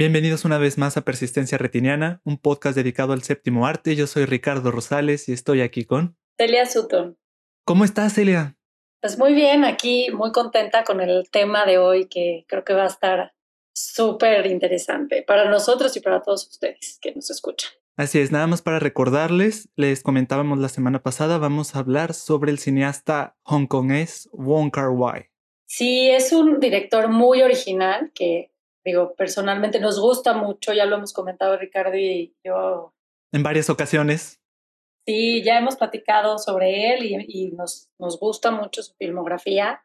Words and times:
Bienvenidos 0.00 0.46
una 0.46 0.56
vez 0.56 0.78
más 0.78 0.96
a 0.96 1.02
Persistencia 1.02 1.58
Retiniana, 1.58 2.22
un 2.24 2.38
podcast 2.38 2.74
dedicado 2.74 3.12
al 3.12 3.22
séptimo 3.22 3.66
arte. 3.66 3.96
Yo 3.96 4.06
soy 4.06 4.24
Ricardo 4.24 4.70
Rosales 4.70 5.28
y 5.28 5.34
estoy 5.34 5.60
aquí 5.60 5.84
con 5.84 6.16
Celia 6.38 6.64
Sutton. 6.64 7.18
¿Cómo 7.66 7.84
estás, 7.84 8.14
Celia? 8.14 8.56
Pues 9.02 9.18
muy 9.18 9.34
bien, 9.34 9.62
aquí 9.64 10.08
muy 10.10 10.32
contenta 10.32 10.84
con 10.84 11.02
el 11.02 11.28
tema 11.30 11.66
de 11.66 11.76
hoy 11.76 12.06
que 12.06 12.46
creo 12.48 12.64
que 12.64 12.72
va 12.72 12.84
a 12.84 12.86
estar 12.86 13.34
súper 13.74 14.46
interesante 14.46 15.22
para 15.22 15.50
nosotros 15.50 15.94
y 15.98 16.00
para 16.00 16.22
todos 16.22 16.48
ustedes 16.48 16.98
que 17.02 17.14
nos 17.14 17.30
escuchan. 17.30 17.70
Así 18.00 18.18
es, 18.18 18.32
nada 18.32 18.46
más 18.46 18.62
para 18.62 18.78
recordarles, 18.78 19.68
les 19.76 20.02
comentábamos 20.02 20.58
la 20.58 20.70
semana 20.70 21.02
pasada, 21.02 21.36
vamos 21.36 21.76
a 21.76 21.80
hablar 21.80 22.14
sobre 22.14 22.50
el 22.50 22.58
cineasta 22.58 23.36
hongkonés 23.42 24.30
Wong 24.32 24.70
Kar 24.70 24.88
Wai. 24.88 25.26
Sí, 25.66 26.08
es 26.08 26.32
un 26.32 26.60
director 26.60 27.10
muy 27.10 27.42
original 27.42 28.10
que 28.14 28.52
digo, 28.86 29.14
personalmente 29.16 29.80
nos 29.80 30.00
gusta 30.00 30.32
mucho, 30.32 30.72
ya 30.72 30.86
lo 30.86 30.96
hemos 30.96 31.12
comentado 31.12 31.58
Ricardo 31.58 31.94
y 31.94 32.34
yo. 32.42 32.94
En 33.32 33.42
varias 33.42 33.68
ocasiones. 33.68 34.40
Sí, 35.04 35.42
ya 35.42 35.58
hemos 35.58 35.76
platicado 35.76 36.38
sobre 36.38 36.94
él 36.94 37.04
y, 37.04 37.50
nos, 37.50 37.90
nos 37.98 38.18
gusta 38.18 38.50
mucho 38.50 38.82
su 38.82 38.94
filmografía. 38.94 39.84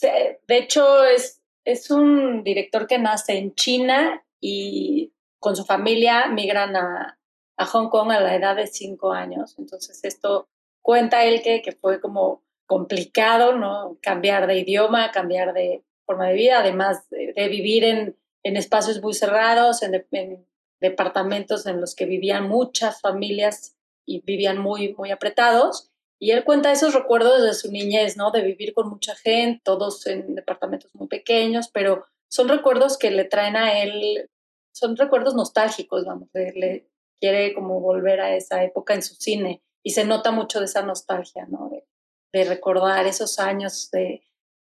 De 0.00 0.58
hecho, 0.58 1.02
es, 1.02 1.42
es 1.64 1.90
un 1.90 2.44
director 2.44 2.86
que 2.86 3.00
nace 3.00 3.36
en 3.36 3.52
China 3.56 4.24
y 4.40 5.12
con 5.40 5.56
su 5.56 5.64
familia 5.64 6.28
migran 6.28 6.76
a, 6.76 7.18
a 7.62 7.66
Hong 7.66 7.88
Kong 7.88 8.10
a 8.10 8.20
la 8.20 8.34
edad 8.34 8.56
de 8.56 8.66
cinco 8.66 9.12
años. 9.12 9.54
Entonces, 9.58 10.00
esto 10.04 10.48
cuenta 10.82 11.24
él 11.24 11.42
que, 11.42 11.62
que 11.62 11.72
fue 11.72 12.00
como 12.00 12.42
complicado, 12.66 13.56
¿no? 13.56 13.98
Cambiar 14.02 14.46
de 14.46 14.58
idioma, 14.58 15.10
cambiar 15.12 15.52
de, 15.52 15.84
forma 16.04 16.28
de 16.28 16.34
vida, 16.34 16.60
además 16.60 17.08
de, 17.10 17.48
vivir 17.48 17.84
en, 17.84 18.16
en, 18.42 18.56
espacios 18.56 19.00
muy 19.00 19.14
cerrados, 19.14 19.82
en, 19.82 20.46
departamentos 20.80 21.66
en 21.66 21.80
los 21.80 21.94
que 21.94 22.06
vivían 22.06 22.48
muchas 22.48 23.00
familias 23.00 23.76
y 24.04 24.20
vivían 24.22 24.58
muy, 24.58 24.94
muy 24.94 25.10
apretados. 25.12 25.90
Y 26.18 26.30
él 26.30 26.44
cuenta 26.44 26.72
esos 26.72 26.94
recuerdos 26.94 27.42
de 27.42 27.54
su 27.54 27.70
niñez, 27.70 28.16
¿no? 28.16 28.30
De 28.30 28.42
vivir 28.42 28.74
con 28.74 28.88
mucha 28.88 29.14
gente, 29.14 29.60
todos 29.64 30.06
en 30.06 30.34
departamentos 30.34 30.92
muy 30.94 31.08
pequeños, 31.08 31.68
pero 31.72 32.04
son 32.28 32.48
recuerdos 32.48 32.98
que 32.98 33.10
le 33.10 33.24
traen 33.24 33.56
a 33.56 33.82
él, 33.82 34.30
son 34.72 34.96
recuerdos 34.96 35.34
nostálgicos, 35.34 36.04
vamos, 36.04 36.28
le 36.32 36.91
quiere 37.22 37.54
como 37.54 37.80
volver 37.80 38.20
a 38.20 38.34
esa 38.34 38.64
época 38.64 38.94
en 38.94 39.02
su 39.02 39.14
cine 39.14 39.62
y 39.84 39.90
se 39.90 40.04
nota 40.04 40.32
mucho 40.32 40.58
de 40.58 40.64
esa 40.64 40.82
nostalgia, 40.82 41.46
¿no? 41.46 41.70
de 42.32 42.44
recordar 42.44 43.06
esos 43.06 43.38
años 43.38 43.90
de, 43.92 44.24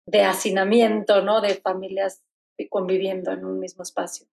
de 0.06 0.24
hacinamiento, 0.24 1.23
¿no? 1.23 1.42
De 1.42 1.56
familias 1.56 2.22
conviviendo 2.70 3.32
en 3.32 3.46
un 3.46 3.60
mismo 3.60 3.82
espacio. 3.82 4.28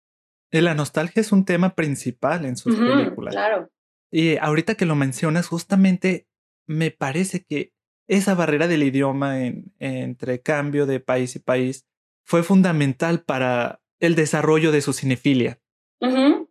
Y 0.50 0.60
la 0.60 0.74
nostalgia 0.74 1.20
es 1.20 1.32
un 1.32 1.44
tema 1.44 1.74
principal 1.74 2.46
en 2.46 2.56
sus 2.56 2.74
películas. 2.76 3.34
Claro. 3.34 3.68
Y 4.10 4.38
ahorita 4.38 4.76
que 4.76 4.86
lo 4.86 4.94
mencionas, 4.94 5.46
justamente 5.46 6.26
me 6.66 6.90
parece 6.90 7.44
que 7.44 7.72
esa 8.06 8.34
barrera 8.34 8.68
del 8.68 8.84
idioma 8.84 9.44
en, 9.44 9.74
entre 9.78 10.40
cambio 10.40 10.86
de 10.86 11.00
país 11.00 11.36
y 11.36 11.40
país 11.40 11.86
fue 12.24 12.42
fundamental 12.42 13.22
para 13.24 13.82
el 14.00 14.14
desarrollo 14.14 14.72
de 14.72 14.80
su 14.80 14.92
cinefilia. 14.92 15.60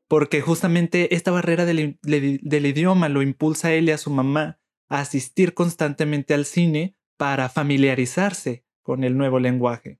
Porque 0.07 0.41
justamente 0.41 1.15
esta 1.15 1.31
barrera 1.31 1.65
del, 1.65 1.97
del 2.01 2.65
idioma 2.65 3.09
lo 3.09 3.21
impulsa 3.21 3.69
a 3.69 3.73
él 3.73 3.89
y 3.89 3.91
a 3.91 3.97
su 3.97 4.09
mamá 4.09 4.59
a 4.89 4.99
asistir 4.99 5.53
constantemente 5.53 6.33
al 6.33 6.45
cine 6.45 6.95
para 7.17 7.49
familiarizarse 7.49 8.65
con 8.81 9.03
el 9.03 9.17
nuevo 9.17 9.39
lenguaje. 9.39 9.99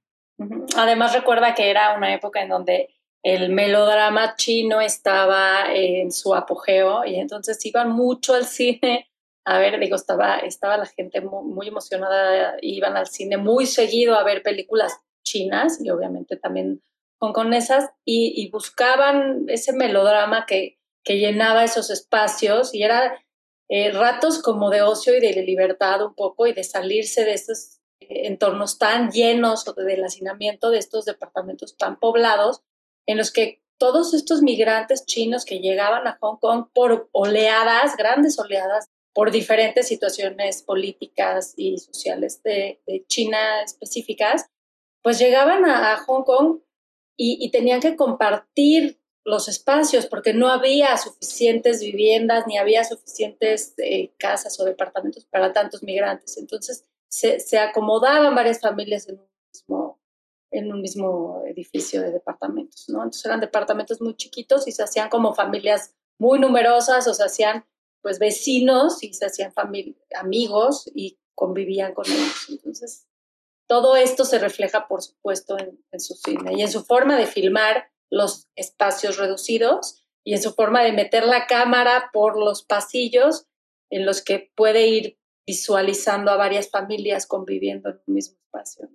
Además 0.78 1.14
recuerda 1.14 1.56
que 1.56 1.70
era 1.70 1.96
una 1.98 2.14
época 2.14 2.42
en 2.42 2.50
donde 2.50 2.90
el 3.24 3.50
melodrama 3.50 4.36
chino 4.36 4.80
estaba 4.80 5.74
en 5.74 6.12
su 6.12 6.34
apogeo 6.34 7.04
y 7.06 7.16
entonces 7.16 7.64
iban 7.66 7.92
mucho 7.92 8.36
al 8.36 8.46
cine. 8.46 9.10
A 9.44 9.58
ver, 9.60 9.80
digo, 9.80 9.96
estaba, 9.96 10.40
estaba 10.40 10.78
la 10.78 10.86
gente 10.86 11.22
muy, 11.22 11.68
emocionada, 11.68 12.56
iban 12.62 12.96
al 12.96 13.08
cine 13.08 13.38
muy 13.38 13.66
seguido 13.66 14.16
a 14.16 14.24
ver 14.24 14.44
películas 14.44 15.00
chinas 15.24 15.84
y 15.84 15.90
obviamente 15.90 16.38
también 16.38 16.82
hongkonesas 17.20 17.90
y, 18.06 18.34
y 18.36 18.50
buscaban 18.50 19.46
ese 19.48 19.74
melodrama 19.74 20.46
que, 20.46 20.80
que 21.04 21.18
llenaba 21.18 21.64
esos 21.64 21.90
espacios 21.90 22.74
y 22.74 22.84
era 22.84 23.20
eh, 23.70 23.92
ratos 23.92 24.42
como 24.42 24.70
de 24.70 24.82
ocio 24.82 25.16
y 25.16 25.20
de 25.20 25.34
libertad 25.44 26.06
un 26.06 26.16
poco 26.16 26.48
y 26.48 26.54
de 26.54 26.64
salirse 26.64 27.26
de 27.26 27.34
esos 27.34 27.78
entornos 28.00 28.78
tan 28.78 29.12
llenos 29.12 29.66
del 29.76 30.04
hacinamiento 30.04 30.70
de 30.70 30.78
estos 30.80 31.06
departamentos 31.06 31.78
tan 31.78 32.00
poblados, 32.00 32.62
en 33.06 33.18
los 33.18 33.32
que 33.32 33.62
todos 33.80 34.14
estos 34.14 34.42
migrantes 34.42 35.06
chinos 35.06 35.46
que 35.46 35.60
llegaban 35.60 36.08
a 36.08 36.18
Hong 36.22 36.38
Kong 36.40 36.68
por 36.74 37.10
oleadas, 37.12 37.96
grandes 37.96 38.40
oleadas, 38.40 38.90
por 39.14 39.32
diferentes 39.32 39.88
situaciones 39.88 40.62
políticas 40.64 41.54
y 41.58 41.78
sociales 41.78 42.42
de, 42.44 42.80
China 43.08 43.62
específicas, 43.64 44.46
pues 45.02 45.20
llegaban 45.20 45.66
a, 45.66 45.98
Hong 46.06 46.24
Kong 46.24 46.60
y, 47.18 47.50
tenían 47.52 47.82
que 47.82 47.96
compartir 47.96 49.00
los 49.26 49.50
espacios 49.50 50.06
porque 50.06 50.34
no 50.34 50.50
había 50.50 50.96
suficientes 50.98 51.82
viviendas 51.82 52.46
ni 52.48 52.58
había 52.58 52.84
suficientes 52.84 53.74
eh, 53.78 54.14
casas 54.18 54.60
o 54.60 54.64
departamentos 54.64 55.26
para 55.26 55.52
tantos 55.52 55.84
migrantes. 55.84 56.38
Entonces, 56.38 56.86
se, 57.10 57.58
acomodaban 57.58 58.36
varias 58.36 58.62
familias 58.62 59.10
en 59.10 59.20
un 59.20 59.28
mismo 59.52 60.00
en 60.50 60.72
un 60.72 60.80
mismo 60.82 61.44
edificio 61.46 62.02
de 62.02 62.12
departamentos, 62.12 62.88
¿no? 62.88 63.00
Entonces 63.00 63.26
eran 63.26 63.42
departamentos 63.42 64.00
muy 64.00 64.16
chiquitos 64.16 64.66
y 64.66 64.72
se 64.72 64.82
hacían 64.82 65.10
como 65.10 65.34
familias 65.34 65.94
muy 66.18 66.40
numerosas 66.40 67.06
o 67.08 67.14
se 67.14 67.26
hacían 67.26 67.66
pues 68.02 68.18
vecinos 68.18 69.04
y 69.04 69.14
se 69.14 69.26
hacían 69.26 69.52
amigos 70.16 70.90
y 70.96 71.20
convivían 71.36 71.94
con 71.94 72.06
ellos. 72.06 72.48
Entonces, 72.50 73.07
todo 73.68 73.96
esto 73.96 74.26
se 74.26 74.40
refleja, 74.40 74.88
por 74.88 75.02
supuesto, 75.02 75.58
en, 75.60 75.80
en, 75.92 76.00
su 76.00 76.16
cine 76.16 76.54
y 76.56 76.62
en 76.62 76.72
su 76.72 76.84
forma 76.84 77.18
de 77.18 77.28
filmar 77.28 77.90
los 78.10 78.48
espacios 78.56 79.18
reducidos 79.18 80.06
y 80.24 80.34
en 80.34 80.42
su 80.42 80.54
forma 80.54 80.84
de 80.84 80.94
meter 80.94 81.26
la 81.26 81.48
cámara 81.48 82.10
por 82.14 82.38
los 82.38 82.64
pasillos 82.64 83.48
en 83.90 84.06
los 84.06 84.24
que 84.24 84.52
puede 84.56 84.88
ir 84.88 85.18
visualizando 85.46 86.32
a 86.32 86.38
varias 86.38 86.70
familias 86.70 87.26
conviviendo 87.26 87.90
en 87.90 88.02
un 88.06 88.14
mismo 88.14 88.38
espacio. 88.44 88.90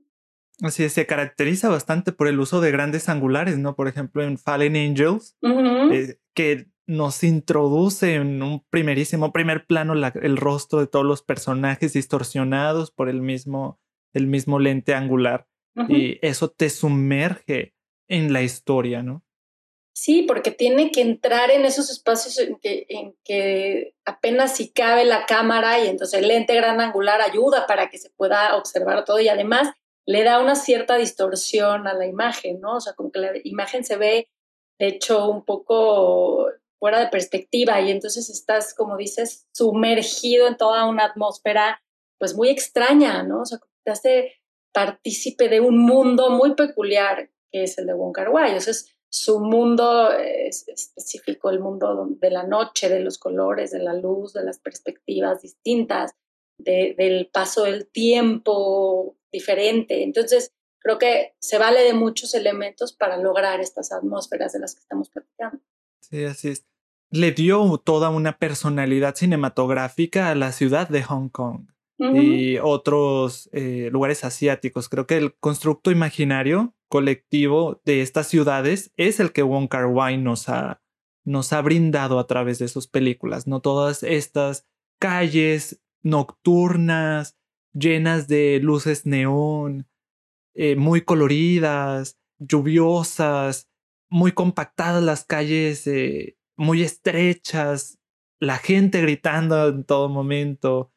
Así 0.60 0.84
es, 0.84 0.93
se 0.93 1.06
caracteriza 1.06 1.69
bastante 1.69 2.12
por 2.12 2.28
el 2.28 2.39
uso 2.39 2.60
de 2.60 2.71
grandes 2.71 3.09
angulares, 3.09 3.59
¿no? 3.59 3.75
Por 3.75 3.89
ejemplo, 3.89 4.22
en 4.22 4.39
Fallen 4.39 4.77
Angels, 4.77 5.37
eh, 5.43 6.19
que 6.34 6.69
nos 6.87 7.25
introduce 7.25 8.15
en 8.15 8.43
un 8.43 8.65
primerísimo, 8.71 9.33
primer 9.33 9.66
plano 9.66 9.94
el 9.94 10.37
rostro 10.37 10.81
de 10.81 10.87
todos 10.87 11.06
los 11.06 11.22
personajes 11.22 11.94
distorsionados 11.94 12.91
por 12.91 13.09
el 13.09 13.22
mismo, 13.22 13.81
el 14.12 14.27
mismo 14.27 14.59
lente 14.59 14.95
angular. 14.95 15.47
Y 15.89 16.19
eso 16.27 16.50
te 16.50 16.69
sumerge 16.69 17.75
en 18.06 18.33
la 18.33 18.43
historia, 18.43 19.03
¿no? 19.03 19.25
Sí, 19.95 20.23
porque 20.23 20.50
tiene 20.50 20.91
que 20.91 21.03
entrar 21.03 21.50
en 21.50 21.65
esos 21.65 21.91
espacios 21.91 22.39
en 22.39 22.59
que, 23.25 23.95
apenas 24.05 24.56
si 24.56 24.71
cabe 24.71 25.05
la 25.05 25.27
cámara 25.27 25.83
y 25.84 25.89
entonces 25.89 26.21
el 26.21 26.28
lente 26.28 26.55
gran 26.55 26.81
angular 26.81 27.21
ayuda 27.21 27.67
para 27.67 27.91
que 27.91 27.99
se 27.99 28.11
pueda 28.11 28.56
observar 28.56 29.05
todo 29.05 29.21
y 29.21 29.28
además 29.28 29.71
le 30.06 30.25
da 30.25 30.41
una 30.41 30.56
cierta 30.56 30.97
distorsión 30.97 31.87
a 31.87 31.95
la 31.95 32.06
imagen, 32.06 32.61
¿no? 32.61 32.77
O 32.77 32.81
sea, 32.81 32.95
como 32.95 33.12
que 33.12 33.21
la 33.21 33.31
imagen 33.45 33.84
se 33.84 33.97
ve, 33.97 34.28
de 34.78 34.89
hecho, 34.89 35.28
un 35.28 35.45
poco 35.45 36.49
fuera 36.78 36.99
de 36.99 37.09
perspectiva 37.09 37.81
y 37.81 37.91
entonces 37.91 38.28
estás, 38.28 38.75
como 38.75 38.97
dices, 38.97 39.47
sumergido 39.53 40.49
en 40.49 40.56
toda 40.56 40.87
una 40.87 41.05
atmósfera 41.05 41.83
pues 42.19 42.34
muy 42.34 42.49
extraña, 42.49 43.22
¿no? 43.22 43.42
O 43.42 43.47
sea, 43.47 43.59
te 43.84 43.91
hace 43.91 44.33
partícipe 44.73 45.49
de 45.49 45.61
un 45.61 45.79
mundo 45.79 46.31
muy 46.31 46.55
peculiar 46.55 47.31
que 47.53 47.65
es 47.65 47.79
el 47.79 47.87
de 47.87 47.93
Wong 47.93 48.15
Kar 48.15 48.31
Wai. 48.31 48.59
su 49.09 49.41
mundo 49.41 50.11
es 50.11 50.67
específico, 50.67 51.51
el 51.51 51.61
mundo 51.61 52.09
de 52.19 52.31
la 52.31 52.45
noche, 52.45 52.89
de 52.89 53.01
los 53.01 53.19
colores, 53.19 53.71
de 53.71 53.81
la 53.81 53.93
luz, 53.93 54.33
de 54.33 54.43
las 54.43 54.59
perspectivas 54.59 55.43
distintas, 55.43 56.13
del 56.57 57.29
paso 57.31 57.65
del 57.65 57.87
tiempo 57.87 59.17
diferente. 59.31 60.03
Entonces, 60.03 60.53
creo 60.79 60.99
que 60.99 61.34
se 61.41 61.59
vale 61.59 61.83
de 61.83 61.93
muchos 61.93 62.34
elementos 62.34 62.95
para 62.95 63.19
lograr 63.19 63.61
estas 63.61 63.93
atmósferas 63.93 64.55
de 64.55 64.61
las 64.61 64.75
que 64.75 64.81
estamos 64.81 65.11
platicando. 65.11 65.63
Sí, 66.01 66.25
así 66.25 66.49
es. 66.49 66.65
Le 67.11 67.33
dio 67.33 67.77
toda 67.84 68.09
una 68.09 68.39
personalidad 68.39 69.15
cinematográfica 69.15 70.31
a 70.31 70.34
la 70.34 70.53
ciudad 70.53 70.89
de 70.89 71.03
Hong 71.03 71.29
Kong 71.29 71.67
y 71.98 72.59
otros 72.59 73.48
eh, 73.53 73.89
lugares 73.92 74.24
asiáticos. 74.24 74.89
Creo 74.89 75.06
que 75.06 75.16
el 75.16 75.34
constructo 75.34 75.91
imaginario 75.91 76.74
colectivo 76.89 77.80
de 77.84 78.03
estas 78.03 78.27
ciudades 78.28 78.92
es 78.97 79.21
el 79.21 79.33
que 79.33 79.42
Wong 79.42 79.68
Kar 79.68 79.86
Wai 79.86 80.18
nos 80.18 80.48
ha, 80.48 80.83
nos 81.24 81.53
ha 81.53 81.62
brindado 81.62 82.18
a 82.18 82.27
través 82.27 82.59
de 82.59 82.68
sus 82.68 82.89
películas, 82.89 83.47
¿no? 83.47 83.60
Todas 83.60 84.03
estas 84.03 84.66
calles 84.98 85.80
nocturnas, 86.03 87.39
llenas 87.72 88.28
de 88.28 88.60
luces 88.60 89.06
neón, 89.06 89.88
eh, 90.54 90.77
muy 90.77 91.03
coloridas, 91.03 92.18
lluviosas, 92.38 93.71
muy 94.10 94.33
compactadas 94.33 95.03
las 95.03 95.24
calles, 95.24 95.86
eh, 95.86 96.36
muy 96.56 96.83
estrechas, 96.83 97.98
la 98.38 98.59
gente 98.59 99.00
gritando 99.00 99.68
en 99.68 99.84
todo 99.84 100.09
momento, 100.09 100.91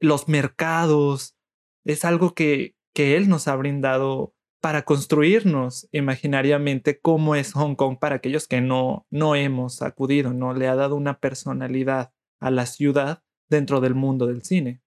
los 0.00 0.28
mercados. 0.28 1.36
Es 1.84 2.04
algo 2.04 2.34
que, 2.34 2.76
que 2.94 3.16
él 3.16 3.28
nos 3.28 3.48
ha 3.48 3.56
brindado 3.56 4.34
para 4.60 4.82
construirnos 4.82 5.88
imaginariamente 5.92 7.00
cómo 7.00 7.34
es 7.34 7.52
Hong 7.52 7.76
Kong 7.76 7.98
para 8.00 8.16
aquellos 8.16 8.48
que 8.48 8.60
no, 8.60 9.06
no 9.10 9.36
hemos 9.36 9.82
acudido, 9.82 10.32
no 10.32 10.52
le 10.52 10.66
ha 10.66 10.74
dado 10.74 10.96
una 10.96 11.20
personalidad 11.20 12.12
a 12.40 12.50
la 12.50 12.66
ciudad 12.66 13.22
dentro 13.48 13.80
del 13.80 13.94
mundo 13.94 14.26
del 14.26 14.42
cine. 14.42 14.82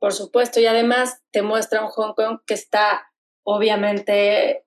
Por 0.00 0.12
supuesto, 0.12 0.58
y 0.58 0.66
además 0.66 1.22
te 1.30 1.42
muestra 1.42 1.82
un 1.82 1.88
Hong 1.88 2.14
Kong 2.14 2.40
que 2.44 2.54
está 2.54 3.12
obviamente 3.44 4.64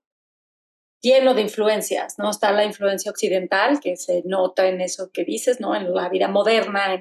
lleno 1.02 1.34
de 1.34 1.42
influencias, 1.42 2.16
¿no? 2.18 2.32
Está 2.32 2.52
la 2.52 2.66
influencia 2.66 3.12
occidental, 3.12 3.80
que 3.80 3.98
se 3.98 4.24
nota 4.26 4.68
en 4.68 4.82
eso 4.82 5.12
que 5.14 5.24
dices, 5.24 5.60
¿no? 5.60 5.76
En 5.76 5.94
la 5.94 6.10
vida 6.10 6.28
moderna, 6.30 6.98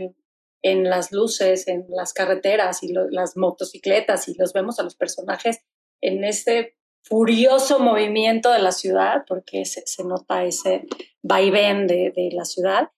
en 0.65 0.89
las 0.89 1.13
luces, 1.13 1.69
en 1.69 1.85
las 1.91 2.13
carreteras 2.15 2.83
y 2.83 2.93
las 2.93 3.37
motocicletas, 3.37 4.29
y 4.29 4.35
los 4.35 4.53
vemos 4.53 4.81
a 4.81 4.83
los 4.83 4.97
personajes 4.97 5.61
en 6.01 6.25
este 6.25 6.77
furioso 7.03 7.79
movimiento 7.79 8.51
de 8.51 8.61
la 8.61 8.73
ciudad, 8.73 9.25
porque 9.29 9.67
se, 9.67 9.87
se 9.87 10.05
nota 10.05 10.45
ese 10.45 10.87
vaivén 11.23 11.87
de, 11.87 12.13
de 12.17 12.31
la 12.33 12.47
ciudad 12.47 12.89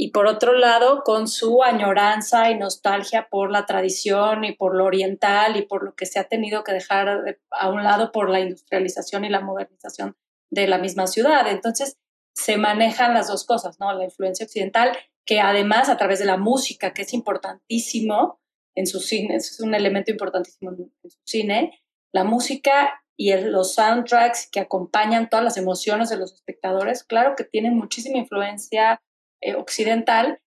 y 0.00 0.12
por 0.12 0.28
otro 0.28 0.52
lado 0.52 1.02
con 1.02 1.26
su 1.26 1.64
añoranza 1.64 2.52
y 2.52 2.56
nostalgia 2.56 3.26
por 3.28 3.50
la 3.50 3.66
tradición 3.66 4.44
y 4.44 4.52
por 4.52 4.76
lo 4.76 4.84
oriental 4.84 5.56
y 5.56 5.62
por 5.62 5.82
lo 5.82 5.96
que 5.96 6.06
se 6.06 6.20
ha 6.20 6.28
tenido 6.28 6.62
que 6.62 6.72
dejar 6.72 7.36
a 7.50 7.68
un 7.68 7.82
lado 7.82 8.12
por 8.12 8.30
la 8.30 8.38
industrialización 8.38 9.24
y 9.24 9.28
la 9.28 9.40
modernización 9.40 10.16
de 10.50 10.68
la 10.68 10.78
misma 10.78 11.08
ciudad. 11.08 11.48
Entonces 11.48 11.98
se 12.32 12.58
manejan 12.58 13.12
las 13.12 13.26
dos 13.26 13.44
cosas, 13.44 13.80
¿no? 13.80 13.92
La 13.92 14.04
influencia 14.04 14.46
occidental, 14.46 14.96
que 15.28 15.40
además 15.40 15.90
a 15.90 15.98
través 15.98 16.18
de 16.20 16.24
la 16.24 16.38
música, 16.38 16.94
que 16.94 17.02
es 17.02 17.12
importantísimo 17.12 18.40
en 18.74 18.86
su 18.86 18.98
cine, 18.98 19.36
es 19.36 19.60
un 19.60 19.74
elemento 19.74 20.10
importantísimo 20.10 20.70
en 20.70 21.10
su 21.10 21.18
cine, 21.26 21.82
la 22.14 22.24
música 22.24 23.02
y 23.14 23.34
los 23.34 23.74
soundtracks 23.74 24.48
que 24.50 24.60
acompañan 24.60 25.28
todas 25.28 25.44
las 25.44 25.58
emociones 25.58 26.08
de 26.08 26.16
los 26.16 26.32
espectadores, 26.32 27.04
claro 27.04 27.34
que 27.36 27.44
tienen 27.44 27.76
muchísima 27.76 28.16
influencia 28.16 29.02
eh, 29.42 29.54
occidental 29.54 30.40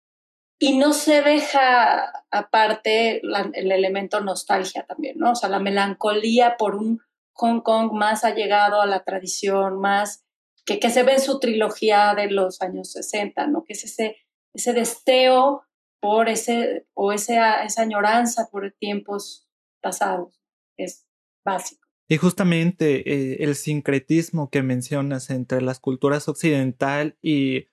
y 0.59 0.79
no 0.79 0.93
se 0.93 1.21
deja 1.21 2.25
aparte 2.31 3.21
el 3.53 3.71
elemento 3.71 4.19
nostalgia 4.21 4.83
también, 4.87 5.19
¿no? 5.19 5.33
O 5.33 5.35
sea, 5.35 5.49
la 5.49 5.59
melancolía 5.59 6.55
por 6.57 6.75
un 6.75 7.01
Hong 7.33 7.61
Kong 7.61 7.91
más 7.93 8.23
allegado 8.23 8.81
a 8.81 8.87
la 8.87 9.03
tradición, 9.03 9.79
más 9.79 10.23
que, 10.65 10.79
que 10.79 10.89
se 10.89 11.03
ve 11.03 11.13
en 11.13 11.21
su 11.21 11.39
trilogía 11.39 12.15
de 12.15 12.31
los 12.31 12.63
años 12.63 12.91
60, 12.93 13.45
¿no? 13.45 13.63
Que 13.63 13.73
es 13.73 13.83
ese, 13.83 14.17
ese 14.53 14.73
deseo 14.73 15.63
por 15.99 16.29
ese, 16.29 16.87
o 16.93 17.11
esa, 17.11 17.63
esa 17.63 17.81
añoranza 17.83 18.49
por 18.51 18.71
tiempos 18.79 19.47
pasados, 19.81 20.41
es 20.77 21.05
básico. 21.45 21.87
Y 22.07 22.17
justamente 22.17 23.09
eh, 23.09 23.43
el 23.43 23.55
sincretismo 23.55 24.49
que 24.49 24.63
mencionas 24.63 25.29
entre 25.29 25.61
las 25.61 25.79
culturas 25.79 26.27
occidental 26.27 27.17
y 27.21 27.67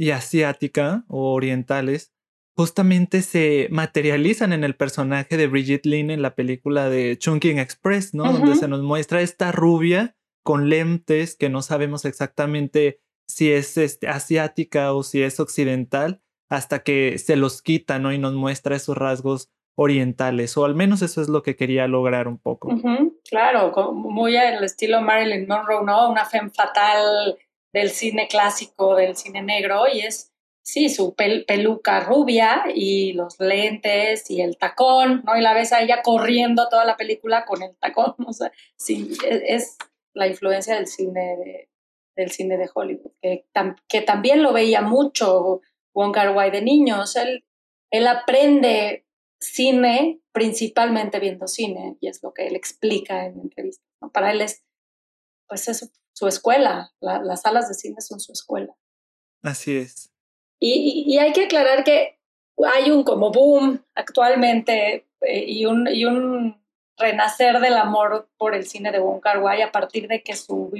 y 0.00 0.12
asiática 0.12 1.04
o 1.08 1.34
orientales 1.34 2.14
justamente 2.56 3.20
se 3.20 3.68
materializan 3.70 4.54
en 4.54 4.64
el 4.64 4.74
personaje 4.74 5.36
de 5.36 5.46
Brigitte 5.46 5.84
Lin 5.84 6.10
en 6.10 6.22
la 6.22 6.34
película 6.34 6.88
de 6.88 7.18
Chungking 7.18 7.58
Express, 7.58 8.14
¿no? 8.14 8.32
Donde 8.32 8.56
se 8.56 8.66
nos 8.66 8.80
muestra 8.80 9.20
esta 9.20 9.52
rubia 9.52 10.16
con 10.42 10.70
lentes 10.70 11.36
que 11.36 11.50
no 11.50 11.60
sabemos 11.60 12.06
exactamente 12.06 13.02
si 13.34 13.52
es 13.52 13.76
este, 13.76 14.08
asiática 14.08 14.92
o 14.92 15.02
si 15.02 15.22
es 15.22 15.40
occidental, 15.40 16.20
hasta 16.48 16.82
que 16.82 17.18
se 17.18 17.36
los 17.36 17.62
quita, 17.62 17.98
¿no? 17.98 18.12
Y 18.12 18.18
nos 18.18 18.34
muestra 18.34 18.76
esos 18.76 18.96
rasgos 18.96 19.50
orientales, 19.76 20.56
o 20.56 20.64
al 20.64 20.74
menos 20.74 21.00
eso 21.00 21.22
es 21.22 21.28
lo 21.28 21.42
que 21.42 21.56
quería 21.56 21.86
lograr 21.86 22.28
un 22.28 22.38
poco. 22.38 22.68
Claro, 23.24 23.72
muy 23.94 24.36
al 24.36 24.62
estilo 24.62 25.00
Marilyn 25.00 25.46
Monroe, 25.46 25.84
¿no? 25.84 26.10
Una 26.10 26.26
femme 26.26 26.50
fatal 26.50 27.38
del 27.72 27.90
cine 27.90 28.28
clásico, 28.28 28.96
del 28.96 29.16
cine 29.16 29.42
negro, 29.42 29.84
y 29.90 30.00
es, 30.00 30.34
sí, 30.62 30.88
su 30.88 31.14
peluca 31.14 32.00
rubia 32.00 32.64
y 32.74 33.12
los 33.12 33.38
lentes 33.38 34.30
y 34.30 34.42
el 34.42 34.58
tacón, 34.58 35.22
¿no? 35.24 35.36
Y 35.36 35.40
la 35.40 35.54
ves 35.54 35.72
a 35.72 35.80
ella 35.80 36.02
corriendo 36.02 36.68
toda 36.68 36.84
la 36.84 36.96
película 36.96 37.46
con 37.46 37.62
el 37.62 37.76
tacón, 37.78 38.14
o 38.26 38.32
sea, 38.32 38.52
sí, 38.76 39.12
e-, 39.24 39.54
es, 39.54 39.78
la 40.12 40.26
influencia 40.26 40.74
del 40.74 40.88
cine 40.88 41.69
del 42.20 42.30
cine 42.30 42.56
de 42.56 42.68
Hollywood, 42.72 43.12
que, 43.20 43.46
que 43.88 44.02
también 44.02 44.42
lo 44.42 44.52
veía 44.52 44.82
mucho 44.82 45.60
Wong 45.94 46.12
Kar 46.12 46.34
Wai 46.36 46.50
de 46.50 46.62
niños, 46.62 47.16
él, 47.16 47.44
él 47.90 48.06
aprende 48.06 49.06
cine 49.40 50.20
principalmente 50.32 51.18
viendo 51.18 51.48
cine, 51.48 51.96
y 52.00 52.08
es 52.08 52.22
lo 52.22 52.32
que 52.32 52.46
él 52.46 52.54
explica 52.54 53.26
en 53.26 53.40
entrevistas, 53.40 53.86
¿no? 54.00 54.12
Para 54.12 54.30
él 54.30 54.40
es, 54.42 54.62
pues 55.48 55.66
eso, 55.68 55.88
su 56.12 56.28
escuela, 56.28 56.92
las 57.00 57.42
salas 57.42 57.68
de 57.68 57.74
cine 57.74 58.00
son 58.00 58.20
su 58.20 58.32
escuela. 58.32 58.76
Así 59.42 59.76
es. 59.76 60.12
Y, 60.60 61.16
hay 61.16 61.32
que 61.32 61.44
aclarar 61.46 61.84
que 61.84 62.18
hay 62.74 62.90
un 62.90 63.02
como 63.02 63.32
boom 63.32 63.82
actualmente 63.94 65.08
eh, 65.22 65.44
y, 65.46 65.64
un, 65.64 65.88
y 65.88 66.04
un 66.04 66.62
renacer 66.98 67.58
del 67.60 67.74
amor 67.74 68.28
por 68.36 68.54
el 68.54 68.66
cine 68.66 68.92
de 68.92 69.00
Wong 69.00 69.20
Kar 69.20 69.42
Wai 69.42 69.62
a 69.62 69.72
partir 69.72 70.06
de 70.06 70.22
que 70.22 70.36
su 70.36 70.70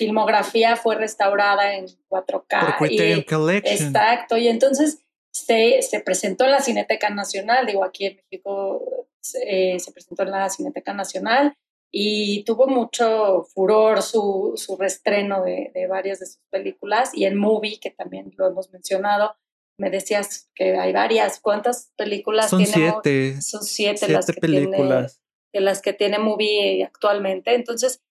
filmografía 0.00 0.76
fue 0.76 0.94
restaurada 0.94 1.74
en 1.74 1.86
4K. 2.08 2.78
Por 2.78 2.88
Collection. 3.26 3.88
Exacto, 3.88 4.38
y 4.38 4.48
entonces 4.48 5.02
se, 5.30 5.82
se, 5.82 6.00
presentó 6.00 6.44
en 6.44 6.52
la 6.52 6.60
Cineteca 6.60 7.10
Nacional, 7.10 7.66
digo, 7.66 7.84
aquí 7.84 8.06
en 8.06 8.16
México 8.16 9.06
eh, 9.46 9.78
se 9.78 9.92
presentó 9.92 10.22
en 10.22 10.30
la 10.30 10.48
Cineteca 10.48 10.94
Nacional 10.94 11.54
y 11.92 12.44
tuvo 12.44 12.66
mucho 12.66 13.42
furor 13.52 14.00
su, 14.00 14.54
su 14.56 14.78
restreno 14.78 15.42
de, 15.42 15.70
de, 15.74 15.86
varias 15.86 16.20
de 16.20 16.26
sus 16.26 16.40
películas 16.50 17.10
y 17.14 17.26
en 17.26 17.36
Movie, 17.36 17.78
que 17.78 17.90
también 17.90 18.32
lo 18.38 18.48
hemos 18.48 18.70
mencionado, 18.70 19.36
me 19.76 19.90
decías 19.90 20.50
que 20.54 20.78
hay 20.78 20.92
varias. 20.92 21.40
¿Cuántas 21.40 21.92
películas 21.96 22.48
Son 22.48 22.64
siete. 22.64 23.40
Son 23.42 23.62
siete, 23.62 24.08
las 24.08 24.26
que 24.26 24.40
películas. 24.40 25.20
Tiene, 25.20 25.30
de 25.52 25.60
las 25.60 25.82
que 25.82 25.92
tiene 25.92 26.18
Movie 26.18 26.84
actualmente. 26.84 27.54
Entonces, 27.54 28.02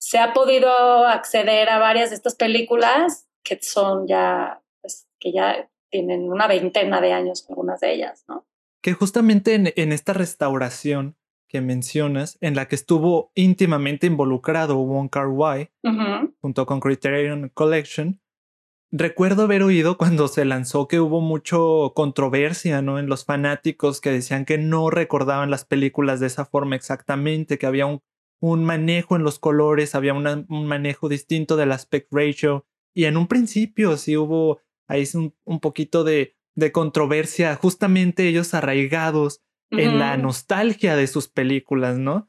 se 0.00 0.18
ha 0.18 0.32
podido 0.32 1.06
acceder 1.06 1.68
a 1.68 1.78
varias 1.78 2.10
de 2.10 2.16
estas 2.16 2.34
películas 2.34 3.28
que 3.44 3.58
son 3.62 4.06
ya, 4.06 4.62
pues, 4.80 5.06
que 5.18 5.32
ya 5.32 5.70
tienen 5.90 6.30
una 6.32 6.46
veintena 6.46 7.00
de 7.00 7.12
años, 7.12 7.44
algunas 7.48 7.80
de 7.80 7.92
ellas, 7.92 8.24
¿no? 8.26 8.46
Que 8.82 8.94
justamente 8.94 9.54
en, 9.54 9.72
en 9.76 9.92
esta 9.92 10.14
restauración 10.14 11.16
que 11.50 11.60
mencionas, 11.60 12.38
en 12.40 12.54
la 12.54 12.68
que 12.68 12.76
estuvo 12.76 13.32
íntimamente 13.34 14.06
involucrado 14.06 14.76
Wong 14.76 15.10
Kar 15.10 15.26
Wai, 15.26 15.70
junto 16.40 16.64
con 16.64 16.78
Criterion 16.78 17.50
Collection. 17.52 18.20
Recuerdo 18.92 19.42
haber 19.42 19.64
oído 19.64 19.98
cuando 19.98 20.28
se 20.28 20.44
lanzó 20.44 20.86
que 20.86 21.00
hubo 21.00 21.20
mucho 21.20 21.92
controversia, 21.94 22.82
¿no? 22.82 23.00
En 23.00 23.08
los 23.08 23.24
fanáticos 23.24 24.00
que 24.00 24.12
decían 24.12 24.44
que 24.44 24.58
no 24.58 24.90
recordaban 24.90 25.50
las 25.50 25.64
películas 25.64 26.20
de 26.20 26.28
esa 26.28 26.44
forma 26.44 26.76
exactamente, 26.76 27.58
que 27.58 27.66
había 27.66 27.86
un, 27.86 28.00
un 28.40 28.64
manejo 28.64 29.16
en 29.16 29.22
los 29.22 29.38
colores, 29.38 29.94
había 29.94 30.14
un 30.14 30.66
manejo 30.66 31.08
distinto 31.08 31.56
del 31.56 31.72
aspect 31.72 32.08
ratio. 32.10 32.66
Y 32.94 33.04
en 33.04 33.16
un 33.16 33.28
principio 33.28 33.96
sí 33.96 34.16
hubo 34.16 34.60
ahí 34.88 35.06
un, 35.14 35.34
un 35.44 35.60
poquito 35.60 36.02
de, 36.04 36.36
de 36.56 36.72
controversia, 36.72 37.54
justamente 37.54 38.26
ellos 38.26 38.54
arraigados 38.54 39.42
en 39.70 40.00
la 40.00 40.16
nostalgia 40.16 40.96
de 40.96 41.06
sus 41.06 41.28
películas, 41.28 41.96
¿no? 41.96 42.28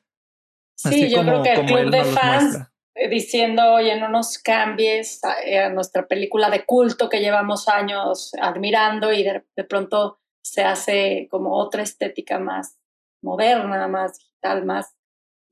sí, 0.75 1.09
yo 1.09 1.21
creo 1.21 1.43
que 1.43 1.53
el 1.53 1.65
club 1.65 1.91
de 1.91 2.03
fans 2.03 2.59
eh, 2.95 3.09
diciendo, 3.09 3.73
oye, 3.73 3.99
no 3.99 4.09
nos 4.09 4.37
cambies 4.37 5.21
eh, 5.45 5.59
a, 5.59 5.69
nuestra 5.69 6.07
película 6.07 6.49
de 6.49 6.65
culto 6.65 7.09
que 7.09 7.19
llevamos 7.19 7.67
años 7.67 8.31
admirando 8.39 9.13
y 9.13 9.23
de, 9.23 9.63
pronto 9.63 10.19
se 10.43 10.63
hace 10.63 11.27
como 11.29 11.55
otra 11.55 11.83
estética 11.83 12.39
más 12.39 12.77
moderna, 13.23 13.87
más 13.87 14.17
digital, 14.17 14.65
más 14.65 14.95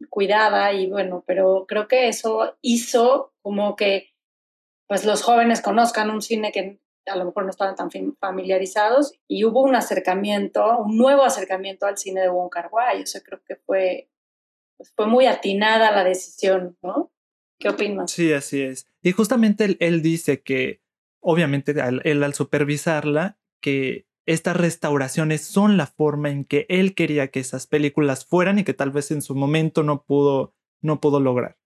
cuidada 0.07 0.71
y 0.73 0.89
bueno, 0.89 1.23
pero 1.27 1.65
creo 1.67 1.87
que 1.87 2.07
eso 2.07 2.57
hizo 2.61 3.33
como 3.41 3.75
que 3.75 4.09
pues 4.87 5.05
los 5.05 5.21
jóvenes 5.21 5.61
conozcan 5.61 6.09
un 6.09 6.21
cine 6.21 6.51
que 6.51 6.79
a 7.05 7.15
lo 7.15 7.25
mejor 7.25 7.43
no 7.43 7.49
estaban 7.49 7.75
tan 7.75 7.89
familiarizados 8.19 9.13
y 9.27 9.45
hubo 9.45 9.61
un 9.61 9.75
acercamiento, 9.75 10.79
un 10.79 10.97
nuevo 10.97 11.23
acercamiento 11.23 11.85
al 11.85 11.97
cine 11.97 12.21
de 12.21 12.29
Wong 12.29 12.49
Kar 12.49 12.69
Wai. 12.71 13.03
Creo 13.23 13.41
que 13.45 13.55
fue, 13.55 14.09
pues, 14.77 14.91
fue 14.95 15.07
muy 15.07 15.25
atinada 15.25 15.91
la 15.91 16.03
decisión, 16.03 16.77
¿no? 16.81 17.11
¿Qué 17.59 17.69
opinas? 17.69 18.11
Sí, 18.11 18.33
así 18.33 18.61
es. 18.61 18.87
Y 19.01 19.11
justamente 19.11 19.77
él, 19.79 20.01
dice 20.01 20.41
que, 20.41 20.81
obviamente, 21.19 21.73
él 22.03 22.23
al 22.23 22.33
supervisarla, 22.33 23.37
que 23.61 24.07
estas 24.29 24.55
restauraciones 24.55 25.41
son 25.41 25.75
la 25.75 25.87
forma 25.87 26.29
en 26.29 26.45
que 26.45 26.67
él 26.69 26.93
quería 26.93 27.29
que 27.29 27.39
esas 27.39 27.65
películas 27.65 28.25
fueran 28.25 28.59
y 28.59 28.63
que 28.63 28.75
tal 28.75 28.91
vez 28.91 29.09
en 29.09 29.23
su 29.23 29.33
momento 29.33 29.81
no 29.81 30.03
pudo, 30.03 30.53
no 30.81 31.01
pudo 31.01 31.19
lograr. 31.19 31.57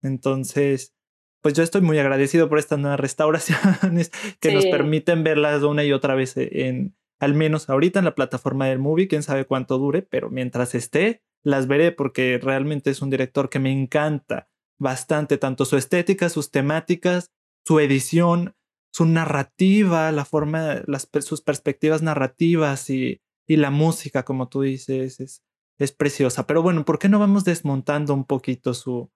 Entonces, 0.00 0.94
pues 1.42 1.54
yo 1.54 1.64
estoy 1.64 1.80
muy 1.80 1.98
agradecido 1.98 2.48
por 2.48 2.60
estas 2.60 2.78
nuevas 2.78 3.00
restauraciones 3.08 4.12
que 4.38 4.52
nos 4.52 4.64
permiten 4.66 5.24
verlas 5.24 5.64
una 5.64 5.82
y 5.82 5.90
otra 5.90 6.14
vez 6.14 6.34
en, 6.36 6.94
al 7.18 7.34
menos 7.34 7.68
ahorita 7.68 7.98
en 7.98 8.04
la 8.04 8.14
plataforma 8.14 8.66
del 8.66 8.78
movie, 8.78 9.08
quién 9.08 9.24
sabe 9.24 9.44
cuánto 9.44 9.78
dure, 9.78 10.02
pero 10.02 10.30
mientras 10.30 10.76
esté, 10.76 11.24
las 11.42 11.66
veré 11.66 11.90
porque 11.90 12.38
realmente 12.40 12.90
es 12.90 13.02
un 13.02 13.10
director 13.10 13.50
que 13.50 13.58
me 13.58 13.72
encanta 13.72 14.48
bastante, 14.78 15.36
tanto 15.36 15.64
su 15.64 15.76
estética, 15.76 16.28
sus 16.28 16.52
temáticas, 16.52 17.32
su 17.66 17.80
edición, 17.80 18.54
su 18.94 19.06
narrativa, 19.06 20.12
la 20.12 20.24
forma, 20.24 20.82
las, 20.86 21.08
sus 21.22 21.40
perspectivas 21.42 22.02
narrativas 22.02 22.90
y, 22.90 23.20
la 23.48 23.70
música, 23.70 24.24
como 24.24 24.48
tú 24.48 24.62
dices, 24.62 25.42
es, 25.78 25.92
preciosa. 25.92 26.46
Pero 26.46 26.62
bueno, 26.62 26.84
¿por 26.84 27.00
qué 27.00 27.08
no 27.08 27.18
vamos 27.18 27.44
desmontando 27.44 28.14
un 28.14 28.24
poquito 28.24 28.72
su, 28.72 29.10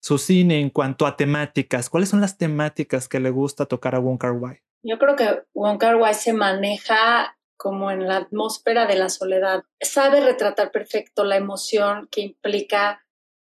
cine 0.00 0.58
en 0.58 0.70
cuanto 0.70 1.06
a 1.06 1.16
temáticas? 1.16 1.88
¿Cuáles 1.88 2.08
son 2.08 2.20
las 2.20 2.38
temáticas 2.38 3.08
que 3.08 3.20
le 3.20 3.30
gusta 3.30 3.66
tocar 3.66 3.94
a 3.94 4.00
Wong 4.00 4.18
Kar 4.18 4.32
Wai? 4.32 4.62
Yo 4.82 4.98
creo 4.98 5.14
que 5.14 5.44
Wong 5.54 5.78
Kar 5.78 5.94
Wai 5.94 6.14
se 6.14 6.32
maneja 6.32 7.38
como 7.56 7.92
en 7.92 8.08
la 8.08 8.16
atmósfera 8.16 8.86
de 8.86 8.96
la 8.96 9.10
soledad. 9.10 9.62
Sabe 9.80 10.20
retratar 10.22 10.72
perfecto 10.72 11.22
la 11.22 11.36
emoción 11.36 12.08
que 12.10 12.22
implica 12.22 13.06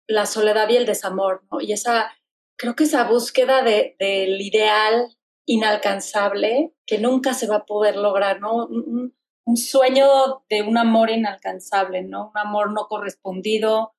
la 0.09 0.27
soledad 0.27 0.69
y 0.71 0.77
el 0.77 0.87
desamor, 0.87 1.45
¿no? 1.53 1.61
Y 1.61 1.73
esa, 1.73 2.11
creo 2.59 2.75
que 2.75 2.85
esa 2.85 3.05
búsqueda 3.05 3.63
de, 3.63 3.95
del 4.01 4.41
ideal 4.41 5.18
inalcanzable 5.49 6.75
que 6.87 6.99
nunca 6.99 7.33
se 7.33 7.47
va 7.47 7.57
a 7.57 7.67
poder 7.67 7.97
lograr, 7.97 8.40
¿no? 8.40 8.67
Un, 8.67 9.14
sueño 9.57 10.45
de 10.50 10.61
un 10.61 10.76
amor 10.76 11.09
inalcanzable, 11.09 12.02
¿no? 12.02 12.28
Un 12.35 12.38
amor 12.38 12.71
no 12.75 12.87
correspondido, 12.87 13.95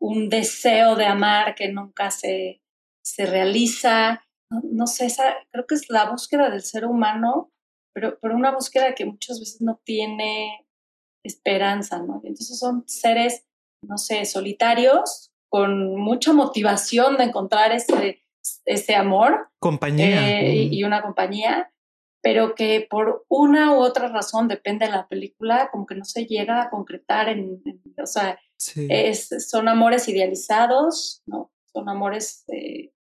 un 0.00 0.30
deseo 0.30 0.96
de 0.96 1.04
amar 1.04 1.54
que 1.54 1.68
nunca 1.68 2.10
se, 2.10 2.62
se 3.04 3.26
realiza. 3.26 4.24
No, 4.48 4.86
sé, 4.86 5.08
creo 5.50 5.66
que 5.66 5.74
es 5.74 5.90
la 5.90 6.10
búsqueda 6.10 6.48
del 6.48 6.62
ser 6.62 6.86
humano, 6.86 7.52
pero, 7.92 8.18
pero 8.18 8.34
una 8.34 8.52
búsqueda 8.52 8.94
que 8.94 9.04
muchas 9.04 9.40
veces 9.40 9.60
no 9.60 9.78
tiene 9.84 10.66
esperanza, 11.22 11.98
¿no? 11.98 12.22
Entonces 12.24 12.58
son 12.58 12.84
seres, 12.86 13.46
no 13.82 13.98
sé, 13.98 14.24
solitarios, 14.24 15.30
con 15.50 15.96
mucha 15.96 16.32
motivación 16.32 17.18
de 17.18 17.24
encontrar 17.24 17.72
ese, 17.72 18.23
ese 18.64 18.94
amor. 18.94 19.48
Compañía. 19.58 20.40
Eh, 20.40 20.68
y, 20.70 20.84
una 20.84 21.02
compañía, 21.02 21.72
pero 22.22 22.54
que 22.54 22.86
por 22.88 23.24
una 23.28 23.72
u 23.72 23.76
otra 23.76 24.08
razón, 24.08 24.48
depende 24.48 24.86
de 24.86 24.92
la 24.92 25.08
película, 25.08 25.68
como 25.70 25.86
que 25.86 25.94
no 25.94 26.04
se 26.04 26.26
llega 26.26 26.62
a 26.62 26.70
concretar 26.70 27.28
en, 27.28 27.62
o 28.00 28.06
sea, 28.06 28.38
son 28.56 29.68
amores 29.68 30.08
idealizados, 30.08 31.22
¿no? 31.26 31.52
Son 31.72 31.88
amores 31.88 32.44
eh, 32.48 32.92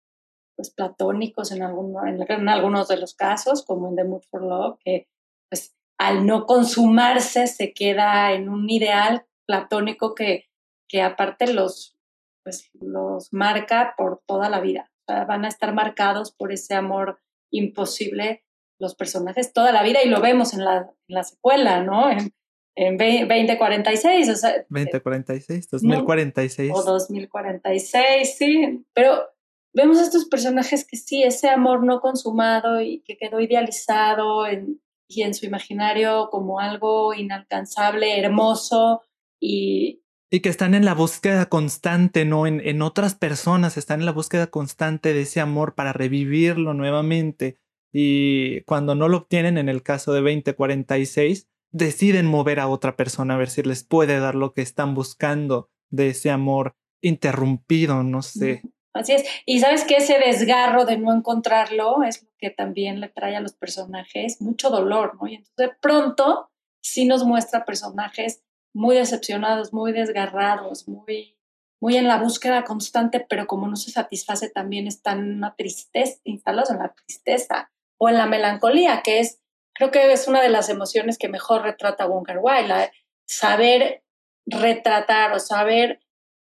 pues 0.55 0.71
platónicos 0.71 1.51
en, 1.51 1.63
alguno, 1.63 2.05
en, 2.05 2.49
algunos 2.49 2.87
de 2.87 2.97
los 2.97 3.15
casos, 3.15 3.63
como 3.63 3.89
en 3.89 3.95
The 3.95 4.03
Mood 4.03 4.23
for 4.29 4.43
Love, 4.43 4.79
que 4.83 5.07
pues 5.49 5.75
al 5.97 6.25
no 6.25 6.45
consumarse 6.45 7.47
se 7.47 7.73
queda 7.73 8.33
en 8.33 8.49
un 8.49 8.69
ideal 8.69 9.25
platónico 9.45 10.15
que, 10.15 10.49
que 10.87 11.01
aparte 11.01 11.51
los, 11.53 11.97
pues, 12.43 12.69
los 12.73 13.31
marca 13.31 13.93
por 13.97 14.21
toda 14.25 14.49
la 14.49 14.59
vida. 14.59 14.92
Van 15.07 15.45
a 15.45 15.47
estar 15.47 15.73
marcados 15.73 16.31
por 16.31 16.51
ese 16.51 16.75
amor 16.75 17.19
imposible 17.51 18.43
los 18.79 18.95
personajes 18.95 19.53
toda 19.53 19.71
la 19.71 19.83
vida 19.83 20.03
y 20.03 20.09
lo 20.09 20.21
vemos 20.21 20.53
en 20.53 20.65
la, 20.65 20.77
en 21.07 21.15
la 21.15 21.23
secuela, 21.23 21.83
¿no? 21.83 22.11
En, 22.11 22.33
en 22.75 22.97
2046, 22.97 24.29
o 24.29 24.35
sea... 24.35 24.65
2046, 24.69 25.69
2046. 25.69 26.71
O 26.73 26.83
2046, 26.83 28.35
sí. 28.37 28.85
Pero 28.93 29.29
vemos 29.73 29.99
a 29.99 30.03
estos 30.03 30.25
personajes 30.25 30.85
que 30.85 30.97
sí, 30.97 31.23
ese 31.23 31.49
amor 31.49 31.85
no 31.85 32.01
consumado 32.01 32.81
y 32.81 33.01
que 33.01 33.17
quedó 33.17 33.39
idealizado 33.39 34.47
en, 34.47 34.81
y 35.07 35.21
en 35.21 35.33
su 35.33 35.45
imaginario 35.45 36.29
como 36.31 36.59
algo 36.59 37.13
inalcanzable, 37.13 38.19
hermoso 38.19 39.01
y... 39.39 40.02
Y 40.33 40.39
que 40.39 40.49
están 40.49 40.73
en 40.73 40.83
la 40.83 40.95
búsqueda 40.95 41.45
constante, 41.45 42.25
¿no? 42.25 42.47
En, 42.47 42.59
en 42.59 42.81
otras 42.81 43.13
personas, 43.13 43.77
están 43.77 43.99
en 43.99 44.07
la 44.07 44.11
búsqueda 44.11 44.47
constante 44.47 45.13
de 45.13 45.21
ese 45.21 45.39
amor 45.39 45.75
para 45.75 45.93
revivirlo 45.93 46.73
nuevamente. 46.73 47.59
Y 47.93 48.61
cuando 48.61 48.95
no 48.95 49.09
lo 49.09 49.17
obtienen, 49.17 49.59
en 49.59 49.69
el 49.69 49.83
caso 49.83 50.11
de 50.11 50.21
2046, 50.21 51.47
deciden 51.71 52.25
mover 52.25 52.59
a 52.59 52.67
otra 52.67 52.95
persona 52.95 53.35
a 53.35 53.37
ver 53.37 53.51
si 53.51 53.61
les 53.61 53.83
puede 53.83 54.19
dar 54.19 54.33
lo 54.33 54.53
que 54.53 54.63
están 54.63 54.95
buscando 54.95 55.69
de 55.91 56.09
ese 56.09 56.31
amor 56.31 56.75
interrumpido, 56.99 58.01
no 58.01 58.23
sé. 58.23 58.63
Así 58.93 59.13
es. 59.13 59.23
Y 59.45 59.59
sabes 59.59 59.83
que 59.83 59.97
ese 59.97 60.17
desgarro 60.17 60.85
de 60.85 60.97
no 60.97 61.13
encontrarlo 61.13 62.01
es 62.01 62.23
lo 62.23 62.29
que 62.39 62.49
también 62.49 62.99
le 62.99 63.09
trae 63.09 63.35
a 63.35 63.41
los 63.41 63.53
personajes 63.53 64.41
mucho 64.41 64.71
dolor, 64.71 65.15
¿no? 65.21 65.27
Y 65.27 65.35
entonces 65.35 65.55
de 65.57 65.71
pronto 65.79 66.49
sí 66.81 67.05
nos 67.05 67.23
muestra 67.23 67.65
personajes 67.65 68.43
muy 68.73 68.95
decepcionados, 68.95 69.73
muy 69.73 69.91
desgarrados, 69.91 70.87
muy, 70.87 71.37
muy 71.79 71.97
en 71.97 72.07
la 72.07 72.17
búsqueda 72.17 72.63
constante, 72.63 73.25
pero 73.27 73.47
como 73.47 73.67
no 73.67 73.75
se 73.75 73.91
satisface 73.91 74.49
también 74.49 74.87
están 74.87 75.37
una 75.37 75.55
tristeza, 75.55 76.19
instalados 76.23 76.71
en 76.71 76.79
la 76.79 76.93
tristeza 76.93 77.71
o 77.97 78.09
en 78.09 78.17
la 78.17 78.25
melancolía, 78.25 79.01
que 79.03 79.19
es 79.19 79.39
creo 79.73 79.91
que 79.91 80.11
es 80.11 80.27
una 80.27 80.41
de 80.41 80.49
las 80.49 80.69
emociones 80.69 81.17
que 81.17 81.29
mejor 81.29 81.63
retrata 81.63 82.05
Wong 82.05 82.25
Kar 82.25 82.39
Wai, 82.39 82.91
saber 83.25 84.03
retratar 84.45 85.33
o 85.33 85.39
saber 85.39 85.99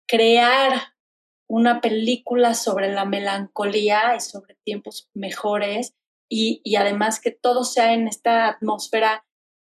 crear 0.06 0.94
una 1.48 1.80
película 1.80 2.54
sobre 2.54 2.92
la 2.92 3.04
melancolía 3.04 4.14
y 4.16 4.20
sobre 4.20 4.56
tiempos 4.64 5.10
mejores 5.14 5.94
y, 6.28 6.60
y, 6.64 6.76
además 6.76 7.20
que 7.20 7.32
todo 7.32 7.64
sea 7.64 7.92
en 7.92 8.06
esta 8.06 8.46
atmósfera 8.46 9.26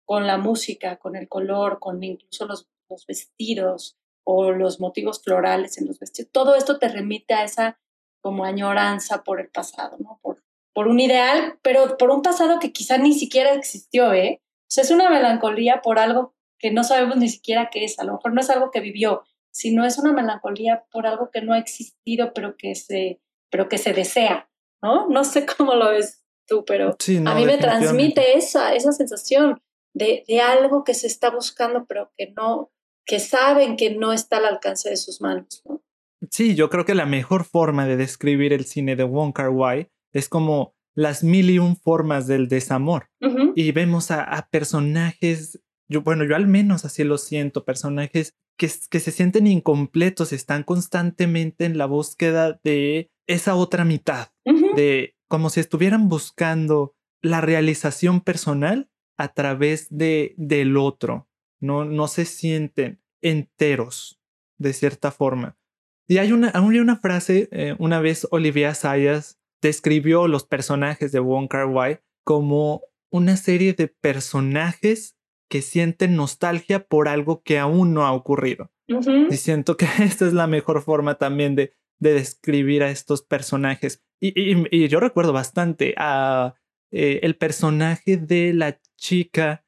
con 0.04 0.26
la 0.26 0.38
música, 0.38 0.96
con 0.96 1.16
el 1.16 1.28
color, 1.28 1.78
con 1.78 2.02
incluso 2.02 2.46
los, 2.46 2.68
los 2.88 3.06
vestidos 3.06 3.96
o 4.24 4.52
los 4.52 4.80
motivos 4.80 5.22
florales 5.22 5.78
en 5.78 5.86
los 5.86 5.98
vestidos. 5.98 6.32
Todo 6.32 6.54
esto 6.54 6.78
te 6.78 6.88
remite 6.88 7.34
a 7.34 7.44
esa 7.44 7.78
como 8.20 8.44
añoranza 8.44 9.22
por 9.22 9.40
el 9.40 9.48
pasado, 9.48 9.96
¿no? 9.98 10.18
Por, 10.22 10.42
por 10.72 10.88
un 10.88 10.98
ideal, 10.98 11.58
pero 11.62 11.96
por 11.96 12.10
un 12.10 12.22
pasado 12.22 12.58
que 12.58 12.72
quizá 12.72 12.98
ni 12.98 13.12
siquiera 13.12 13.52
existió, 13.52 14.12
¿eh? 14.12 14.40
O 14.62 14.70
sea, 14.74 14.82
es 14.82 14.90
una 14.90 15.10
melancolía 15.10 15.82
por 15.82 15.98
algo 15.98 16.34
que 16.58 16.70
no 16.70 16.84
sabemos 16.84 17.16
ni 17.18 17.28
siquiera 17.28 17.68
qué 17.70 17.84
es, 17.84 17.98
a 17.98 18.04
lo 18.04 18.14
mejor 18.14 18.32
no 18.32 18.40
es 18.40 18.48
algo 18.48 18.70
que 18.70 18.80
vivió, 18.80 19.24
sino 19.52 19.84
es 19.84 19.98
una 19.98 20.12
melancolía 20.12 20.84
por 20.90 21.06
algo 21.06 21.30
que 21.30 21.42
no 21.42 21.52
ha 21.52 21.58
existido, 21.58 22.32
pero 22.32 22.56
que 22.56 22.74
se, 22.74 23.20
pero 23.50 23.68
que 23.68 23.78
se 23.78 23.92
desea, 23.92 24.50
¿no? 24.82 25.06
No 25.08 25.24
sé 25.24 25.46
cómo 25.56 25.74
lo 25.74 25.90
ves 25.90 26.24
tú, 26.46 26.64
pero 26.64 26.96
a 27.26 27.34
mí 27.34 27.44
me 27.44 27.58
transmite 27.58 28.36
esa, 28.36 28.74
esa 28.74 28.92
sensación 28.92 29.62
de, 29.94 30.24
de 30.28 30.40
algo 30.40 30.84
que 30.84 30.94
se 30.94 31.06
está 31.06 31.30
buscando, 31.30 31.86
pero 31.86 32.12
que 32.16 32.32
no, 32.36 32.70
que 33.06 33.20
saben 33.20 33.76
que 33.76 33.94
no 33.94 34.12
está 34.12 34.36
al 34.38 34.46
alcance 34.46 34.90
de 34.90 34.96
sus 34.96 35.20
manos, 35.20 35.62
¿no? 35.64 35.82
Sí, 36.30 36.54
yo 36.54 36.70
creo 36.70 36.84
que 36.84 36.94
la 36.94 37.06
mejor 37.06 37.44
forma 37.44 37.86
de 37.86 37.96
describir 37.96 38.52
el 38.52 38.64
cine 38.64 38.96
de 38.96 39.04
Wong 39.04 39.32
Kar 39.32 39.50
Wai 39.50 39.90
es 40.12 40.28
como 40.28 40.74
las 40.94 41.24
mil 41.24 41.50
y 41.50 41.58
un 41.58 41.76
formas 41.76 42.26
del 42.26 42.48
desamor. 42.48 43.08
Y 43.56 43.72
vemos 43.72 44.10
a, 44.10 44.48
personajes, 44.50 45.60
yo, 45.88 46.02
bueno, 46.02 46.24
yo 46.24 46.36
al 46.36 46.46
menos 46.46 46.84
así 46.84 47.04
lo 47.04 47.18
siento, 47.18 47.64
personajes 47.64 48.34
que, 48.56 48.70
que 48.90 49.00
se 49.00 49.10
sienten 49.10 49.46
incompletos, 49.46 50.32
están 50.32 50.62
constantemente 50.62 51.64
en 51.64 51.78
la 51.78 51.86
búsqueda 51.86 52.60
de 52.62 53.10
esa 53.26 53.56
otra 53.56 53.84
mitad, 53.84 54.28
de 54.44 55.16
como 55.28 55.50
si 55.50 55.60
estuvieran 55.60 56.08
buscando 56.08 56.94
la 57.22 57.40
realización 57.40 58.20
personal 58.20 58.88
a 59.16 59.32
través 59.32 59.88
de, 59.90 60.34
del 60.36 60.76
otro. 60.76 61.28
No, 61.60 61.84
no 61.84 62.08
se 62.08 62.24
sienten 62.24 63.02
enteros, 63.22 64.20
de 64.58 64.72
cierta 64.72 65.10
forma. 65.10 65.58
Y 66.06 66.18
hay 66.18 66.32
una, 66.32 66.50
hay 66.54 66.78
una 66.78 66.96
frase, 66.96 67.48
eh, 67.52 67.74
una 67.78 68.00
vez 68.00 68.26
Olivia 68.30 68.74
Sayas 68.74 69.40
describió 69.62 70.28
los 70.28 70.44
personajes 70.44 71.12
de 71.12 71.20
Wong 71.20 71.48
Kar 71.48 71.66
Wai 71.66 72.00
como 72.24 72.82
una 73.10 73.36
serie 73.36 73.72
de 73.72 73.88
personajes 73.88 75.16
que 75.48 75.62
sienten 75.62 76.16
nostalgia 76.16 76.86
por 76.86 77.08
algo 77.08 77.42
que 77.42 77.58
aún 77.58 77.94
no 77.94 78.04
ha 78.04 78.12
ocurrido. 78.12 78.70
Y 78.86 79.36
siento 79.36 79.76
que 79.76 79.86
esta 80.02 80.26
es 80.26 80.32
la 80.32 80.46
mejor 80.46 80.82
forma 80.82 81.16
también 81.16 81.54
de, 81.54 81.72
de 81.98 82.12
describir 82.12 82.82
a 82.82 82.90
estos 82.90 83.22
personajes. 83.22 84.02
Y, 84.20 84.88
yo 84.88 85.00
recuerdo 85.00 85.32
bastante 85.32 85.94
a 85.96 86.54
eh, 86.90 87.20
el 87.22 87.36
personaje 87.36 88.16
de 88.16 88.52
la 88.52 88.80
chica 88.96 89.64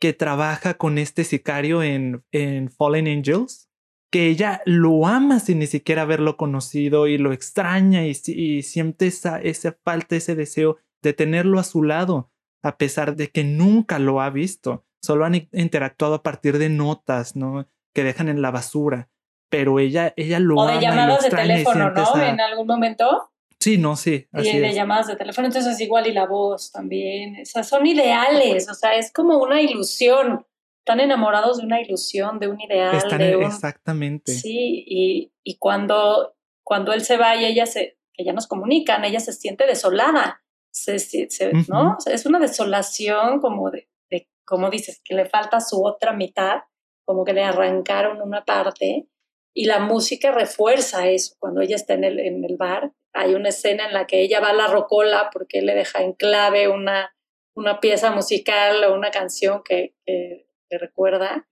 que 0.00 0.12
trabaja 0.12 0.74
con 0.74 0.98
este 0.98 1.24
sicario 1.24 1.82
en, 1.82 2.24
en 2.32 2.70
Fallen 2.70 3.06
Angels 3.06 3.70
que 4.10 4.26
ella 4.26 4.60
lo 4.64 5.06
ama 5.06 5.38
sin 5.38 5.60
ni 5.60 5.66
siquiera 5.66 6.02
haberlo 6.02 6.36
conocido 6.36 7.06
y 7.06 7.16
lo 7.16 7.32
extraña 7.32 8.04
y, 8.04 8.62
siente 8.62 9.06
esa, 9.06 9.40
esa 9.40 9.76
falta, 9.84 10.16
ese 10.16 10.34
deseo 10.34 10.78
de 11.02 11.12
tenerlo 11.12 11.60
a 11.60 11.64
su 11.64 11.84
lado, 11.84 12.30
a 12.62 12.76
pesar 12.76 13.14
de 13.14 13.30
que 13.30 13.44
nunca 13.44 13.98
lo 13.98 14.20
ha 14.20 14.30
visto. 14.30 14.84
solo 15.00 15.24
han 15.24 15.48
interactuado 15.52 16.14
a 16.16 16.22
partir 16.22 16.58
de 16.58 16.68
notas, 16.68 17.36
¿no? 17.36 17.66
Que 17.94 18.04
dejan 18.04 18.28
en 18.28 18.42
la 18.42 18.50
basura. 18.50 19.08
Pero 19.48 19.78
ella, 19.78 20.12
ella 20.16 20.38
lo 20.40 20.56
O 20.56 20.66
de 20.66 20.80
llamadas 20.80 21.22
de 21.24 21.30
teléfono, 21.30 21.90
¿no? 21.90 22.22
En 22.22 22.40
algún 22.40 22.66
momento. 22.66 23.30
Sí, 23.60 23.76
no, 23.76 23.94
sí. 23.94 24.26
Así 24.32 24.48
y 24.48 24.58
de 24.58 24.72
llamadas 24.72 25.06
de 25.06 25.16
teléfono, 25.16 25.46
entonces 25.46 25.74
es 25.74 25.80
igual 25.80 26.06
y 26.06 26.12
la 26.12 26.26
voz 26.26 26.72
también. 26.72 27.42
O 27.42 27.44
sea, 27.44 27.62
son 27.62 27.86
ideales, 27.86 28.68
o 28.70 28.74
sea, 28.74 28.96
es 28.96 29.12
como 29.12 29.38
una 29.38 29.60
ilusión. 29.60 30.46
Están 30.78 31.00
enamorados 31.00 31.58
de 31.58 31.66
una 31.66 31.80
ilusión, 31.80 32.38
de 32.38 32.48
un 32.48 32.58
ideal. 32.58 32.96
Están 32.96 33.18
de 33.18 33.34
exactamente. 33.34 34.32
Sí, 34.32 34.84
y, 34.86 35.32
y 35.44 35.58
cuando, 35.58 36.34
cuando 36.62 36.94
él 36.94 37.02
se 37.02 37.18
va 37.18 37.36
y 37.36 37.44
ella 37.44 37.66
se, 37.66 37.98
ya 38.24 38.32
nos 38.32 38.46
comunican, 38.46 39.04
ella 39.04 39.20
se 39.20 39.34
siente 39.34 39.66
desolada, 39.66 40.42
se, 40.70 40.98
se, 40.98 41.28
¿no? 41.68 41.98
es 42.06 42.26
una 42.26 42.38
desolación 42.38 43.40
como 43.40 43.70
de, 43.70 43.88
de, 44.10 44.28
como 44.46 44.70
dices, 44.70 45.00
que 45.04 45.14
le 45.14 45.26
falta 45.26 45.60
su 45.60 45.84
otra 45.84 46.12
mitad, 46.12 46.62
como 47.04 47.24
que 47.24 47.32
le 47.32 47.42
arrancaron 47.42 48.22
una 48.22 48.44
parte 48.44 49.08
y 49.52 49.66
la 49.66 49.80
música 49.80 50.30
refuerza 50.30 51.08
eso. 51.08 51.34
Cuando 51.38 51.60
ella 51.60 51.76
está 51.76 51.94
en 51.94 52.04
el, 52.04 52.20
en 52.20 52.44
el 52.44 52.56
bar, 52.56 52.92
hay 53.12 53.34
una 53.34 53.48
escena 53.48 53.86
en 53.86 53.94
la 53.94 54.06
que 54.06 54.20
ella 54.22 54.40
va 54.40 54.50
a 54.50 54.54
la 54.54 54.66
rocola 54.66 55.30
porque 55.32 55.62
le 55.62 55.74
deja 55.74 56.02
en 56.02 56.12
clave 56.12 56.68
una, 56.68 57.14
una 57.54 57.80
pieza 57.80 58.10
musical 58.10 58.84
o 58.84 58.94
una 58.94 59.10
canción 59.10 59.62
que, 59.64 59.94
que, 60.04 60.46
recuerda. 60.78 61.48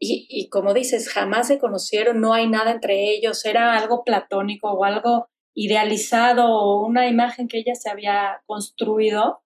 Y, 0.00 0.28
y, 0.30 0.48
como 0.48 0.74
dices, 0.74 1.08
jamás 1.08 1.48
se 1.48 1.58
conocieron, 1.58 2.20
no 2.20 2.32
hay 2.32 2.48
nada 2.48 2.70
entre 2.70 3.10
ellos, 3.10 3.44
era 3.44 3.76
algo 3.76 4.04
platónico 4.04 4.70
o 4.70 4.84
algo 4.84 5.28
idealizado 5.54 6.46
o 6.46 6.86
una 6.86 7.08
imagen 7.08 7.48
que 7.48 7.58
ella 7.58 7.74
se 7.74 7.90
había 7.90 8.42
construido 8.46 9.42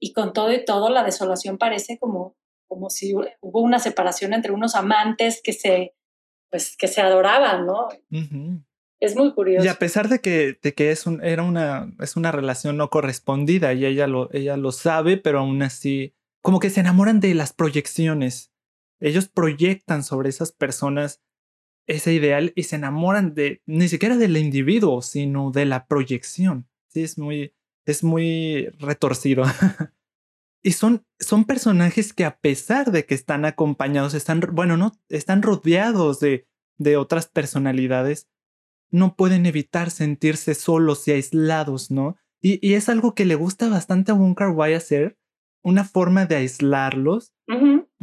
y 0.00 0.12
con 0.12 0.32
todo 0.32 0.52
y 0.52 0.64
todo 0.64 0.90
la 0.90 1.04
desolación 1.04 1.58
parece 1.58 1.96
como, 1.98 2.36
como 2.66 2.90
si 2.90 3.14
hubo 3.14 3.60
una 3.60 3.78
separación 3.78 4.34
entre 4.34 4.50
unos 4.50 4.74
amantes 4.74 5.40
que 5.42 5.52
se, 5.52 5.94
pues, 6.50 6.76
que 6.76 6.88
se 6.88 7.00
adoraban, 7.00 7.66
¿no? 7.66 7.88
Es 9.00 9.16
muy 9.16 9.32
curioso. 9.34 9.64
Y 9.64 9.68
a 9.68 9.74
pesar 9.74 10.08
de 10.08 10.20
que, 10.20 10.58
de 10.62 10.74
que 10.74 10.90
es, 10.90 11.06
un, 11.06 11.22
era 11.22 11.42
una, 11.42 11.92
es 12.00 12.16
una 12.16 12.32
relación 12.32 12.76
no 12.76 12.90
correspondida 12.90 13.72
y 13.74 13.84
ella 13.84 14.06
lo, 14.06 14.32
ella 14.32 14.56
lo 14.56 14.72
sabe, 14.72 15.16
pero 15.16 15.40
aún 15.40 15.62
así, 15.62 16.14
como 16.40 16.60
que 16.60 16.70
se 16.70 16.80
enamoran 16.80 17.20
de 17.20 17.34
las 17.34 17.52
proyecciones. 17.52 18.52
Ellos 19.00 19.28
proyectan 19.28 20.02
sobre 20.02 20.30
esas 20.30 20.52
personas 20.52 21.22
ese 21.86 22.14
ideal 22.14 22.52
y 22.56 22.62
se 22.64 22.76
enamoran 22.76 23.34
de 23.34 23.62
ni 23.66 23.88
siquiera 23.88 24.16
del 24.16 24.36
individuo, 24.36 25.02
sino 25.02 25.50
de 25.50 25.66
la 25.66 25.86
proyección. 25.86 26.68
Sí, 26.88 27.02
es 27.02 27.18
muy, 27.18 27.54
es 27.84 28.02
muy 28.04 28.68
retorcido. 28.78 29.44
Y 30.66 30.72
son, 30.72 31.04
son 31.20 31.44
personajes 31.44 32.14
que 32.14 32.24
a 32.24 32.38
pesar 32.38 32.90
de 32.90 33.04
que 33.04 33.14
están 33.14 33.44
acompañados, 33.44 34.14
están, 34.14 34.40
bueno, 34.52 34.78
no, 34.78 34.98
están 35.10 35.42
rodeados 35.42 36.20
de, 36.20 36.48
de 36.78 36.96
otras 36.96 37.26
personalidades, 37.26 38.30
no 38.94 39.16
pueden 39.16 39.44
evitar 39.44 39.90
sentirse 39.90 40.54
solos 40.54 41.08
y 41.08 41.10
aislados, 41.12 41.90
¿no? 41.90 42.16
Y, 42.40 42.64
y 42.64 42.74
es 42.74 42.88
algo 42.88 43.12
que 43.16 43.24
le 43.24 43.34
gusta 43.34 43.68
bastante 43.68 44.12
a 44.12 44.14
Wonka 44.14 44.48
Wai 44.48 44.74
hacer, 44.74 45.18
una 45.64 45.82
forma 45.82 46.26
de 46.26 46.36
aislarlos, 46.36 47.34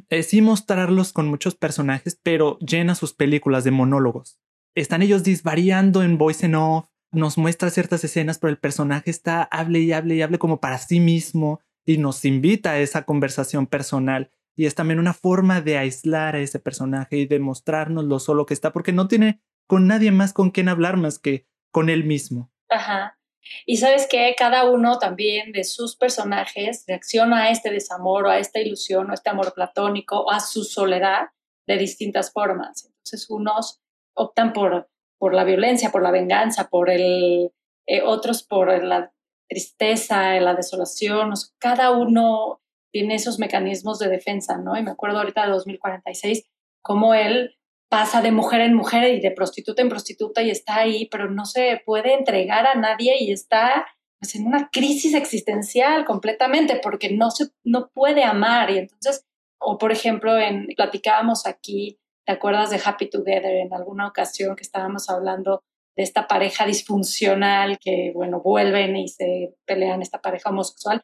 es 0.09 0.27
sí 0.27 0.41
mostrarlos 0.41 1.13
con 1.13 1.27
muchos 1.29 1.55
personajes, 1.55 2.19
pero 2.21 2.59
llena 2.59 2.95
sus 2.95 3.13
películas 3.13 3.63
de 3.63 3.71
monólogos. 3.71 4.41
Están 4.75 5.01
ellos 5.01 5.23
disvariando 5.23 6.03
en 6.03 6.17
voice 6.17 6.45
and 6.45 6.55
off, 6.55 6.85
nos 7.13 7.37
muestra 7.37 7.69
ciertas 7.69 8.03
escenas, 8.03 8.37
pero 8.37 8.51
el 8.51 8.57
personaje 8.57 9.11
está 9.11 9.43
hable 9.43 9.79
y 9.79 9.93
hable 9.93 10.15
y 10.15 10.21
hable 10.21 10.39
como 10.39 10.59
para 10.59 10.77
sí 10.77 10.99
mismo 10.99 11.61
y 11.85 11.99
nos 11.99 12.25
invita 12.25 12.71
a 12.71 12.79
esa 12.79 13.03
conversación 13.03 13.65
personal. 13.65 14.29
Y 14.57 14.65
es 14.65 14.75
también 14.75 14.99
una 14.99 15.13
forma 15.13 15.61
de 15.61 15.77
aislar 15.77 16.35
a 16.35 16.39
ese 16.39 16.59
personaje 16.59 17.17
y 17.17 17.27
de 17.27 17.39
mostrarnos 17.39 18.03
lo 18.03 18.19
solo 18.19 18.45
que 18.45 18.53
está, 18.53 18.73
porque 18.73 18.91
no 18.91 19.07
tiene 19.07 19.41
con 19.71 19.87
nadie 19.87 20.11
más 20.11 20.33
con 20.33 20.51
quien 20.51 20.67
hablar 20.67 20.97
más 20.97 21.17
que 21.17 21.47
con 21.71 21.89
él 21.89 22.03
mismo. 22.03 22.51
Ajá. 22.67 23.17
Y 23.65 23.77
sabes 23.77 24.05
que 24.05 24.35
cada 24.37 24.69
uno 24.69 24.99
también 24.99 25.53
de 25.53 25.63
sus 25.63 25.95
personajes 25.95 26.83
reacciona 26.89 27.43
a 27.43 27.51
este 27.51 27.71
desamor 27.71 28.25
o 28.25 28.29
a 28.29 28.39
esta 28.39 28.59
ilusión 28.59 29.07
o 29.07 29.11
a 29.11 29.13
este 29.13 29.29
amor 29.29 29.53
platónico 29.53 30.23
o 30.23 30.29
a 30.29 30.41
su 30.41 30.65
soledad 30.65 31.29
de 31.67 31.77
distintas 31.77 32.33
formas. 32.33 32.83
Entonces 32.83 33.29
unos 33.29 33.79
optan 34.13 34.51
por, 34.51 34.89
por 35.17 35.33
la 35.33 35.45
violencia, 35.45 35.89
por 35.89 36.03
la 36.03 36.11
venganza, 36.11 36.67
por 36.67 36.89
el, 36.89 37.53
eh, 37.87 38.01
otros 38.03 38.43
por 38.43 38.83
la 38.83 39.13
tristeza, 39.47 40.37
la 40.41 40.53
desolación, 40.53 41.31
cada 41.59 41.91
uno 41.91 42.61
tiene 42.91 43.15
esos 43.15 43.39
mecanismos 43.39 43.99
de 43.99 44.09
defensa, 44.09 44.57
¿no? 44.57 44.77
Y 44.77 44.83
me 44.83 44.91
acuerdo 44.91 45.19
ahorita 45.19 45.45
de 45.45 45.53
2046, 45.53 46.43
cómo 46.81 47.13
él 47.13 47.55
pasa 47.91 48.21
de 48.21 48.31
mujer 48.31 48.61
en 48.61 48.73
mujer 48.73 49.13
y 49.13 49.19
de 49.19 49.31
prostituta 49.31 49.81
en 49.81 49.89
prostituta 49.89 50.41
y 50.41 50.49
está 50.49 50.77
ahí, 50.77 51.09
pero 51.11 51.29
no 51.29 51.45
se 51.45 51.81
puede 51.85 52.13
entregar 52.13 52.65
a 52.65 52.75
nadie 52.75 53.17
y 53.19 53.33
está 53.33 53.85
pues, 54.17 54.33
en 54.35 54.47
una 54.47 54.69
crisis 54.71 55.13
existencial 55.13 56.05
completamente 56.05 56.79
porque 56.81 57.11
no 57.11 57.31
se 57.31 57.49
no 57.65 57.89
puede 57.93 58.23
amar 58.23 58.71
y 58.71 58.77
entonces 58.77 59.25
o 59.59 59.77
por 59.77 59.91
ejemplo 59.91 60.39
en 60.39 60.67
platicábamos 60.77 61.45
aquí, 61.45 61.99
¿te 62.25 62.31
acuerdas 62.31 62.69
de 62.69 62.79
Happy 62.83 63.09
Together 63.09 63.55
en 63.57 63.73
alguna 63.73 64.07
ocasión 64.07 64.55
que 64.55 64.63
estábamos 64.63 65.09
hablando 65.09 65.61
de 65.97 66.03
esta 66.03 66.27
pareja 66.27 66.65
disfuncional 66.65 67.77
que, 67.77 68.11
bueno, 68.15 68.41
vuelven 68.41 68.95
y 68.95 69.09
se 69.09 69.55
pelean 69.65 70.01
esta 70.01 70.21
pareja 70.21 70.49
homosexual, 70.49 71.03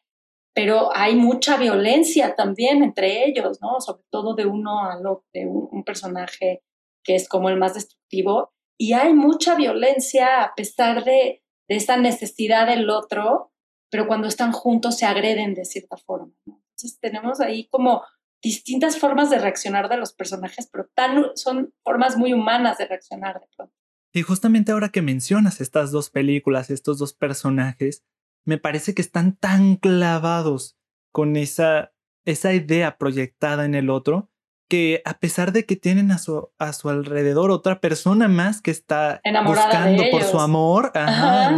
pero 0.55 0.89
hay 0.95 1.15
mucha 1.15 1.57
violencia 1.57 2.35
también 2.35 2.81
entre 2.81 3.25
ellos, 3.25 3.59
¿no? 3.61 3.81
Sobre 3.81 4.03
todo 4.09 4.33
de 4.33 4.45
uno 4.45 4.85
a 4.85 4.99
lo 4.99 5.25
de 5.33 5.45
un, 5.45 5.83
personaje 5.83 6.63
que 7.07 7.15
es 7.15 7.29
como 7.29 7.49
el 7.49 7.57
más 7.57 7.73
destructivo, 7.73 8.53
y 8.77 8.93
hay 8.93 9.13
mucha 9.13 9.55
violencia 9.55 10.43
a 10.43 10.53
pesar 10.53 11.05
de, 11.05 11.41
de 11.69 11.75
esta 11.75 11.97
necesidad 11.97 12.67
del 12.67 12.89
otro, 12.89 13.53
pero 13.89 14.07
cuando 14.07 14.27
están 14.27 14.51
juntos 14.51 14.97
se 14.97 15.05
agreden 15.05 15.55
de 15.55 15.63
cierta 15.65 15.95
forma, 15.97 16.33
¿no? 16.45 16.61
Entonces 16.75 16.99
tenemos 16.99 17.39
ahí 17.39 17.67
como 17.69 18.03
distintas 18.43 18.99
formas 18.99 19.31
de 19.31 19.39
reaccionar 19.39 19.89
de 19.89 19.97
los 19.97 20.13
personajes, 20.13 20.69
pero 20.71 20.89
tan, 20.93 21.31
son 21.35 21.73
formas 21.83 22.17
muy 22.17 22.33
humanas 22.33 22.77
de 22.77 22.85
reaccionar 22.85 23.39
de 23.39 23.47
pronto. 23.55 23.73
Y 24.13 24.21
justamente 24.21 24.71
ahora 24.71 24.89
que 24.89 25.01
mencionas 25.01 25.59
estas 25.61 25.91
dos 25.91 26.09
películas, 26.09 26.69
estos 26.69 26.99
dos 26.99 27.13
personajes, 27.13 28.03
me 28.45 28.57
parece 28.57 28.93
que 28.93 29.01
están 29.01 29.37
tan 29.37 29.75
clavados 29.77 30.77
con 31.11 31.35
esa, 31.35 31.93
esa 32.25 32.53
idea 32.53 32.97
proyectada 32.97 33.65
en 33.65 33.75
el 33.75 33.89
otro, 33.89 34.29
que 34.69 35.01
a 35.05 35.19
pesar 35.19 35.51
de 35.51 35.65
que 35.65 35.75
tienen 35.75 36.11
a 36.11 36.17
su, 36.17 36.49
a 36.57 36.73
su 36.73 36.89
alrededor 36.89 37.51
otra 37.51 37.79
persona 37.79 38.27
más 38.27 38.61
que 38.61 38.71
está 38.71 39.21
buscando 39.45 40.03
por 40.11 40.23
su 40.23 40.39
amor, 40.39 40.91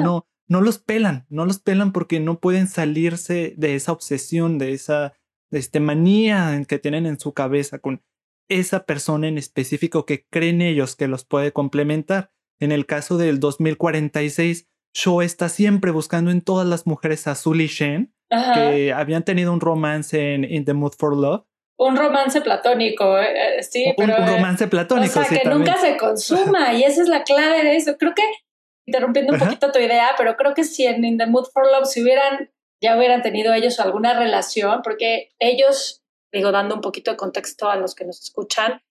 no, 0.03 0.27
no 0.47 0.61
los 0.61 0.79
pelan, 0.79 1.25
no 1.29 1.45
los 1.45 1.59
pelan 1.59 1.91
porque 1.91 2.19
no 2.19 2.39
pueden 2.39 2.67
salirse 2.67 3.53
de 3.57 3.75
esa 3.75 3.91
obsesión, 3.91 4.57
de 4.57 4.73
esa 4.73 5.13
de 5.51 5.59
este 5.59 5.79
manía 5.79 6.63
que 6.67 6.79
tienen 6.79 7.05
en 7.05 7.19
su 7.19 7.33
cabeza 7.33 7.79
con 7.79 8.03
esa 8.49 8.85
persona 8.85 9.27
en 9.27 9.37
específico 9.37 10.05
que 10.05 10.25
creen 10.29 10.61
ellos 10.61 10.95
que 10.95 11.07
los 11.07 11.25
puede 11.25 11.53
complementar. 11.53 12.31
En 12.59 12.71
el 12.71 12.85
caso 12.85 13.17
del 13.17 13.39
2046, 13.39 14.67
Shaw 14.93 15.21
está 15.21 15.49
siempre 15.49 15.91
buscando 15.91 16.31
en 16.31 16.41
todas 16.41 16.67
las 16.67 16.87
mujeres 16.87 17.27
a 17.27 17.35
Sully 17.35 17.67
Shen, 17.67 18.13
que 18.29 18.91
habían 18.93 19.23
tenido 19.23 19.53
un 19.53 19.61
romance 19.61 20.33
en 20.33 20.43
In 20.43 20.65
the 20.65 20.73
Mood 20.73 20.93
for 20.97 21.15
Love. 21.15 21.45
Un 21.79 21.95
romance 21.95 22.41
platónico, 22.41 23.17
eh, 23.17 23.59
eh, 23.59 23.63
sí, 23.63 23.85
un, 23.87 24.05
pero. 24.05 24.21
Un 24.21 24.27
romance 24.27 24.67
platónico, 24.67 25.19
o 25.19 25.23
sea, 25.23 25.41
que 25.41 25.47
nunca 25.47 25.77
se 25.77 25.95
consuma, 25.95 26.73
y 26.73 26.83
esa 26.83 27.01
es 27.01 27.07
la 27.07 27.23
clave 27.23 27.63
de 27.63 27.77
eso. 27.77 27.97
Creo 27.97 28.13
que, 28.13 28.23
interrumpiendo 28.85 29.33
un 29.33 29.39
poquito 29.39 29.71
tu 29.71 29.79
idea, 29.79 30.09
pero 30.17 30.35
creo 30.35 30.53
que 30.53 30.65
si 30.65 30.85
en 30.85 31.05
In 31.05 31.17
the 31.17 31.25
Mood 31.25 31.45
for 31.53 31.65
Love 31.65 31.87
si 31.87 32.03
hubieran, 32.03 32.51
ya 32.81 32.97
hubieran 32.97 33.21
tenido 33.21 33.53
ellos 33.53 33.79
alguna 33.79 34.13
relación, 34.13 34.81
porque 34.83 35.29
ellos, 35.39 36.03
digo, 36.33 36.51
dando 36.51 36.75
un 36.75 36.81
poquito 36.81 37.11
de 37.11 37.17
contexto 37.17 37.69
a 37.69 37.77
los 37.77 37.95
que 37.95 38.03
nos 38.03 38.21
escuchan, 38.21 38.81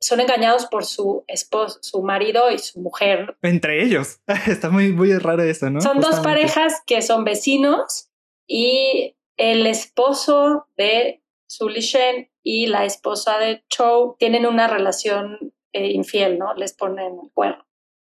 son 0.00 0.18
engañados 0.18 0.66
por 0.66 0.84
su 0.84 1.22
esposo, 1.28 1.78
su 1.80 2.02
marido 2.02 2.50
y 2.50 2.58
su 2.58 2.80
mujer. 2.80 3.36
Entre 3.42 3.84
ellos. 3.84 4.18
Está 4.48 4.68
muy, 4.68 4.92
muy 4.92 5.16
raro 5.16 5.44
eso, 5.44 5.70
¿no? 5.70 5.80
Son 5.80 6.00
dos 6.00 6.18
parejas 6.18 6.82
que 6.86 7.02
son 7.02 7.22
vecinos 7.22 8.08
y 8.48 9.16
el 9.36 9.66
esposo 9.68 10.66
de 10.76 11.21
Shen 11.58 12.30
y 12.42 12.66
la 12.66 12.84
esposa 12.84 13.38
de 13.38 13.64
Cho 13.68 14.16
tienen 14.18 14.46
una 14.46 14.68
relación 14.68 15.54
eh, 15.72 15.92
infiel, 15.92 16.38
¿no? 16.38 16.54
Les 16.54 16.74
ponen 16.74 17.18
el 17.22 17.30
cuerno. 17.32 17.66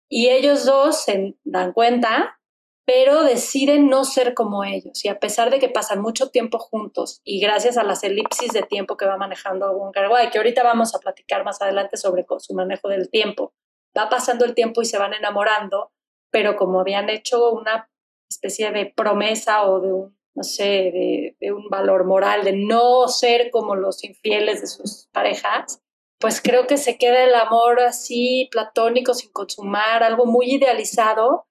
Y 0.10 0.29
ellos 0.29 0.65
dos 0.65 1.03
se 1.03 1.36
dan 1.43 1.73
cuenta 1.73 2.39
pero 2.86 3.23
deciden 3.23 3.89
no 3.89 4.05
ser 4.05 4.36
como 4.36 4.63
ellos. 4.63 5.03
Y 5.03 5.10
a 5.10 5.19
pesar 5.19 5.49
de 5.49 5.60
que 5.60 5.69
pasan 5.69 6.01
mucho 6.01 6.29
tiempo 6.29 6.60
juntos 6.60 7.19
y 7.23 7.39
gracias 7.39 7.77
a 7.77 7.84
las 7.84 8.03
elipsis 8.03 8.53
de 8.53 8.62
tiempo 8.62 8.95
que 8.95 9.08
va 9.08 9.17
manejando 9.17 9.71
Wonka 9.71 10.08
Wai, 10.08 10.29
que 10.29 10.38
ahorita 10.38 10.63
vamos 10.63 10.93
a 10.93 10.99
platicar 10.99 11.43
más 11.43 11.62
adelante 11.62 11.97
sobre 11.97 12.25
su 12.38 12.53
manejo 12.53 12.88
del 12.88 13.10
tiempo, 13.10 13.53
va 13.97 14.08
pasando 14.10 14.45
el 14.45 14.53
tiempo 14.53 14.84
y 14.84 14.86
se 14.86 14.99
van 14.99 15.13
enamorando, 15.13 15.91
pero 16.31 16.55
como 16.55 16.79
habían 16.79 17.10
hecho 17.10 17.51
una 17.51 17.89
especie 18.29 18.71
de 18.71 18.86
promesa 18.86 19.65
o 19.65 19.79
de 19.79 19.91
no 20.35 20.43
sé, 20.43 21.33
de, 21.39 21.53
un 21.53 21.69
valor 21.69 22.05
moral, 22.05 22.43
de 22.43 22.53
no 22.53 23.07
ser 23.07 23.49
como 23.51 23.75
los 23.75 24.03
infieles 24.03 24.61
de 24.61 24.67
sus 24.67 25.07
parejas, 25.11 25.81
pues 26.19 26.41
creo 26.41 26.67
que 26.67 26.77
se 26.77 26.97
queda 26.97 27.23
el 27.23 27.33
amor 27.35 27.79
así 27.79 28.49
platónico, 28.51 29.13
sin 29.13 29.31
consumar, 29.31 30.03
algo 30.03 30.25
muy 30.25 30.55
idealizado 30.55 31.47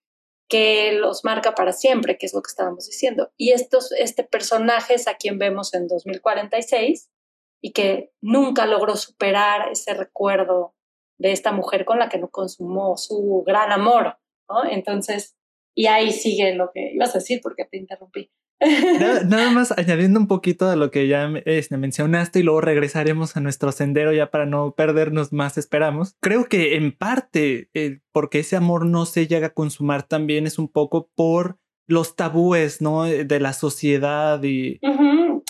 que 0.49 0.93
los 0.93 1.25
marca 1.25 1.55
para 1.55 1.73
siempre, 1.73 2.19
que 2.19 2.27
es 2.27 2.35
lo 2.35 2.43
que 2.43 2.51
estábamos 2.51 2.87
diciendo. 2.87 3.33
Y 3.37 3.53
estos, 3.53 3.93
este 3.93 4.25
personaje 4.25 4.95
es 4.95 5.09
a 5.09 5.15
quien 5.15 5.39
vemos 5.39 5.73
en 5.73 5.89
2046 5.89 7.11
y 7.63 7.73
que 7.73 8.13
nunca 8.21 8.67
logró 8.67 8.97
superar 8.97 9.71
ese 9.71 9.95
recuerdo 9.95 10.75
de 11.19 11.33
esta 11.33 11.53
mujer 11.53 11.87
con 11.87 11.99
la 11.99 12.11
que 12.11 12.19
no 12.19 12.29
consumó 12.29 12.99
su 12.99 13.43
gran 13.47 13.73
amor, 13.73 14.19
¿no? 14.49 14.65
Entonces, 14.71 15.37
y 15.75 15.87
ahí 15.87 16.13
sigue 16.13 16.55
lo 16.55 16.71
que 16.73 16.93
ibas 16.93 17.15
a 17.15 17.19
decir 17.19 17.41
porque 17.43 17.65
te 17.65 17.79
interrumpí. 17.79 18.31
Nada, 19.27 19.51
más 19.51 19.73
añadiendo 19.73 20.21
un 20.21 20.27
poquito 20.27 20.69
a 20.69 20.77
lo 20.77 20.91
que 20.91 21.09
ya 21.09 21.31
este, 21.45 21.77
mencionaste 21.77 22.41
y 22.41 22.43
luego 22.43 22.61
regresaremos 22.61 23.37
a 23.37 23.41
nuestro 23.41 23.73
sendero 23.73 24.13
ya 24.13 24.31
para 24.31 24.47
no 24.47 24.75
perdernos 24.75 25.33
más, 25.33 25.59
esperamos. 25.59 26.17
Creo 26.21 26.47
que 26.47 26.77
en 26.77 26.93
parte 26.93 27.69
eh, 27.75 28.01
porque 28.13 28.41
ese 28.41 28.57
amor 28.57 28.87
no 28.87 29.07
se 29.07 29.27
llega 29.27 29.49
a 29.49 29.55
consumar 29.55 30.05
también 30.05 30.47
es 30.47 30.59
un 30.59 30.69
poco 30.69 31.11
por 31.15 31.59
los 31.87 32.17
tabúes, 32.17 32.81
¿no? 32.81 33.05
De 33.05 33.41
la 33.41 33.53
sociedad 33.53 34.43
y... 34.43 34.81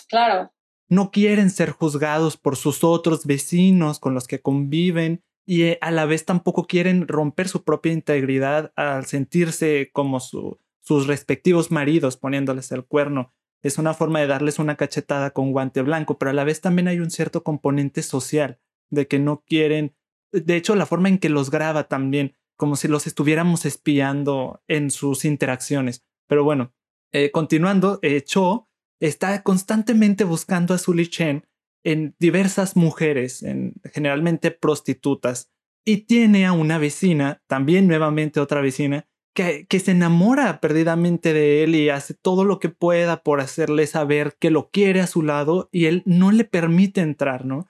claro. 0.09 0.51
No 0.89 1.11
quieren 1.11 1.51
ser 1.51 1.71
juzgados 1.71 2.37
por 2.37 2.57
sus 2.57 2.85
otros 2.85 3.25
vecinos 3.25 3.99
con 3.99 4.15
los 4.15 4.27
que 4.27 4.41
conviven 4.41 5.23
y 5.47 5.63
eh, 5.63 5.79
a 5.81 5.91
la 5.91 6.05
vez 6.07 6.25
tampoco 6.25 6.67
quieren 6.67 7.07
romper 7.09 7.49
su 7.49 7.65
propia 7.65 7.93
integridad 7.93 8.73
al 8.77 9.07
sentirse 9.07 9.91
como 9.93 10.21
su 10.21 10.59
sus 10.85 11.07
respectivos 11.07 11.71
maridos 11.71 12.17
poniéndoles 12.17 12.71
el 12.73 12.85
cuerno. 12.85 13.33
Es 13.63 13.79
una 13.79 13.95
forma 13.95 14.21
de 14.21 14.27
darles 14.27 14.59
una 14.59 14.77
cachetada 14.77 15.31
con 15.31 15.53
guante 15.53 15.81
blanco, 15.83 16.19
pero 16.19 16.31
a 16.31 16.35
la 16.35 16.45
vez 16.45 16.61
también 16.61 16.89
hay 16.89 17.01
un 17.01 17.11
cierto 17.11 17.43
componente 17.43 18.03
social 18.03 18.61
de 18.91 19.09
que 19.09 19.19
no 19.19 19.43
quieren, 19.47 19.97
de 20.33 20.57
hecho 20.57 20.77
la 20.77 20.87
forma 20.87 21.09
en 21.09 21.19
que 21.19 21.31
los 21.31 21.51
graba 21.51 21.89
también, 21.89 22.37
como 22.57 22.77
si 22.77 22.89
los 22.89 23.07
estuviéramos 23.07 23.65
espiando 23.65 24.63
en 24.69 24.91
sus 24.91 25.25
interacciones. 25.25 26.05
Pero 26.29 26.45
bueno, 26.45 26.75
eh, 27.13 27.31
continuando, 27.31 27.99
eh, 28.03 28.23
Cho 28.23 28.69
está 29.01 29.43
constantemente 29.43 30.25
buscando 30.25 30.75
a 30.75 30.79
Sully 30.79 31.09
Chen 31.09 31.47
en 31.83 32.15
diversas 32.19 32.77
mujeres, 32.77 33.43
en, 33.43 33.75
generalmente 33.93 34.51
prostitutas, 34.51 35.51
y 35.85 35.99
tiene 35.99 36.47
a 36.47 36.53
una 36.53 36.79
vecina, 36.79 37.43
también 37.47 37.87
nuevamente 37.87 38.41
otra 38.41 38.61
vecina, 38.61 39.07
que, 39.35 39.67
se 39.81 39.91
enamora 39.91 40.61
perdidamente 40.61 41.33
de 41.33 41.65
él 41.65 41.75
y 41.75 41.91
hace 41.91 42.15
todo 42.15 42.45
lo 42.45 42.61
que 42.61 42.69
pueda 42.69 43.23
por 43.23 43.41
hacerle 43.41 43.87
saber 43.87 44.37
que 44.39 44.51
lo 44.51 44.71
quiere 44.71 45.01
a 45.01 45.07
su 45.07 45.23
lado 45.23 45.69
y 45.73 45.87
él 45.87 46.03
no 46.07 46.31
le 46.31 46.45
permite 46.45 47.01
entrar, 47.01 47.45
¿no? 47.45 47.69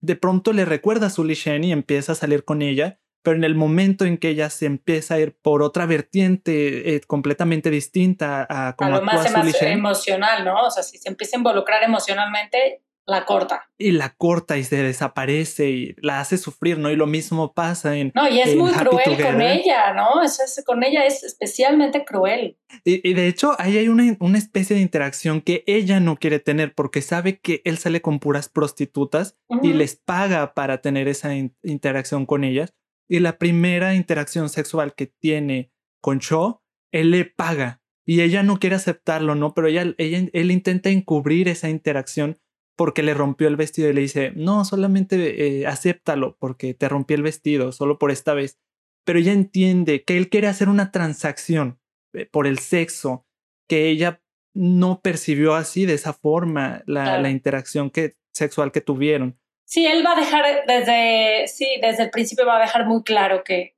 De 0.00 0.16
pronto 0.16 0.52
le 0.52 0.64
recuerda 0.64 1.06
a 1.06 1.10
Sully 1.10 1.34
Shen 1.34 1.64
y 1.64 1.72
empieza 1.72 2.12
a 2.12 2.16
salir 2.16 2.44
con 2.44 2.62
ella, 2.62 2.98
pero 3.22 3.36
en 3.36 3.44
el 3.44 3.54
momento 3.54 4.04
en 4.04 4.18
que 4.18 4.30
ella 4.30 4.50
se 4.50 4.66
empieza 4.66 5.14
a 5.14 5.20
ir 5.20 5.36
por 5.40 5.62
otra 5.62 5.86
vertiente 5.86 6.96
eh, 6.96 7.00
completamente 7.06 7.70
distinta 7.70 8.46
a 8.48 8.74
como 8.76 8.96
a 8.96 8.98
lo 8.98 9.04
más, 9.04 9.26
emocional, 9.60 10.44
¿no? 10.44 10.62
O 10.64 10.70
sea, 10.70 10.82
si 10.82 10.98
se 10.98 11.08
empieza 11.08 11.36
a 11.36 11.38
involucrar 11.38 11.82
emocionalmente, 11.82 12.82
la 13.06 13.24
corta. 13.24 13.68
Y 13.76 13.92
la 13.92 14.10
corta 14.10 14.56
y 14.56 14.64
se 14.64 14.82
desaparece 14.82 15.70
y 15.70 15.94
la 15.98 16.20
hace 16.20 16.38
sufrir, 16.38 16.78
¿no? 16.78 16.90
Y 16.90 16.96
lo 16.96 17.06
mismo 17.06 17.52
pasa 17.52 17.96
en. 17.96 18.12
No, 18.14 18.28
y 18.28 18.40
es 18.40 18.54
muy 18.56 18.72
cruel 18.72 19.22
con 19.22 19.42
ella, 19.42 19.92
¿no? 19.94 20.22
Es, 20.22 20.62
con 20.64 20.84
ella 20.84 21.04
es 21.04 21.24
especialmente 21.24 22.04
cruel. 22.04 22.58
Y, 22.84 23.14
de 23.14 23.26
hecho, 23.26 23.56
ahí 23.58 23.78
hay 23.78 23.88
una, 23.88 24.16
una, 24.20 24.38
especie 24.38 24.76
de 24.76 24.82
interacción 24.82 25.40
que 25.40 25.64
ella 25.66 25.98
no 25.98 26.16
quiere 26.16 26.38
tener 26.38 26.74
porque 26.74 27.02
sabe 27.02 27.40
que 27.40 27.62
él 27.64 27.78
sale 27.78 28.00
con 28.00 28.20
puras 28.20 28.48
prostitutas 28.48 29.36
y 29.62 29.72
les 29.72 29.96
paga 29.96 30.54
para 30.54 30.80
tener 30.80 31.08
esa 31.08 31.34
interacción 31.62 32.26
con 32.26 32.44
ellas. 32.44 32.74
Y 33.08 33.18
la 33.18 33.38
primera 33.38 33.94
interacción 33.94 34.48
sexual 34.48 34.94
que 34.94 35.06
tiene 35.06 35.72
con 36.00 36.20
Cho, 36.20 36.62
él 36.92 37.10
le 37.10 37.24
paga. 37.24 37.80
Y 38.06 38.22
ella 38.22 38.42
no 38.42 38.58
quiere 38.58 38.76
aceptarlo, 38.76 39.34
¿no? 39.34 39.52
Pero 39.52 39.66
ella, 39.68 39.94
ella, 39.98 40.28
él 40.32 40.50
intenta 40.50 40.90
encubrir 40.90 41.48
esa 41.48 41.68
interacción 41.68 42.38
porque 42.80 43.02
le 43.02 43.12
rompió 43.12 43.46
el 43.46 43.56
vestido 43.56 43.90
y 43.90 43.92
le 43.92 44.00
dice, 44.00 44.32
no, 44.36 44.64
solamente 44.64 45.58
eh, 45.58 45.66
acéptalo 45.66 46.38
porque 46.38 46.72
te 46.72 46.88
rompí 46.88 47.12
el 47.12 47.22
vestido, 47.22 47.72
solo 47.72 47.98
por 47.98 48.10
esta 48.10 48.32
vez. 48.32 48.58
Pero 49.04 49.18
ella 49.18 49.32
entiende 49.32 50.02
que 50.02 50.16
él 50.16 50.30
quiere 50.30 50.46
hacer 50.46 50.70
una 50.70 50.90
transacción 50.90 51.78
eh, 52.14 52.24
por 52.24 52.46
el 52.46 52.58
sexo, 52.58 53.26
que 53.68 53.90
ella 53.90 54.22
no 54.54 55.02
percibió 55.02 55.56
así, 55.56 55.84
de 55.84 55.92
esa 55.92 56.14
forma, 56.14 56.82
la, 56.86 57.28
interacción 57.28 57.90
que, 57.90 58.16
sexual 58.32 58.72
que 58.72 58.80
tuvieron. 58.80 59.38
Sí, 59.66 59.84
él 59.84 60.02
va 60.02 60.12
a 60.12 60.20
dejar 60.20 60.64
desde, 60.66 61.48
sí, 61.48 61.66
desde 61.82 62.04
el 62.04 62.10
principio 62.10 62.46
va 62.46 62.56
a 62.56 62.62
dejar 62.62 62.86
muy 62.86 63.02
claro 63.02 63.44
que 63.44 63.76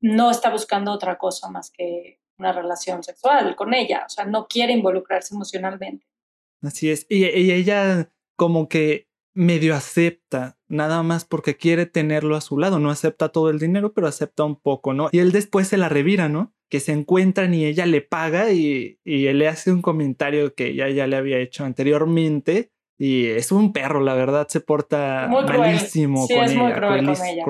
no 0.00 0.30
está 0.30 0.50
buscando 0.50 0.92
otra 0.92 1.18
cosa 1.18 1.50
más 1.50 1.72
que 1.72 2.20
una 2.38 2.52
relación 2.52 3.02
sexual 3.02 3.56
con 3.56 3.74
ella, 3.74 4.04
o 4.06 4.08
sea, 4.08 4.24
no 4.24 4.46
quiere 4.46 4.72
involucrarse 4.72 5.34
emocionalmente. 5.34 6.06
Así 6.62 6.92
es, 6.92 7.06
y 7.08 7.24
ella 7.24 8.08
como 8.36 8.68
que 8.68 9.08
medio 9.34 9.74
acepta, 9.74 10.56
nada 10.66 11.02
más 11.02 11.26
porque 11.26 11.56
quiere 11.56 11.84
tenerlo 11.84 12.36
a 12.36 12.40
su 12.40 12.58
lado, 12.58 12.78
no 12.78 12.90
acepta 12.90 13.28
todo 13.28 13.50
el 13.50 13.58
dinero, 13.58 13.92
pero 13.92 14.06
acepta 14.06 14.44
un 14.44 14.56
poco, 14.56 14.94
¿no? 14.94 15.10
Y 15.12 15.18
él 15.18 15.30
después 15.30 15.68
se 15.68 15.76
la 15.76 15.90
revira, 15.90 16.30
¿no? 16.30 16.54
Que 16.70 16.80
se 16.80 16.92
encuentran 16.92 17.52
y 17.52 17.66
ella 17.66 17.84
le 17.84 18.00
paga 18.00 18.50
y, 18.52 18.98
y 19.04 19.26
él 19.26 19.38
le 19.38 19.48
hace 19.48 19.72
un 19.72 19.82
comentario 19.82 20.54
que 20.54 20.68
ella 20.68 20.88
ya 20.88 21.06
le 21.06 21.16
había 21.16 21.38
hecho 21.38 21.64
anteriormente. 21.64 22.72
Y 22.98 23.26
es 23.26 23.52
un 23.52 23.74
perro, 23.74 24.00
la 24.00 24.14
verdad, 24.14 24.48
se 24.48 24.60
porta 24.60 25.28
malísimo 25.28 26.26
con, 26.26 26.36
ella, 26.36 26.80
con 26.80 26.94
ella. 26.94 27.44